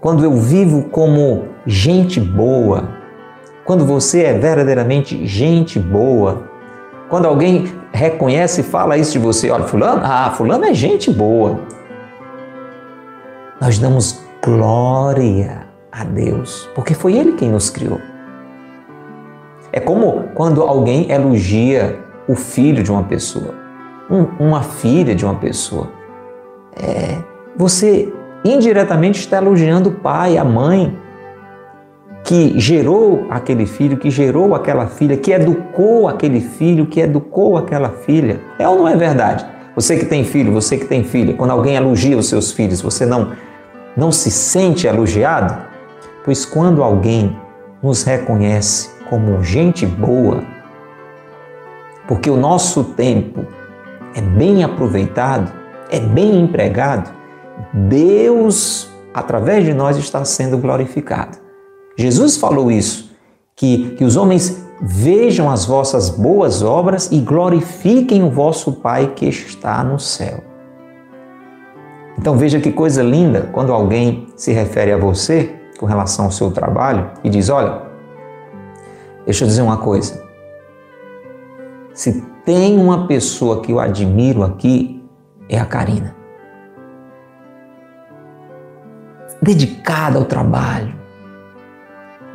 quando 0.00 0.24
eu 0.24 0.32
vivo 0.32 0.84
como 0.90 1.48
gente 1.66 2.20
boa, 2.20 2.88
quando 3.64 3.84
você 3.84 4.22
é 4.22 4.32
verdadeiramente 4.38 5.26
gente 5.26 5.78
boa, 5.78 6.48
quando 7.08 7.26
alguém 7.26 7.72
reconhece 7.92 8.60
e 8.60 8.64
fala 8.64 8.96
isso 8.96 9.12
de 9.12 9.18
você, 9.18 9.50
olha, 9.50 9.64
fulano, 9.64 10.02
ah, 10.04 10.30
fulano 10.36 10.64
é 10.64 10.74
gente 10.74 11.10
boa. 11.10 11.58
Nós 13.60 13.78
damos 13.78 14.20
glória 14.44 15.66
a 15.90 16.04
Deus, 16.04 16.68
porque 16.74 16.94
foi 16.94 17.16
Ele 17.16 17.32
quem 17.32 17.50
nos 17.50 17.70
criou. 17.70 18.00
É 19.72 19.80
como 19.80 20.28
quando 20.34 20.62
alguém 20.62 21.10
elogia 21.10 21.98
o 22.28 22.34
filho 22.34 22.82
de 22.82 22.90
uma 22.90 23.02
pessoa, 23.02 23.54
um, 24.10 24.22
uma 24.38 24.62
filha 24.62 25.14
de 25.14 25.24
uma 25.24 25.34
pessoa. 25.34 25.88
É, 26.76 27.18
você 27.56 28.12
indiretamente 28.52 29.20
está 29.20 29.38
elogiando 29.38 29.90
o 29.90 29.92
pai, 29.92 30.36
a 30.36 30.44
mãe, 30.44 30.96
que 32.24 32.58
gerou 32.58 33.26
aquele 33.30 33.66
filho, 33.66 33.96
que 33.96 34.10
gerou 34.10 34.54
aquela 34.54 34.86
filha, 34.88 35.16
que 35.16 35.30
educou 35.30 36.08
aquele 36.08 36.40
filho, 36.40 36.86
que 36.86 37.00
educou 37.00 37.56
aquela 37.56 37.90
filha. 37.90 38.40
É 38.58 38.68
ou 38.68 38.78
não 38.78 38.88
é 38.88 38.96
verdade? 38.96 39.46
Você 39.76 39.96
que 39.96 40.06
tem 40.06 40.24
filho, 40.24 40.52
você 40.52 40.76
que 40.76 40.86
tem 40.86 41.04
filha, 41.04 41.34
quando 41.34 41.50
alguém 41.50 41.76
elogia 41.76 42.16
os 42.16 42.28
seus 42.28 42.50
filhos, 42.50 42.80
você 42.80 43.06
não 43.06 43.32
não 43.96 44.12
se 44.12 44.30
sente 44.30 44.86
elogiado? 44.86 45.56
Pois 46.24 46.44
quando 46.44 46.82
alguém 46.82 47.34
nos 47.82 48.02
reconhece 48.02 48.90
como 49.08 49.42
gente 49.42 49.86
boa, 49.86 50.42
porque 52.08 52.28
o 52.28 52.36
nosso 52.36 52.84
tempo 52.84 53.46
é 54.14 54.20
bem 54.20 54.64
aproveitado, 54.64 55.52
é 55.90 56.00
bem 56.00 56.40
empregado, 56.40 57.10
Deus, 57.72 58.88
através 59.14 59.64
de 59.64 59.72
nós, 59.72 59.96
está 59.96 60.24
sendo 60.24 60.58
glorificado. 60.58 61.38
Jesus 61.96 62.36
falou 62.36 62.70
isso, 62.70 63.10
que, 63.54 63.90
que 63.96 64.04
os 64.04 64.16
homens 64.16 64.62
vejam 64.80 65.50
as 65.50 65.64
vossas 65.64 66.10
boas 66.10 66.62
obras 66.62 67.10
e 67.10 67.18
glorifiquem 67.20 68.22
o 68.22 68.30
vosso 68.30 68.72
Pai 68.72 69.12
que 69.14 69.26
está 69.26 69.82
no 69.82 69.98
céu. 69.98 70.44
Então 72.18 72.36
veja 72.36 72.60
que 72.60 72.72
coisa 72.72 73.02
linda 73.02 73.48
quando 73.52 73.72
alguém 73.72 74.26
se 74.36 74.52
refere 74.52 74.92
a 74.92 74.96
você 74.96 75.54
com 75.78 75.86
relação 75.86 76.26
ao 76.26 76.30
seu 76.30 76.50
trabalho 76.50 77.10
e 77.22 77.30
diz: 77.30 77.48
Olha, 77.48 77.82
deixa 79.24 79.44
eu 79.44 79.48
dizer 79.48 79.62
uma 79.62 79.76
coisa. 79.76 80.24
Se 81.92 82.22
tem 82.44 82.78
uma 82.78 83.06
pessoa 83.06 83.60
que 83.60 83.72
eu 83.72 83.80
admiro 83.80 84.42
aqui, 84.42 85.02
é 85.48 85.58
a 85.58 85.64
Karina. 85.64 86.15
Dedicada 89.46 90.18
ao 90.18 90.24
trabalho. 90.24 90.92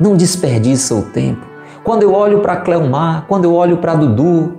Não 0.00 0.16
desperdiça 0.16 0.94
o 0.94 1.02
tempo. 1.02 1.46
Quando 1.84 2.02
eu 2.02 2.14
olho 2.14 2.40
para 2.40 2.56
Cleomar, 2.56 3.26
quando 3.28 3.44
eu 3.44 3.54
olho 3.54 3.76
para 3.76 3.94
Dudu, 3.94 4.56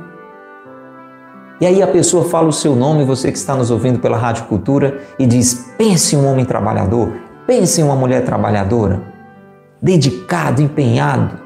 e 1.59 1.65
aí 1.65 1.81
a 1.81 1.87
pessoa 1.87 2.25
fala 2.25 2.49
o 2.49 2.53
seu 2.53 2.75
nome, 2.75 3.05
você 3.05 3.31
que 3.31 3.37
está 3.37 3.55
nos 3.55 3.71
ouvindo 3.71 3.99
pela 3.99 4.17
Rádio 4.17 4.45
Cultura, 4.45 4.99
e 5.17 5.25
diz: 5.25 5.73
pense 5.77 6.15
em 6.15 6.19
um 6.19 6.29
homem 6.29 6.45
trabalhador, 6.45 7.11
pense 7.47 7.81
em 7.81 7.83
uma 7.83 7.95
mulher 7.95 8.23
trabalhadora, 8.23 9.01
dedicado, 9.81 10.61
empenhado. 10.61 11.41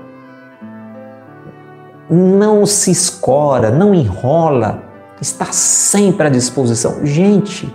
Não 2.09 2.65
se 2.65 2.91
escora, 2.91 3.69
não 3.69 3.93
enrola, 3.93 4.83
está 5.21 5.45
sempre 5.51 6.27
à 6.27 6.29
disposição. 6.29 7.05
Gente, 7.05 7.73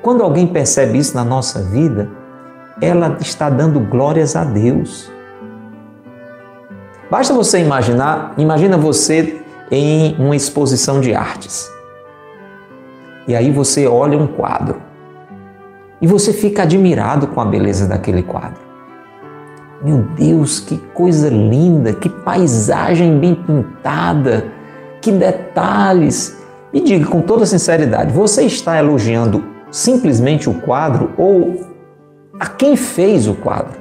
quando 0.00 0.22
alguém 0.22 0.46
percebe 0.46 0.96
isso 0.98 1.14
na 1.14 1.24
nossa 1.24 1.60
vida, 1.60 2.17
ela 2.80 3.16
está 3.20 3.50
dando 3.50 3.80
glórias 3.80 4.36
a 4.36 4.44
Deus. 4.44 5.10
Basta 7.10 7.32
você 7.32 7.58
imaginar, 7.58 8.34
imagina 8.36 8.76
você 8.76 9.40
em 9.70 10.14
uma 10.18 10.36
exposição 10.36 11.00
de 11.00 11.14
artes. 11.14 11.70
E 13.26 13.34
aí 13.34 13.50
você 13.50 13.86
olha 13.86 14.16
um 14.16 14.26
quadro. 14.26 14.80
E 16.00 16.06
você 16.06 16.32
fica 16.32 16.62
admirado 16.62 17.26
com 17.28 17.40
a 17.40 17.44
beleza 17.44 17.86
daquele 17.86 18.22
quadro. 18.22 18.60
Meu 19.82 19.98
Deus, 20.16 20.60
que 20.60 20.76
coisa 20.94 21.28
linda, 21.28 21.92
que 21.92 22.08
paisagem 22.08 23.18
bem 23.18 23.34
pintada, 23.34 24.46
que 25.00 25.12
detalhes. 25.12 26.36
Me 26.72 26.80
diga 26.80 27.06
com 27.06 27.20
toda 27.20 27.46
sinceridade, 27.46 28.12
você 28.12 28.42
está 28.42 28.78
elogiando 28.78 29.44
simplesmente 29.70 30.48
o 30.48 30.54
quadro 30.54 31.12
ou 31.16 31.67
a 32.38 32.46
quem 32.46 32.76
fez 32.76 33.26
o 33.26 33.34
quadro, 33.34 33.78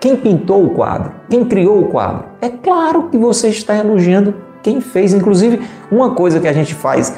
quem 0.00 0.16
pintou 0.16 0.64
o 0.64 0.70
quadro, 0.70 1.12
quem 1.28 1.44
criou 1.44 1.82
o 1.82 1.88
quadro. 1.88 2.24
É 2.40 2.48
claro 2.48 3.08
que 3.08 3.16
você 3.16 3.48
está 3.48 3.76
elogiando 3.76 4.34
quem 4.62 4.80
fez. 4.80 5.14
Inclusive, 5.14 5.60
uma 5.90 6.14
coisa 6.14 6.40
que 6.40 6.48
a 6.48 6.52
gente 6.52 6.74
faz, 6.74 7.16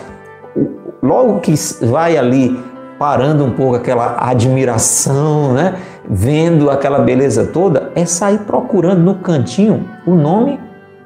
logo 1.02 1.40
que 1.40 1.54
vai 1.82 2.16
ali 2.16 2.58
parando 2.98 3.44
um 3.44 3.50
pouco 3.50 3.74
aquela 3.74 4.16
admiração, 4.20 5.52
né? 5.52 5.78
vendo 6.08 6.70
aquela 6.70 6.98
beleza 6.98 7.46
toda, 7.46 7.90
é 7.94 8.04
sair 8.04 8.40
procurando 8.40 9.00
no 9.00 9.16
cantinho 9.16 9.88
o 10.06 10.14
nome 10.14 10.60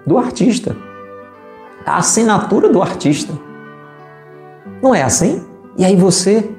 do 0.07 0.19
artista, 0.19 0.77
a 1.87 1.99
assinatura 1.99 2.69
do 2.69 2.83
artista. 2.83 3.33
Não 4.83 4.95
é 4.95 5.03
assim? 5.03 5.45
E 5.77 5.85
aí 5.85 5.97
você 5.97 6.51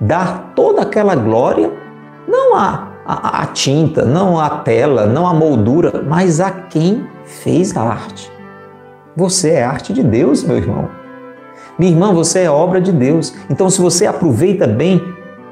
dá 0.00 0.44
toda 0.54 0.82
aquela 0.82 1.14
glória 1.14 1.70
não 2.28 2.54
a, 2.54 2.92
a, 3.06 3.42
a 3.42 3.46
tinta, 3.46 4.04
não 4.04 4.38
a 4.38 4.50
tela, 4.50 5.06
não 5.06 5.26
a 5.26 5.32
moldura, 5.32 6.04
mas 6.06 6.40
a 6.40 6.50
quem 6.50 7.06
fez 7.24 7.76
a 7.76 7.82
arte. 7.82 8.30
Você 9.16 9.50
é 9.52 9.64
arte 9.64 9.92
de 9.92 10.02
Deus, 10.02 10.44
meu 10.44 10.58
irmão. 10.58 10.88
Minha 11.78 11.92
irmã, 11.92 12.12
você 12.12 12.40
é 12.40 12.50
obra 12.50 12.80
de 12.80 12.92
Deus. 12.92 13.34
Então, 13.48 13.70
se 13.70 13.80
você 13.80 14.06
aproveita 14.06 14.66
bem 14.66 15.02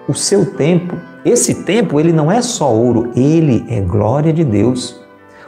o 0.09 0.15
seu 0.15 0.47
tempo. 0.55 0.97
Esse 1.25 1.65
tempo, 1.65 1.99
ele 1.99 2.13
não 2.13 2.31
é 2.31 2.41
só 2.41 2.73
ouro, 2.73 3.11
ele 3.17 3.67
é 3.69 3.81
glória 3.81 4.33
de 4.33 4.45
Deus. 4.45 5.01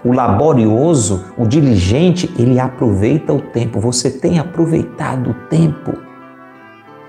O 0.05 0.13
laborioso, 0.13 1.25
o 1.37 1.47
diligente, 1.47 2.33
ele 2.39 2.59
aproveita 2.59 3.33
o 3.33 3.41
tempo. 3.41 3.79
Você 3.81 4.11
tem 4.11 4.39
aproveitado 4.39 5.31
o 5.31 5.35
tempo 5.49 5.95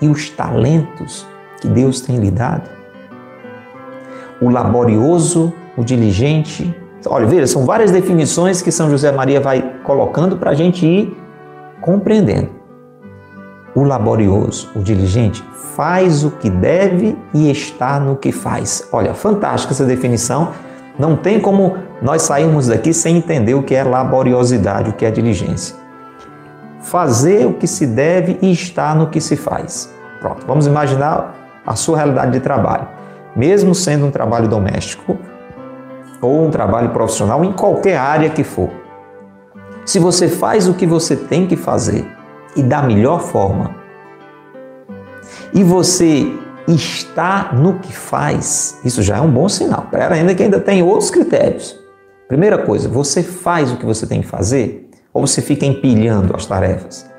e 0.02 0.08
os 0.08 0.30
talentos 0.30 1.26
que 1.62 1.68
Deus 1.68 2.02
tem 2.02 2.18
lhe 2.18 2.32
dado? 2.32 2.79
O 4.42 4.50
laborioso, 4.50 5.54
o 5.78 5.84
diligente. 5.84 6.74
Olha, 7.06 7.26
veja, 7.26 7.48
são 7.48 7.66
várias 7.66 7.92
definições 7.92 8.62
que 8.62 8.72
São 8.72 8.90
José 8.90 9.12
Maria 9.12 9.40
vai 9.40 9.62
colocando 9.84 10.38
para 10.38 10.52
a 10.52 10.54
gente 10.54 10.86
ir 10.86 11.18
compreendendo. 11.82 12.50
O 13.76 13.84
laborioso, 13.84 14.70
o 14.76 14.80
diligente, 14.80 15.44
faz 15.76 16.24
o 16.26 16.32
que 16.32 16.50
deve 16.50 17.18
e 17.34 17.50
está 17.50 18.00
no 18.00 18.16
que 18.16 18.32
faz. 18.32 18.88
Olha, 18.92 19.14
fantástica 19.14 19.74
essa 19.74 19.86
definição. 19.86 20.50
Não 20.98 21.16
tem 21.16 21.40
como 21.40 21.78
nós 22.02 22.24
sairmos 22.24 22.68
daqui 22.68 22.94
sem 22.94 23.18
entender 23.18 23.54
o 23.54 23.64
que 23.64 23.76
é 23.76 23.84
laboriosidade, 23.84 24.90
o 24.90 24.94
que 24.94 25.06
é 25.06 25.12
diligência. 25.12 25.76
Fazer 26.82 27.46
o 27.46 27.54
que 27.54 27.68
se 27.68 27.86
deve 27.86 28.38
e 28.42 28.52
estar 28.52 28.96
no 28.96 29.08
que 29.08 29.22
se 29.22 29.38
faz. 29.38 29.94
Pronto, 30.20 30.46
vamos 30.46 30.68
imaginar 30.68 31.34
a 31.66 31.76
sua 31.76 31.98
realidade 31.98 32.32
de 32.32 32.40
trabalho. 32.42 32.99
Mesmo 33.40 33.74
sendo 33.74 34.06
um 34.06 34.12
trabalho 34.12 34.50
doméstico 34.50 35.18
ou 36.22 36.46
um 36.46 36.52
trabalho 36.52 36.90
profissional, 36.90 37.46
em 37.46 37.54
qualquer 37.54 37.96
área 37.98 38.30
que 38.30 38.44
for. 38.44 38.70
Se 39.86 39.98
você 39.98 40.28
faz 40.28 40.68
o 40.68 40.74
que 40.74 40.86
você 40.86 41.16
tem 41.16 41.48
que 41.48 41.56
fazer 41.56 42.06
e 42.54 42.62
da 42.62 42.82
melhor 42.82 43.22
forma, 43.22 43.78
e 45.54 45.64
você 45.64 46.34
está 46.68 47.54
no 47.54 47.80
que 47.80 47.94
faz, 47.94 48.78
isso 48.84 49.02
já 49.02 49.16
é 49.16 49.22
um 49.22 49.32
bom 49.32 49.48
sinal. 49.48 49.88
Pera 49.90 50.16
ainda 50.16 50.36
que 50.36 50.44
ainda 50.44 50.60
tem 50.60 50.84
outros 50.84 51.10
critérios. 51.10 51.80
Primeira 52.28 52.58
coisa, 52.58 52.90
você 52.90 53.24
faz 53.24 53.72
o 53.72 53.78
que 53.78 53.86
você 53.86 54.06
tem 54.06 54.20
que 54.20 54.28
fazer 54.28 54.90
ou 55.14 55.26
você 55.26 55.42
fica 55.42 55.66
empilhando 55.66 56.36
as 56.36 56.46
tarefas? 56.46 57.10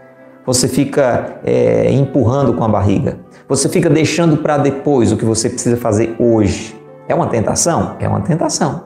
Você 0.46 0.66
fica 0.66 1.40
é, 1.44 1.92
empurrando 1.92 2.54
com 2.54 2.64
a 2.64 2.68
barriga? 2.68 3.18
Você 3.48 3.68
fica 3.68 3.90
deixando 3.90 4.38
para 4.38 4.56
depois 4.56 5.12
o 5.12 5.16
que 5.16 5.24
você 5.24 5.50
precisa 5.50 5.76
fazer 5.76 6.16
hoje? 6.18 6.74
É 7.08 7.14
uma 7.14 7.26
tentação? 7.26 7.96
É 7.98 8.08
uma 8.08 8.20
tentação. 8.20 8.84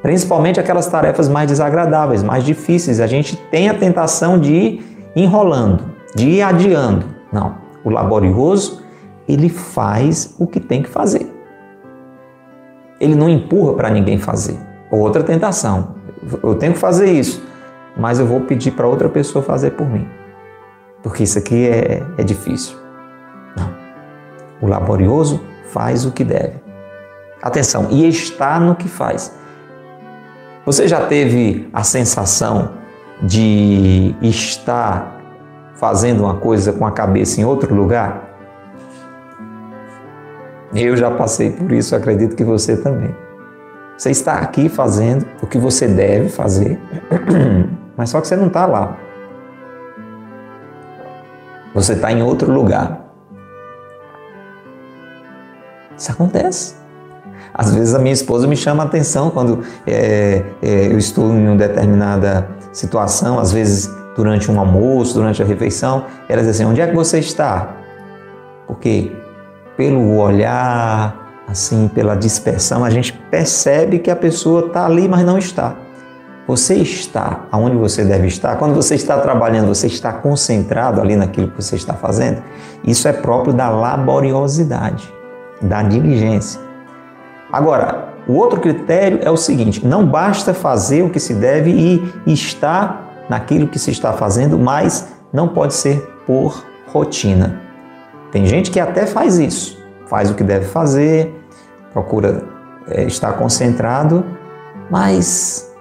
Principalmente 0.00 0.60
aquelas 0.60 0.86
tarefas 0.86 1.28
mais 1.28 1.48
desagradáveis, 1.48 2.22
mais 2.22 2.44
difíceis. 2.44 3.00
A 3.00 3.06
gente 3.06 3.36
tem 3.50 3.68
a 3.68 3.74
tentação 3.74 4.38
de 4.38 4.52
ir 4.52 5.10
enrolando, 5.16 5.84
de 6.14 6.28
ir 6.28 6.42
adiando. 6.42 7.06
Não. 7.32 7.56
O 7.84 7.90
laborioso, 7.90 8.82
ele 9.28 9.48
faz 9.48 10.34
o 10.38 10.46
que 10.46 10.60
tem 10.60 10.82
que 10.82 10.88
fazer. 10.88 11.26
Ele 13.00 13.14
não 13.14 13.28
empurra 13.28 13.74
para 13.74 13.90
ninguém 13.90 14.18
fazer. 14.18 14.56
Outra 14.90 15.22
tentação. 15.24 15.96
Eu 16.42 16.54
tenho 16.54 16.74
que 16.74 16.78
fazer 16.78 17.10
isso, 17.10 17.42
mas 17.96 18.20
eu 18.20 18.26
vou 18.26 18.42
pedir 18.42 18.70
para 18.72 18.86
outra 18.86 19.08
pessoa 19.08 19.42
fazer 19.42 19.72
por 19.72 19.88
mim. 19.88 20.06
Porque 21.02 21.24
isso 21.24 21.38
aqui 21.38 21.68
é, 21.68 22.02
é 22.16 22.22
difícil. 22.22 22.76
Não. 23.56 23.74
O 24.60 24.66
laborioso 24.66 25.40
faz 25.66 26.04
o 26.04 26.12
que 26.12 26.24
deve. 26.24 26.62
Atenção, 27.42 27.88
e 27.90 28.08
está 28.08 28.60
no 28.60 28.76
que 28.76 28.88
faz. 28.88 29.34
Você 30.64 30.86
já 30.86 31.06
teve 31.06 31.68
a 31.72 31.82
sensação 31.82 32.74
de 33.20 34.14
estar 34.22 35.20
fazendo 35.74 36.22
uma 36.22 36.36
coisa 36.36 36.72
com 36.72 36.86
a 36.86 36.92
cabeça 36.92 37.40
em 37.40 37.44
outro 37.44 37.74
lugar? 37.74 38.30
Eu 40.72 40.96
já 40.96 41.10
passei 41.10 41.50
por 41.50 41.72
isso, 41.72 41.96
acredito 41.96 42.36
que 42.36 42.44
você 42.44 42.76
também. 42.76 43.14
Você 43.98 44.10
está 44.10 44.34
aqui 44.34 44.68
fazendo 44.68 45.26
o 45.42 45.46
que 45.46 45.58
você 45.58 45.86
deve 45.86 46.28
fazer, 46.28 46.80
mas 47.96 48.10
só 48.10 48.20
que 48.20 48.28
você 48.28 48.36
não 48.36 48.46
está 48.46 48.64
lá. 48.64 48.96
Você 51.74 51.94
está 51.94 52.12
em 52.12 52.22
outro 52.22 52.52
lugar. 52.52 53.00
Isso 55.96 56.12
acontece. 56.12 56.74
Às 57.54 57.74
vezes 57.74 57.94
a 57.94 57.98
minha 57.98 58.12
esposa 58.12 58.46
me 58.46 58.56
chama 58.56 58.82
a 58.82 58.86
atenção 58.86 59.30
quando 59.30 59.62
é, 59.86 60.42
é, 60.62 60.86
eu 60.86 60.98
estou 60.98 61.32
em 61.32 61.48
uma 61.48 61.56
determinada 61.56 62.48
situação, 62.72 63.38
às 63.38 63.52
vezes 63.52 63.90
durante 64.16 64.50
um 64.50 64.58
almoço, 64.58 65.14
durante 65.14 65.42
a 65.42 65.46
refeição, 65.46 66.06
ela 66.28 66.40
diz 66.40 66.50
assim: 66.50 66.64
onde 66.64 66.80
é 66.80 66.86
que 66.86 66.94
você 66.94 67.18
está? 67.18 67.76
Porque 68.66 69.12
pelo 69.76 70.16
olhar, 70.16 71.44
assim, 71.48 71.88
pela 71.88 72.14
dispersão, 72.14 72.84
a 72.84 72.90
gente 72.90 73.12
percebe 73.30 73.98
que 73.98 74.10
a 74.10 74.16
pessoa 74.16 74.66
está 74.66 74.86
ali, 74.86 75.08
mas 75.08 75.24
não 75.24 75.38
está. 75.38 75.76
Você 76.46 76.74
está 76.74 77.46
aonde 77.52 77.76
você 77.76 78.04
deve 78.04 78.26
estar. 78.26 78.56
Quando 78.56 78.74
você 78.74 78.96
está 78.96 79.18
trabalhando, 79.18 79.68
você 79.68 79.86
está 79.86 80.12
concentrado 80.12 81.00
ali 81.00 81.14
naquilo 81.14 81.48
que 81.48 81.62
você 81.62 81.76
está 81.76 81.94
fazendo. 81.94 82.42
Isso 82.84 83.06
é 83.06 83.12
próprio 83.12 83.52
da 83.52 83.70
laboriosidade, 83.70 85.12
da 85.60 85.82
diligência. 85.82 86.60
Agora, 87.52 88.08
o 88.26 88.34
outro 88.34 88.60
critério 88.60 89.20
é 89.22 89.30
o 89.30 89.36
seguinte: 89.36 89.86
não 89.86 90.04
basta 90.04 90.52
fazer 90.52 91.02
o 91.02 91.10
que 91.10 91.20
se 91.20 91.34
deve 91.34 91.70
e 91.70 92.32
estar 92.32 93.26
naquilo 93.28 93.68
que 93.68 93.78
se 93.78 93.90
está 93.90 94.12
fazendo, 94.12 94.58
mas 94.58 95.08
não 95.32 95.48
pode 95.48 95.74
ser 95.74 96.00
por 96.26 96.64
rotina. 96.88 97.60
Tem 98.30 98.46
gente 98.46 98.70
que 98.70 98.80
até 98.80 99.06
faz 99.06 99.38
isso, 99.38 99.78
faz 100.06 100.30
o 100.30 100.34
que 100.34 100.42
deve 100.42 100.66
fazer, 100.66 101.34
procura 101.92 102.42
é, 102.88 103.04
estar 103.04 103.32
concentrado, 103.34 104.24
mas 104.90 105.71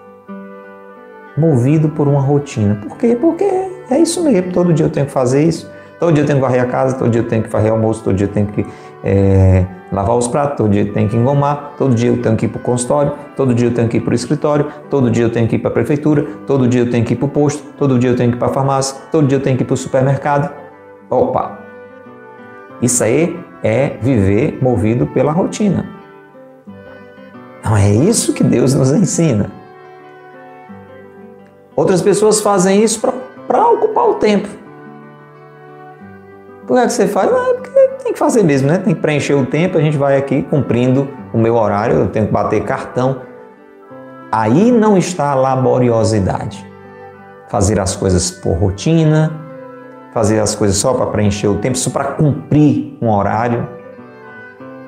movido 1.38 1.90
por 1.90 2.08
uma 2.08 2.22
rotina. 2.22 2.76
Por 2.76 2.98
quê? 2.98 3.18
Porque 3.20 3.44
é 3.90 3.98
isso 3.98 4.24
mesmo. 4.24 4.52
Todo 4.52 4.74
dia 4.74 4.86
eu 4.86 4.90
tenho 4.90 5.06
que 5.06 5.12
fazer 5.12 5.44
isso. 5.44 5.70
Todo 6.02 6.14
dia 6.14 6.24
eu 6.24 6.26
tenho 6.26 6.40
que 6.40 6.42
varrer 6.44 6.64
a 6.64 6.66
casa, 6.66 6.98
todo 6.98 7.12
dia 7.12 7.22
eu 7.22 7.28
tenho 7.28 7.44
que 7.44 7.50
fazer 7.50 7.70
almoço, 7.70 8.04
todo 8.04 8.16
dia 8.16 8.26
eu 8.26 8.32
tenho 8.32 8.48
que 8.48 8.66
é, 9.04 9.68
lavar 9.92 10.18
os 10.18 10.28
pratos, 10.28 10.58
todo 10.58 10.72
dia 10.72 10.82
eu 10.82 10.92
tenho 10.92 11.08
que 11.08 11.16
engomar, 11.16 11.74
todo 11.78 11.94
dia 11.94 12.10
eu 12.10 12.20
tenho 12.20 12.36
que 12.36 12.48
ir 12.48 12.50
para 12.50 12.60
o 12.60 12.64
consultório, 12.64 13.14
todo 13.36 13.54
dia 13.54 13.68
eu 13.68 13.74
tenho 13.76 13.88
que 13.88 13.98
ir 13.98 14.00
para 14.00 14.12
o 14.12 14.16
escritório, 14.16 14.66
todo 14.90 15.12
dia 15.12 15.26
eu 15.26 15.30
tenho 15.32 15.48
que 15.48 15.58
ir 15.58 15.60
para 15.60 15.70
a 15.70 15.74
prefeitura, 15.74 16.26
todo 16.48 16.68
dia 16.68 16.82
eu 16.82 16.90
tenho 16.90 17.06
que 17.06 17.14
ir 17.14 17.18
para 17.18 17.28
o 17.28 17.30
posto, 17.30 17.62
todo 17.78 18.00
dia 18.00 18.10
eu 18.10 18.16
tenho 18.16 18.32
que 18.32 18.36
ir 18.36 18.40
para 18.40 18.48
a 18.48 18.52
farmácia, 18.52 18.98
todo 19.12 19.28
dia 19.28 19.38
eu 19.38 19.44
tenho 19.44 19.56
que 19.56 19.62
ir 19.62 19.66
para 19.68 19.76
o 19.76 19.78
supermercado. 19.78 20.52
Opa! 21.08 21.60
Isso 22.82 23.04
aí 23.04 23.40
é 23.64 23.98
viver 24.02 24.58
movido 24.60 25.06
pela 25.06 25.32
rotina. 25.32 25.86
Não 27.64 27.78
é 27.78 27.92
isso 27.92 28.34
que 28.34 28.44
Deus 28.44 28.74
nos 28.74 28.92
ensina. 28.92 29.52
Outras 31.76 32.02
pessoas 32.02 32.42
fazem 32.42 32.84
isso 32.84 33.02
para 33.48 33.68
ocupar 33.70 34.10
o 34.10 34.16
tempo. 34.16 34.48
Por 36.68 36.76
que, 36.78 36.84
é 36.84 36.86
que 36.86 36.94
você 36.94 37.08
faz? 37.08 37.30
Não, 37.30 37.52
é 37.52 37.54
porque 37.54 37.90
tem 38.04 38.14
que 38.14 38.20
fazer 38.20 38.44
mesmo, 38.44 38.68
né? 38.68 38.78
Tem 38.78 38.94
que 38.94 39.02
preencher 39.02 39.34
o 39.34 39.46
tempo, 39.46 39.78
a 39.78 39.82
gente 39.82 39.98
vai 39.98 40.18
aqui 40.18 40.44
cumprindo 40.44 41.08
o 41.34 41.38
meu 41.38 41.56
horário, 41.56 41.96
eu 41.96 42.08
tenho 42.08 42.28
que 42.28 42.32
bater 42.32 42.64
cartão. 42.64 43.22
Aí 44.32 44.72
não 44.72 44.98
está 44.98 45.32
a 45.32 45.36
laboriosidade. 45.36 46.66
Fazer 47.50 47.80
as 47.80 47.96
coisas 47.96 48.32
por 48.32 48.54
rotina, 48.54 49.32
fazer 50.14 50.40
as 50.40 50.56
coisas 50.56 50.78
só 50.78 50.94
para 50.94 51.08
preencher 51.08 51.48
o 51.48 51.58
tempo, 51.58 51.78
só 51.78 51.90
para 51.90 52.06
cumprir 52.14 52.98
um 53.02 53.10
horário. 53.10 53.68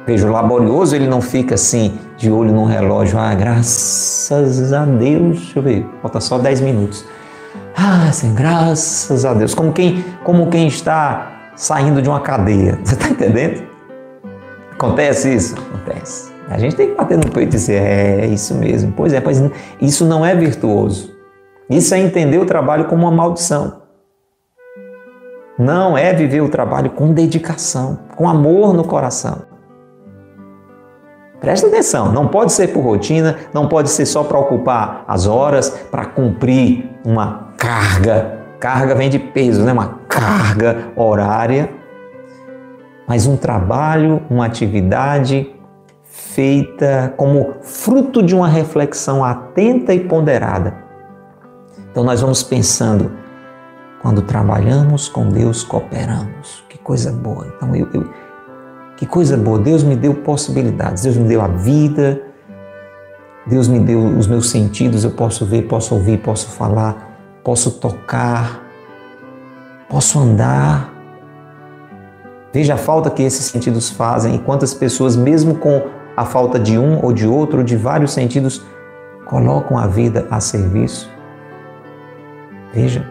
Veja, 0.05 0.27
o 0.27 0.31
laborioso 0.31 0.95
ele 0.95 1.07
não 1.07 1.21
fica 1.21 1.55
assim, 1.55 1.97
de 2.17 2.29
olho 2.29 2.51
no 2.51 2.65
relógio. 2.65 3.17
Ah, 3.17 3.33
graças 3.33 4.73
a 4.73 4.85
Deus, 4.85 5.37
deixa 5.37 5.59
eu 5.59 5.63
ver, 5.63 5.85
falta 6.01 6.19
só 6.19 6.37
10 6.37 6.61
minutos. 6.61 7.05
Ah, 7.75 8.07
assim, 8.09 8.33
graças 8.33 9.23
a 9.25 9.33
Deus. 9.33 9.55
Como 9.55 9.71
quem, 9.71 10.03
como 10.23 10.49
quem 10.49 10.67
está 10.67 11.51
saindo 11.55 12.01
de 12.01 12.09
uma 12.09 12.19
cadeia. 12.19 12.79
Você 12.83 12.95
está 12.95 13.09
entendendo? 13.09 13.63
Acontece 14.71 15.33
isso? 15.33 15.55
Acontece. 15.55 16.33
A 16.49 16.57
gente 16.57 16.75
tem 16.75 16.89
que 16.89 16.95
bater 16.95 17.17
no 17.17 17.31
peito 17.31 17.55
e 17.55 17.57
dizer, 17.57 17.81
é, 17.81 18.21
é 18.21 18.25
isso 18.27 18.53
mesmo. 18.55 18.91
Pois 18.95 19.13
é, 19.13 19.21
pois 19.21 19.41
isso 19.79 20.05
não 20.05 20.25
é 20.25 20.35
virtuoso. 20.35 21.13
Isso 21.69 21.95
é 21.95 21.99
entender 21.99 22.37
o 22.37 22.45
trabalho 22.45 22.85
como 22.85 23.03
uma 23.03 23.11
maldição. 23.11 23.81
Não 25.57 25.97
é 25.97 26.13
viver 26.13 26.41
o 26.41 26.49
trabalho 26.49 26.89
com 26.89 27.13
dedicação, 27.13 27.99
com 28.15 28.27
amor 28.27 28.73
no 28.73 28.83
coração. 28.83 29.52
Presta 31.43 31.67
atenção, 31.67 32.09
não 32.09 32.29
pode 32.29 32.53
ser 32.53 32.69
por 32.69 32.79
rotina, 32.79 33.35
não 33.53 33.67
pode 33.67 33.89
ser 33.89 34.05
só 34.05 34.23
para 34.23 34.39
ocupar 34.39 35.03
as 35.05 35.27
horas, 35.27 35.69
para 35.69 36.05
cumprir 36.05 36.89
uma 37.03 37.49
carga. 37.57 38.39
Carga 38.61 38.95
vem 38.95 39.09
de 39.09 39.19
peso, 39.19 39.61
né? 39.61 39.73
Uma 39.73 39.99
carga 40.07 40.85
horária. 40.95 41.69
Mas 43.05 43.27
um 43.27 43.35
trabalho, 43.35 44.21
uma 44.29 44.45
atividade 44.45 45.53
feita 46.05 47.13
como 47.17 47.55
fruto 47.61 48.23
de 48.23 48.33
uma 48.33 48.47
reflexão 48.47 49.21
atenta 49.21 49.93
e 49.93 49.99
ponderada. 49.99 50.73
Então 51.91 52.05
nós 52.05 52.21
vamos 52.21 52.41
pensando, 52.41 53.11
quando 54.01 54.21
trabalhamos 54.21 55.09
com 55.09 55.27
Deus, 55.27 55.61
cooperamos. 55.61 56.63
Que 56.69 56.77
coisa 56.77 57.11
boa. 57.11 57.53
Então 57.57 57.75
eu, 57.75 57.89
eu 57.93 58.09
Que 58.97 59.05
coisa 59.05 59.35
boa! 59.35 59.59
Deus 59.59 59.83
me 59.83 59.95
deu 59.95 60.13
possibilidades, 60.13 61.03
Deus 61.03 61.17
me 61.17 61.27
deu 61.27 61.41
a 61.41 61.47
vida, 61.47 62.21
Deus 63.45 63.67
me 63.67 63.79
deu 63.79 63.99
os 63.99 64.27
meus 64.27 64.49
sentidos, 64.49 65.03
eu 65.03 65.11
posso 65.11 65.45
ver, 65.45 65.63
posso 65.63 65.95
ouvir, 65.95 66.19
posso 66.19 66.49
falar, 66.51 67.17
posso 67.43 67.71
tocar, 67.71 68.63
posso 69.89 70.19
andar. 70.19 70.93
Veja 72.53 72.75
a 72.75 72.77
falta 72.77 73.09
que 73.09 73.23
esses 73.23 73.45
sentidos 73.45 73.89
fazem 73.89 74.35
e 74.35 74.39
quantas 74.39 74.73
pessoas, 74.73 75.15
mesmo 75.15 75.55
com 75.55 75.81
a 76.15 76.23
falta 76.23 76.59
de 76.59 76.77
um 76.77 77.03
ou 77.03 77.11
de 77.11 77.27
outro, 77.27 77.59
ou 77.59 77.63
de 77.63 77.75
vários 77.75 78.13
sentidos, 78.13 78.63
colocam 79.25 79.77
a 79.77 79.87
vida 79.87 80.27
a 80.29 80.39
serviço. 80.39 81.09
Veja. 82.73 83.05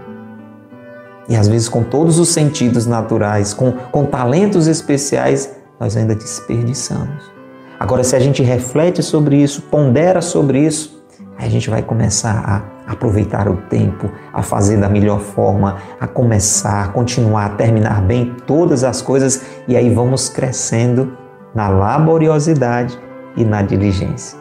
E 1.29 1.37
às 1.37 1.47
vezes, 1.49 1.69
com 1.69 1.83
todos 1.83 2.19
os 2.19 2.29
sentidos 2.29 2.87
naturais, 2.87 3.53
com, 3.53 3.73
com 3.73 4.05
talentos 4.05 4.67
especiais, 4.67 5.62
nós 5.83 5.97
ainda 5.97 6.15
desperdiçamos. 6.15 7.33
Agora, 7.81 8.05
se 8.05 8.15
a 8.15 8.21
gente 8.21 8.41
reflete 8.41 9.03
sobre 9.03 9.43
isso, 9.43 9.63
pondera 9.63 10.21
sobre 10.23 10.61
isso, 10.65 11.03
a 11.37 11.49
gente 11.49 11.69
vai 11.69 11.83
começar 11.83 12.39
a 12.87 12.93
aproveitar 12.93 13.49
o 13.49 13.57
tempo, 13.69 14.09
a 14.33 14.45
fazer 14.45 14.77
da 14.77 14.89
melhor 14.89 15.19
forma, 15.19 15.79
a 15.99 16.07
começar, 16.07 16.93
continuar, 16.93 17.47
a 17.47 17.49
terminar 17.57 18.01
bem 18.03 18.33
todas 18.47 18.85
as 18.85 19.03
coisas 19.03 19.43
e 19.67 19.77
aí 19.77 19.93
vamos 19.93 20.29
crescendo 20.29 21.19
na 21.53 21.69
laboriosidade 21.69 22.97
e 23.37 23.45
na 23.45 23.63
diligência. 23.63 24.39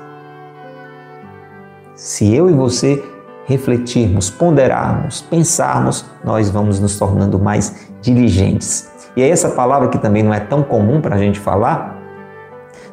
Se 1.95 2.35
eu 2.35 2.51
e 2.51 2.53
você 2.53 3.03
refletirmos, 3.45 4.29
ponderarmos, 4.29 5.21
pensarmos, 5.21 6.05
nós 6.23 6.51
vamos 6.51 6.79
nos 6.79 6.99
tornando 6.99 7.39
mais 7.39 7.89
diligentes. 7.99 8.90
E 9.15 9.21
é 9.21 9.29
essa 9.29 9.49
palavra 9.49 9.89
que 9.89 9.97
também 9.97 10.23
não 10.23 10.33
é 10.33 10.39
tão 10.39 10.63
comum 10.63 11.01
para 11.01 11.15
a 11.15 11.19
gente 11.19 11.39
falar. 11.39 11.97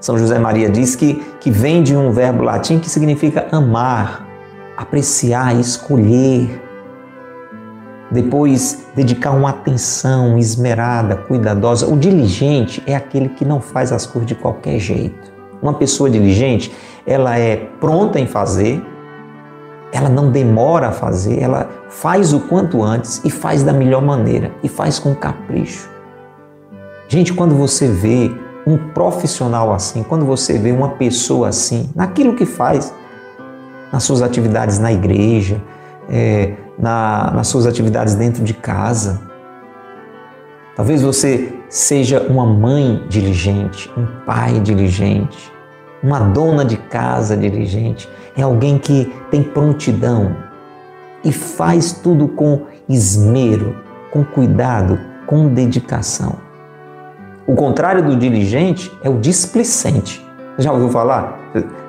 São 0.00 0.18
José 0.18 0.38
Maria 0.38 0.68
diz 0.68 0.94
que, 0.94 1.14
que 1.40 1.50
vem 1.50 1.82
de 1.82 1.96
um 1.96 2.10
verbo 2.10 2.42
latim 2.42 2.78
que 2.78 2.88
significa 2.88 3.46
amar, 3.52 4.26
apreciar, 4.76 5.58
escolher. 5.58 6.62
Depois, 8.10 8.86
dedicar 8.94 9.32
uma 9.32 9.50
atenção 9.50 10.38
esmerada, 10.38 11.16
cuidadosa. 11.16 11.86
O 11.86 11.96
diligente 11.96 12.82
é 12.86 12.94
aquele 12.94 13.28
que 13.28 13.44
não 13.44 13.60
faz 13.60 13.92
as 13.92 14.06
coisas 14.06 14.26
de 14.28 14.34
qualquer 14.34 14.78
jeito. 14.78 15.32
Uma 15.60 15.74
pessoa 15.74 16.08
diligente, 16.08 16.72
ela 17.06 17.36
é 17.38 17.56
pronta 17.56 18.18
em 18.18 18.26
fazer, 18.26 18.82
ela 19.92 20.08
não 20.08 20.30
demora 20.30 20.88
a 20.88 20.92
fazer, 20.92 21.40
ela 21.40 21.68
faz 21.88 22.32
o 22.32 22.40
quanto 22.40 22.82
antes 22.82 23.20
e 23.24 23.30
faz 23.30 23.62
da 23.62 23.72
melhor 23.72 24.02
maneira 24.02 24.52
e 24.62 24.68
faz 24.68 24.98
com 24.98 25.14
capricho. 25.14 25.97
Gente, 27.10 27.32
quando 27.32 27.54
você 27.54 27.88
vê 27.88 28.30
um 28.66 28.76
profissional 28.76 29.72
assim, 29.72 30.02
quando 30.02 30.26
você 30.26 30.58
vê 30.58 30.70
uma 30.70 30.90
pessoa 30.90 31.48
assim, 31.48 31.88
naquilo 31.96 32.36
que 32.36 32.44
faz, 32.44 32.92
nas 33.90 34.02
suas 34.02 34.20
atividades 34.20 34.78
na 34.78 34.92
igreja, 34.92 35.62
é, 36.10 36.52
na, 36.78 37.30
nas 37.30 37.48
suas 37.48 37.66
atividades 37.66 38.14
dentro 38.14 38.44
de 38.44 38.52
casa, 38.52 39.22
talvez 40.76 41.00
você 41.00 41.50
seja 41.70 42.20
uma 42.28 42.44
mãe 42.44 43.02
diligente, 43.08 43.90
um 43.96 44.06
pai 44.26 44.60
diligente, 44.60 45.50
uma 46.02 46.20
dona 46.20 46.62
de 46.62 46.76
casa 46.76 47.34
diligente, 47.34 48.06
é 48.36 48.42
alguém 48.42 48.78
que 48.78 49.10
tem 49.30 49.42
prontidão 49.42 50.36
e 51.24 51.32
faz 51.32 51.90
tudo 51.90 52.28
com 52.28 52.66
esmero, 52.86 53.76
com 54.10 54.22
cuidado, 54.22 55.00
com 55.26 55.48
dedicação. 55.48 56.47
O 57.48 57.54
contrário 57.54 58.04
do 58.04 58.14
diligente 58.14 58.92
é 59.02 59.08
o 59.08 59.18
displicente. 59.18 60.22
Já 60.58 60.70
ouviu 60.70 60.90
falar? 60.90 61.38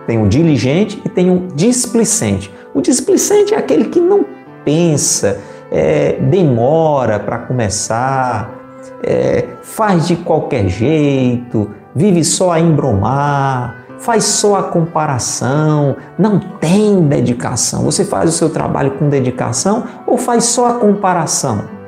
Tem 0.07 0.17
o 0.23 0.25
diligente 0.25 1.01
e 1.03 1.09
tem 1.09 1.29
o 1.29 1.47
displicente. 1.53 2.49
O 2.73 2.79
displicente 2.79 3.53
é 3.53 3.57
aquele 3.57 3.89
que 3.89 3.99
não 3.99 4.25
pensa, 4.63 5.37
é, 5.69 6.13
demora 6.13 7.19
para 7.19 7.39
começar, 7.39 8.55
é, 9.03 9.47
faz 9.61 10.07
de 10.07 10.15
qualquer 10.15 10.69
jeito, 10.69 11.69
vive 11.93 12.23
só 12.23 12.51
a 12.51 12.59
embromar, 12.61 13.85
faz 13.97 14.23
só 14.23 14.55
a 14.55 14.63
comparação, 14.63 15.97
não 16.17 16.39
tem 16.39 17.01
dedicação. 17.01 17.83
Você 17.83 18.05
faz 18.05 18.29
o 18.29 18.33
seu 18.33 18.49
trabalho 18.49 18.91
com 18.91 19.09
dedicação 19.09 19.83
ou 20.07 20.17
faz 20.17 20.45
só 20.45 20.69
a 20.69 20.73
comparação? 20.75 21.78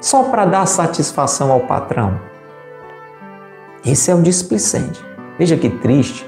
Só 0.00 0.22
para 0.24 0.46
dar 0.46 0.66
satisfação 0.66 1.52
ao 1.52 1.60
patrão? 1.60 2.18
Esse 3.84 4.10
é 4.10 4.14
o 4.14 4.22
displicente. 4.22 4.98
Veja 5.38 5.58
que 5.58 5.68
triste 5.68 6.26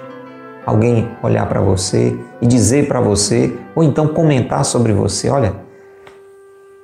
alguém 0.66 1.08
olhar 1.22 1.48
para 1.48 1.60
você 1.60 2.14
e 2.40 2.46
dizer 2.46 2.86
para 2.86 3.00
você, 3.00 3.56
ou 3.74 3.82
então 3.82 4.08
comentar 4.08 4.62
sobre 4.66 4.92
você: 4.92 5.30
olha, 5.30 5.54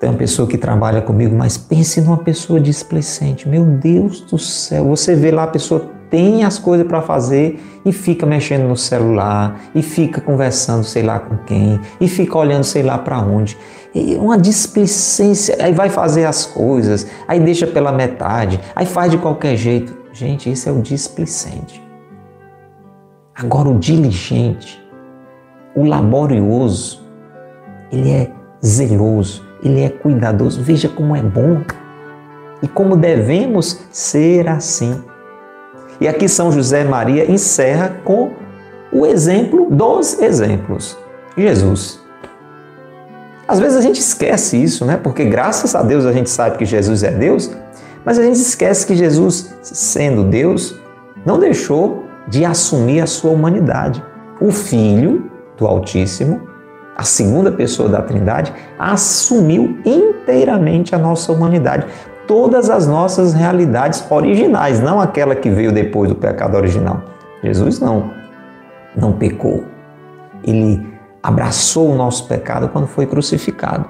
tem 0.00 0.08
uma 0.08 0.16
pessoa 0.16 0.48
que 0.48 0.56
trabalha 0.56 1.02
comigo, 1.02 1.36
mas 1.36 1.58
pense 1.58 2.00
numa 2.00 2.18
pessoa 2.18 2.58
displicente. 2.58 3.46
Meu 3.46 3.64
Deus 3.64 4.22
do 4.22 4.38
céu, 4.38 4.86
você 4.86 5.14
vê 5.14 5.30
lá 5.30 5.42
a 5.42 5.48
pessoa 5.48 5.90
tem 6.10 6.42
as 6.42 6.58
coisas 6.58 6.86
para 6.86 7.02
fazer 7.02 7.62
e 7.84 7.92
fica 7.92 8.24
mexendo 8.24 8.66
no 8.66 8.76
celular, 8.76 9.60
e 9.74 9.82
fica 9.82 10.20
conversando 10.20 10.84
sei 10.84 11.02
lá 11.02 11.18
com 11.18 11.36
quem, 11.38 11.78
e 12.00 12.08
fica 12.08 12.38
olhando 12.38 12.64
sei 12.64 12.82
lá 12.82 12.96
para 12.96 13.18
onde. 13.18 13.58
Uma 13.94 14.38
displicência, 14.38 15.56
aí 15.60 15.72
vai 15.72 15.88
fazer 15.88 16.24
as 16.24 16.44
coisas, 16.44 17.06
aí 17.26 17.40
deixa 17.40 17.66
pela 17.66 17.90
metade, 17.90 18.60
aí 18.76 18.86
faz 18.86 19.10
de 19.10 19.18
qualquer 19.18 19.56
jeito. 19.56 19.96
Gente, 20.12 20.50
isso 20.50 20.68
é 20.68 20.72
o 20.72 20.80
displicente. 20.80 21.82
Agora, 23.34 23.68
o 23.68 23.78
diligente, 23.78 24.84
o 25.74 25.84
laborioso, 25.84 27.02
ele 27.90 28.10
é 28.10 28.30
zeloso, 28.64 29.46
ele 29.62 29.82
é 29.82 29.88
cuidadoso. 29.88 30.62
Veja 30.62 30.88
como 30.88 31.14
é 31.14 31.22
bom 31.22 31.62
e 32.62 32.68
como 32.68 32.96
devemos 32.96 33.80
ser 33.90 34.48
assim. 34.48 35.02
E 36.00 36.06
aqui 36.06 36.28
São 36.28 36.52
José 36.52 36.84
Maria 36.84 37.30
encerra 37.30 37.96
com 38.04 38.32
o 38.92 39.06
exemplo 39.06 39.68
dos 39.70 40.20
exemplos. 40.20 40.96
Jesus. 41.36 42.07
Às 43.48 43.58
vezes 43.58 43.78
a 43.78 43.80
gente 43.80 43.98
esquece 43.98 44.62
isso, 44.62 44.84
né? 44.84 44.98
Porque 44.98 45.24
graças 45.24 45.74
a 45.74 45.82
Deus 45.82 46.04
a 46.04 46.12
gente 46.12 46.28
sabe 46.28 46.58
que 46.58 46.66
Jesus 46.66 47.02
é 47.02 47.10
Deus, 47.10 47.50
mas 48.04 48.18
a 48.18 48.22
gente 48.22 48.36
esquece 48.36 48.86
que 48.86 48.94
Jesus, 48.94 49.54
sendo 49.62 50.22
Deus, 50.22 50.78
não 51.24 51.38
deixou 51.38 52.04
de 52.28 52.44
assumir 52.44 53.00
a 53.00 53.06
sua 53.06 53.30
humanidade. 53.30 54.04
O 54.38 54.52
Filho 54.52 55.30
do 55.56 55.66
Altíssimo, 55.66 56.46
a 56.94 57.04
segunda 57.04 57.50
pessoa 57.50 57.88
da 57.88 58.02
Trindade, 58.02 58.52
assumiu 58.78 59.78
inteiramente 59.84 60.94
a 60.94 60.98
nossa 60.98 61.32
humanidade 61.32 61.86
todas 62.26 62.68
as 62.68 62.86
nossas 62.86 63.32
realidades 63.32 64.04
originais, 64.10 64.78
não 64.78 65.00
aquela 65.00 65.34
que 65.34 65.48
veio 65.48 65.72
depois 65.72 66.10
do 66.10 66.14
pecado 66.14 66.56
original. 66.56 67.02
Jesus 67.42 67.80
não, 67.80 68.10
não 68.94 69.12
pecou. 69.12 69.64
Ele 70.44 70.86
abraçou 71.28 71.90
o 71.90 71.94
nosso 71.94 72.26
pecado 72.26 72.68
quando 72.68 72.86
foi 72.86 73.04
crucificado. 73.04 73.84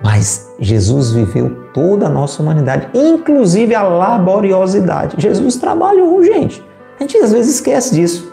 Mas 0.00 0.54
Jesus 0.60 1.10
viveu 1.10 1.50
toda 1.72 2.06
a 2.06 2.08
nossa 2.08 2.40
humanidade, 2.40 2.88
inclusive 2.94 3.74
a 3.74 3.82
laboriosidade. 3.82 5.16
Jesus 5.18 5.56
trabalhou, 5.56 6.22
gente. 6.22 6.64
A 7.00 7.02
gente 7.02 7.16
às 7.16 7.32
vezes 7.32 7.56
esquece 7.56 7.94
disso. 7.94 8.32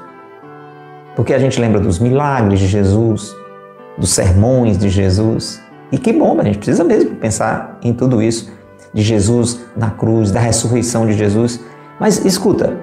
Porque 1.16 1.34
a 1.34 1.40
gente 1.40 1.60
lembra 1.60 1.80
dos 1.80 1.98
milagres 1.98 2.60
de 2.60 2.68
Jesus, 2.68 3.36
dos 3.98 4.12
sermões 4.12 4.78
de 4.78 4.88
Jesus, 4.88 5.60
e 5.92 5.98
que 5.98 6.14
bom, 6.14 6.40
a 6.40 6.44
gente 6.44 6.60
precisa 6.60 6.84
mesmo 6.84 7.16
pensar 7.16 7.80
em 7.82 7.94
tudo 7.94 8.22
isso, 8.22 8.52
de 8.94 9.02
Jesus 9.02 9.62
na 9.76 9.90
cruz, 9.90 10.30
da 10.32 10.40
ressurreição 10.40 11.08
de 11.08 11.14
Jesus. 11.14 11.60
Mas 12.00 12.24
escuta, 12.24 12.78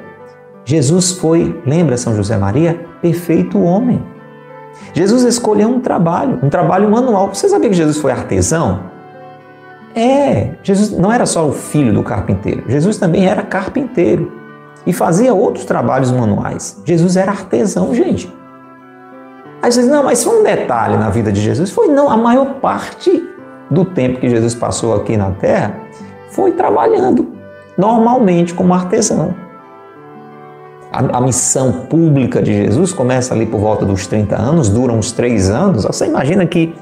Jesus 0.68 1.12
foi, 1.12 1.58
lembra 1.64 1.96
São 1.96 2.14
José 2.14 2.36
Maria, 2.36 2.78
perfeito 3.00 3.58
homem. 3.58 4.04
Jesus 4.92 5.22
escolheu 5.22 5.66
um 5.66 5.80
trabalho, 5.80 6.40
um 6.42 6.50
trabalho 6.50 6.90
manual. 6.90 7.32
Você 7.32 7.48
sabia 7.48 7.70
que 7.70 7.74
Jesus 7.74 7.96
foi 7.96 8.12
artesão? 8.12 8.80
É, 9.96 10.56
Jesus 10.62 10.90
não 10.90 11.10
era 11.10 11.24
só 11.24 11.48
o 11.48 11.52
filho 11.52 11.94
do 11.94 12.02
carpinteiro, 12.02 12.64
Jesus 12.68 12.98
também 12.98 13.26
era 13.26 13.42
carpinteiro 13.42 14.30
e 14.86 14.92
fazia 14.92 15.32
outros 15.32 15.64
trabalhos 15.64 16.12
manuais. 16.12 16.82
Jesus 16.84 17.16
era 17.16 17.32
artesão, 17.32 17.94
gente. 17.94 18.30
Aí 19.62 19.72
você 19.72 19.80
diz, 19.80 19.90
não, 19.90 20.04
mas 20.04 20.22
foi 20.22 20.38
um 20.38 20.44
detalhe 20.44 20.98
na 20.98 21.08
vida 21.08 21.32
de 21.32 21.40
Jesus. 21.40 21.70
Foi 21.70 21.88
não, 21.88 22.10
a 22.10 22.16
maior 22.18 22.56
parte 22.60 23.26
do 23.70 23.86
tempo 23.86 24.20
que 24.20 24.28
Jesus 24.28 24.54
passou 24.54 24.94
aqui 24.94 25.16
na 25.16 25.30
terra 25.30 25.80
foi 26.28 26.52
trabalhando 26.52 27.26
normalmente 27.78 28.52
como 28.52 28.74
artesão. 28.74 29.47
A, 30.93 31.18
a, 31.18 31.20
missão 31.20 31.86
pública 31.86 32.41
de 32.41 32.53
Jesus 32.53 32.93
começa 32.93 33.34
ali 33.34 33.47
por 33.47 33.61
volta 33.61 33.84
dos 33.84 34.07
30 34.07 34.36
anos, 34.36 34.68
dura 34.68 34.93
uns 34.93 35.12
três 35.12 35.51
anos. 35.51 35.84
Você 35.84 36.07
imagina 36.07 36.47
que 36.47 36.74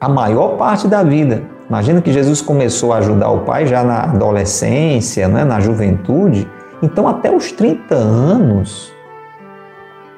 a 0.00 0.08
maior 0.08 0.56
parte 0.56 0.88
da 0.88 1.02
vida 1.02 1.42
Imagina 1.72 2.02
que 2.02 2.12
Jesus 2.12 2.42
começou 2.42 2.92
a 2.92 2.98
ajudar 2.98 3.30
o 3.30 3.40
pai 3.46 3.66
já 3.66 3.82
na 3.82 4.02
adolescência, 4.02 5.26
né, 5.26 5.42
na 5.42 5.58
juventude. 5.58 6.46
Então, 6.82 7.08
até 7.08 7.34
os 7.34 7.50
30 7.50 7.94
anos, 7.94 8.92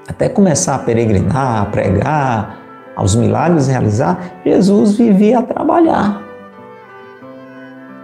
até 0.09 0.29
começar 0.29 0.75
a 0.75 0.79
peregrinar, 0.81 1.63
a 1.63 1.67
pregar, 1.67 2.59
aos 2.97 3.15
milagres 3.15 3.69
realizar, 3.69 4.33
Jesus 4.45 4.97
vivia 4.97 5.39
a 5.39 5.43
trabalhar. 5.43 6.23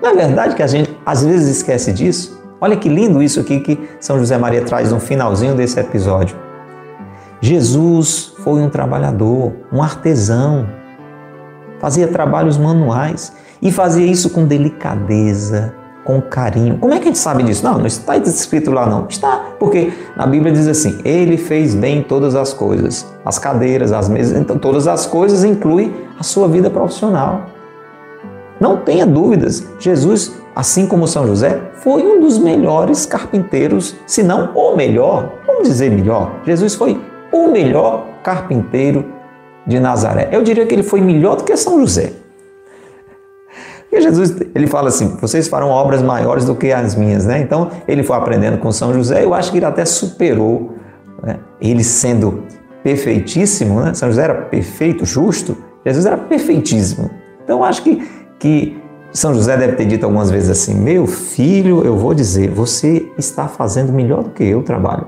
Não 0.01 0.11
é 0.11 0.15
verdade 0.15 0.55
que 0.55 0.63
a 0.63 0.69
gente 0.69 0.97
às 1.05 1.25
vezes 1.25 1.57
esquece 1.57 1.93
disso? 1.93 2.40
Olha 2.61 2.77
que 2.77 2.89
lindo 2.89 3.23
isso 3.23 3.41
aqui 3.41 3.61
que 3.61 3.79
São 3.99 4.19
José 4.19 4.37
Maria 4.37 4.63
traz 4.63 4.93
no 4.93 5.01
finalzinho 5.01 5.55
desse 5.55 5.81
episódio. 5.81 6.37
Jesus 7.41 8.35
foi 8.41 8.61
um 8.61 8.69
trabalhador, 8.69 9.53
um 9.73 9.83
artesão, 9.83 10.69
fazia 11.81 12.07
trabalhos 12.09 12.59
manuais 12.59 13.33
e 13.63 13.73
fazia 13.73 14.07
isso 14.07 14.29
com 14.29 14.45
delicadeza, 14.45 15.75
com 16.05 16.21
carinho. 16.21 16.77
Como 16.77 16.93
é 16.93 16.99
que 16.99 17.05
a 17.05 17.07
gente 17.07 17.19
sabe 17.19 17.43
disso? 17.43 17.65
Não, 17.65 17.79
não 17.79 17.87
está 17.87 18.19
escrito 18.19 18.71
lá 18.71 18.87
não. 18.87 19.07
Está, 19.09 19.55
porque 19.59 19.91
na 20.15 20.27
Bíblia 20.27 20.53
diz 20.53 20.69
assim: 20.69 20.99
Ele 21.03 21.39
fez 21.39 21.75
bem 21.75 22.03
todas 22.03 22.35
as 22.35 22.53
coisas, 22.53 23.07
as 23.25 23.39
cadeiras, 23.39 23.91
as 23.91 24.07
mesas, 24.07 24.39
então 24.39 24.59
todas 24.59 24.87
as 24.87 25.07
coisas 25.07 25.45
inclui 25.45 25.95
a 26.19 26.23
sua 26.23 26.47
vida 26.47 26.69
profissional. 26.69 27.47
Não 28.61 28.77
tenha 28.77 29.07
dúvidas, 29.07 29.67
Jesus, 29.79 30.37
assim 30.55 30.87
como 30.87 31.09
São 31.09 31.27
José, 31.27 31.59
foi 31.75 32.03
um 32.03 32.21
dos 32.21 32.39
melhores 32.39 33.07
carpinteiros, 33.07 33.97
se 34.07 34.23
não 34.23 34.53
o 34.55 34.77
melhor, 34.77 35.33
vamos 35.47 35.67
dizer 35.67 35.91
melhor. 35.91 36.41
Jesus 36.45 36.75
foi 36.75 37.01
o 37.33 37.49
melhor 37.49 38.05
carpinteiro 38.23 39.07
de 39.67 39.81
Nazaré. 39.81 40.29
Eu 40.31 40.43
diria 40.43 40.67
que 40.67 40.75
ele 40.75 40.83
foi 40.83 41.01
melhor 41.01 41.37
do 41.37 41.45
que 41.45 41.57
São 41.57 41.81
José. 41.81 42.13
E 43.93 44.01
Jesus, 44.01 44.37
ele 44.55 44.67
fala 44.67 44.89
assim: 44.89 45.17
vocês 45.21 45.49
farão 45.49 45.69
obras 45.69 46.03
maiores 46.03 46.45
do 46.45 46.55
que 46.55 46.71
as 46.71 46.95
minhas, 46.95 47.27
né? 47.27 47.41
Então, 47.41 47.71
ele 47.89 48.03
foi 48.03 48.17
aprendendo 48.17 48.59
com 48.59 48.71
São 48.71 48.93
José, 48.95 49.25
eu 49.25 49.35
acho 49.35 49.51
que 49.51 49.59
ele 49.59 49.65
até 49.65 49.85
superou, 49.85 50.75
né? 51.23 51.39
ele 51.61 51.83
sendo 51.83 52.45
perfeitíssimo, 52.85 53.81
né? 53.81 53.95
São 53.95 54.09
José 54.09 54.23
era 54.23 54.35
perfeito, 54.35 55.05
justo, 55.05 55.57
Jesus 55.85 56.07
era 56.07 56.17
perfeitíssimo. 56.17 57.11
Então, 57.43 57.59
eu 57.59 57.65
acho 57.65 57.83
que, 57.83 58.07
que 58.41 58.83
São 59.13 59.33
José 59.35 59.57
deve 59.57 59.75
ter 59.75 59.85
dito 59.85 60.05
algumas 60.05 60.31
vezes 60.31 60.51
assim: 60.51 60.75
meu 60.75 61.07
filho, 61.07 61.85
eu 61.85 61.97
vou 61.97 62.13
dizer, 62.13 62.51
você 62.51 63.09
está 63.17 63.47
fazendo 63.47 63.93
melhor 63.93 64.25
do 64.25 64.31
que 64.31 64.43
eu 64.43 64.63
trabalho. 64.63 65.07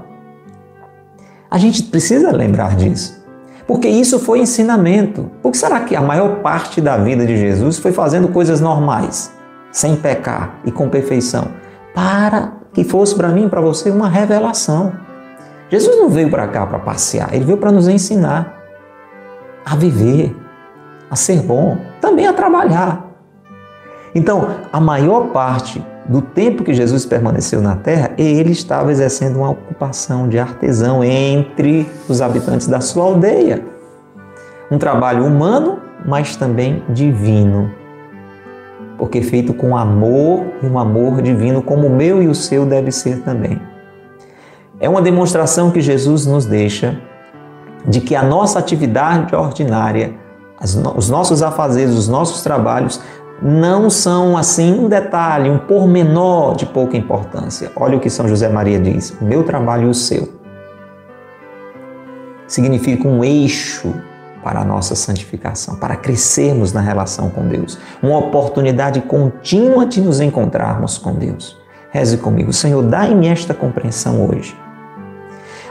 A 1.50 1.58
gente 1.58 1.82
precisa 1.82 2.30
lembrar 2.30 2.76
disso. 2.76 3.20
Porque 3.66 3.88
isso 3.88 4.18
foi 4.18 4.40
ensinamento. 4.40 5.30
Por 5.42 5.52
que 5.52 5.58
será 5.58 5.80
que 5.80 5.94
a 5.94 6.00
maior 6.00 6.36
parte 6.36 6.80
da 6.80 6.96
vida 6.96 7.24
de 7.26 7.36
Jesus 7.36 7.78
foi 7.78 7.92
fazendo 7.92 8.28
coisas 8.28 8.60
normais, 8.60 9.32
sem 9.70 9.96
pecar 9.96 10.58
e 10.64 10.72
com 10.72 10.88
perfeição? 10.88 11.48
Para 11.94 12.54
que 12.72 12.84
fosse 12.84 13.14
para 13.14 13.28
mim 13.28 13.46
e 13.46 13.48
para 13.48 13.60
você 13.60 13.90
uma 13.90 14.08
revelação. 14.08 14.92
Jesus 15.70 15.96
não 15.96 16.08
veio 16.08 16.28
para 16.28 16.48
cá 16.48 16.66
para 16.66 16.78
passear, 16.78 17.32
ele 17.34 17.44
veio 17.44 17.58
para 17.58 17.72
nos 17.72 17.88
ensinar 17.88 18.58
a 19.64 19.76
viver, 19.76 20.36
a 21.10 21.16
ser 21.16 21.40
bom, 21.42 21.78
também 22.00 22.26
a 22.26 22.32
trabalhar. 22.32 23.11
Então, 24.14 24.56
a 24.72 24.80
maior 24.80 25.28
parte 25.28 25.82
do 26.06 26.20
tempo 26.20 26.64
que 26.64 26.74
Jesus 26.74 27.06
permaneceu 27.06 27.60
na 27.60 27.76
terra, 27.76 28.10
ele 28.18 28.52
estava 28.52 28.90
exercendo 28.90 29.36
uma 29.36 29.50
ocupação 29.50 30.28
de 30.28 30.38
artesão 30.38 31.02
entre 31.02 31.86
os 32.08 32.20
habitantes 32.20 32.66
da 32.66 32.80
sua 32.80 33.04
aldeia. 33.04 33.64
Um 34.70 34.78
trabalho 34.78 35.24
humano, 35.24 35.78
mas 36.04 36.36
também 36.36 36.82
divino. 36.88 37.70
Porque 38.98 39.22
feito 39.22 39.54
com 39.54 39.76
amor 39.76 40.44
e 40.62 40.66
um 40.66 40.78
amor 40.78 41.22
divino, 41.22 41.62
como 41.62 41.86
o 41.86 41.96
meu 41.96 42.22
e 42.22 42.28
o 42.28 42.34
seu 42.34 42.66
deve 42.66 42.90
ser 42.90 43.20
também. 43.20 43.60
É 44.80 44.88
uma 44.88 45.00
demonstração 45.00 45.70
que 45.70 45.80
Jesus 45.80 46.26
nos 46.26 46.44
deixa 46.44 47.00
de 47.86 48.00
que 48.00 48.14
a 48.14 48.22
nossa 48.22 48.58
atividade 48.58 49.34
ordinária, 49.34 50.14
os 50.96 51.08
nossos 51.08 51.42
afazeres, 51.42 51.94
os 51.94 52.08
nossos 52.08 52.42
trabalhos 52.42 53.00
não 53.40 53.88
são 53.88 54.36
assim 54.36 54.72
um 54.72 54.88
detalhe, 54.88 55.48
um 55.48 55.58
pormenor 55.58 56.54
de 56.56 56.66
pouca 56.66 56.96
importância. 56.96 57.70
Olha 57.76 57.96
o 57.96 58.00
que 58.00 58.10
São 58.10 58.28
José 58.28 58.48
Maria 58.48 58.78
diz: 58.78 59.14
meu 59.20 59.44
trabalho 59.44 59.88
e 59.88 59.90
o 59.90 59.94
seu. 59.94 60.28
Significa 62.46 63.08
um 63.08 63.24
eixo 63.24 63.94
para 64.42 64.60
a 64.60 64.64
nossa 64.64 64.94
santificação, 64.94 65.76
para 65.76 65.96
crescermos 65.96 66.72
na 66.72 66.80
relação 66.80 67.30
com 67.30 67.46
Deus, 67.46 67.78
uma 68.02 68.18
oportunidade 68.18 69.00
contínua 69.02 69.86
de 69.86 70.00
nos 70.00 70.20
encontrarmos 70.20 70.98
com 70.98 71.14
Deus. 71.14 71.56
Reze 71.90 72.18
comigo, 72.18 72.52
Senhor, 72.52 72.82
dai-me 72.82 73.28
esta 73.28 73.54
compreensão 73.54 74.28
hoje. 74.28 74.56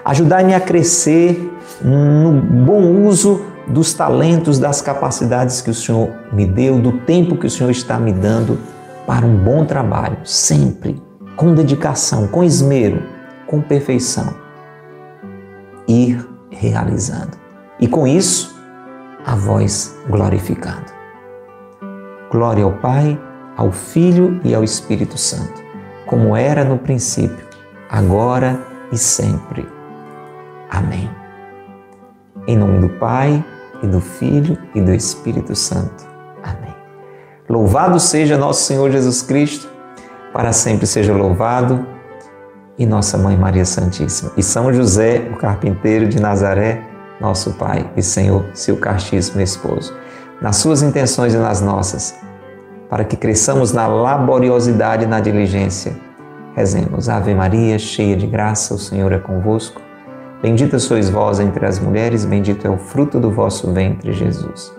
Ajudai-me 0.05 0.53
a 0.53 0.59
crescer 0.59 1.51
no 1.83 2.31
bom 2.31 3.05
uso 3.05 3.45
dos 3.67 3.93
talentos, 3.93 4.59
das 4.59 4.81
capacidades 4.81 5.61
que 5.61 5.69
o 5.69 5.73
Senhor 5.73 6.09
me 6.31 6.45
deu, 6.45 6.79
do 6.79 6.99
tempo 6.99 7.37
que 7.37 7.47
o 7.47 7.49
Senhor 7.49 7.69
está 7.69 7.97
me 7.97 8.11
dando 8.11 8.59
para 9.05 9.25
um 9.25 9.35
bom 9.37 9.65
trabalho, 9.65 10.17
sempre 10.23 11.01
com 11.35 11.53
dedicação, 11.53 12.27
com 12.27 12.43
esmero, 12.43 13.01
com 13.47 13.61
perfeição. 13.61 14.33
Ir 15.87 16.25
realizando. 16.49 17.37
E 17.79 17.87
com 17.87 18.05
isso, 18.05 18.55
a 19.25 19.35
voz 19.35 19.95
glorificando. 20.07 20.91
Glória 22.31 22.63
ao 22.63 22.73
Pai, 22.73 23.19
ao 23.57 23.71
Filho 23.71 24.39
e 24.43 24.53
ao 24.53 24.63
Espírito 24.63 25.17
Santo, 25.17 25.61
como 26.05 26.35
era 26.35 26.63
no 26.63 26.77
princípio, 26.77 27.45
agora 27.89 28.59
e 28.91 28.97
sempre. 28.97 29.67
Amém. 30.69 31.20
Em 32.47 32.57
nome 32.57 32.79
do 32.79 32.89
Pai, 32.89 33.43
e 33.83 33.87
do 33.87 33.99
Filho 33.99 34.57
e 34.73 34.81
do 34.81 34.93
Espírito 34.93 35.55
Santo. 35.55 36.05
Amém. 36.43 36.75
Louvado 37.49 37.99
seja 37.99 38.37
nosso 38.37 38.63
Senhor 38.63 38.89
Jesus 38.91 39.21
Cristo, 39.21 39.67
para 40.33 40.53
sempre 40.53 40.85
seja 40.85 41.13
louvado, 41.13 41.85
e 42.77 42.85
nossa 42.85 43.17
Mãe 43.17 43.37
Maria 43.37 43.65
Santíssima. 43.65 44.31
E 44.37 44.43
São 44.43 44.73
José, 44.73 45.29
o 45.31 45.37
carpinteiro 45.37 46.07
de 46.07 46.19
Nazaré, 46.19 46.81
nosso 47.19 47.53
Pai 47.53 47.89
e 47.95 48.01
Senhor, 48.01 48.45
seu 48.53 48.77
castíssimo 48.77 49.41
esposo. 49.41 49.93
Nas 50.41 50.55
suas 50.55 50.81
intenções 50.81 51.33
e 51.33 51.37
nas 51.37 51.61
nossas, 51.61 52.15
para 52.89 53.03
que 53.03 53.15
cresçamos 53.15 53.71
na 53.71 53.87
laboriosidade 53.87 55.03
e 55.03 55.07
na 55.07 55.19
diligência. 55.19 55.95
Rezemos, 56.55 57.07
Ave 57.07 57.33
Maria, 57.33 57.77
cheia 57.77 58.15
de 58.15 58.25
graça, 58.25 58.73
o 58.73 58.79
Senhor 58.79 59.11
é 59.11 59.19
convosco. 59.19 59.81
Bendita 60.41 60.79
sois 60.79 61.07
vós 61.07 61.39
entre 61.39 61.63
as 61.67 61.77
mulheres, 61.77 62.25
bendito 62.25 62.65
é 62.65 62.69
o 62.69 62.77
fruto 62.77 63.19
do 63.19 63.29
vosso 63.29 63.71
ventre, 63.71 64.11
Jesus. 64.11 64.73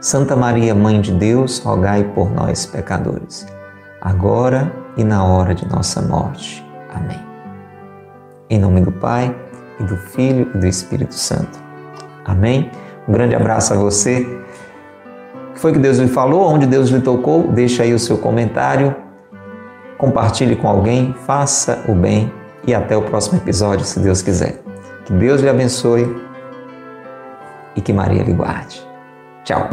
Santa 0.00 0.34
Maria, 0.34 0.74
Mãe 0.74 1.00
de 1.00 1.12
Deus, 1.12 1.60
rogai 1.60 2.02
por 2.12 2.28
nós, 2.28 2.66
pecadores, 2.66 3.46
agora 4.00 4.72
e 4.96 5.04
na 5.04 5.24
hora 5.24 5.54
de 5.54 5.64
nossa 5.68 6.02
morte. 6.02 6.64
Amém. 6.92 7.20
Em 8.50 8.58
nome 8.58 8.80
do 8.80 8.90
Pai, 8.90 9.32
e 9.78 9.84
do 9.84 9.96
Filho 9.96 10.50
e 10.52 10.58
do 10.58 10.66
Espírito 10.66 11.14
Santo. 11.14 11.60
Amém. 12.24 12.68
Um 13.06 13.12
grande 13.12 13.36
abraço 13.36 13.72
a 13.72 13.76
você. 13.76 14.26
O 15.50 15.54
que 15.54 15.60
foi 15.60 15.72
que 15.72 15.78
Deus 15.78 15.98
lhe 15.98 16.08
falou? 16.08 16.52
Onde 16.52 16.66
Deus 16.66 16.90
lhe 16.90 17.00
tocou? 17.00 17.46
Deixa 17.46 17.84
aí 17.84 17.94
o 17.94 17.98
seu 17.98 18.18
comentário. 18.18 18.94
Compartilhe 19.96 20.56
com 20.56 20.66
alguém, 20.66 21.14
faça 21.26 21.84
o 21.88 21.94
bem 21.94 22.41
e 22.66 22.74
até 22.74 22.96
o 22.96 23.02
próximo 23.02 23.38
episódio, 23.38 23.84
se 23.84 23.98
Deus 24.00 24.22
quiser. 24.22 24.60
Que 25.04 25.12
Deus 25.12 25.40
lhe 25.40 25.48
abençoe 25.48 26.06
e 27.74 27.80
que 27.80 27.92
Maria 27.92 28.22
lhe 28.22 28.32
guarde. 28.32 28.80
Tchau. 29.44 29.68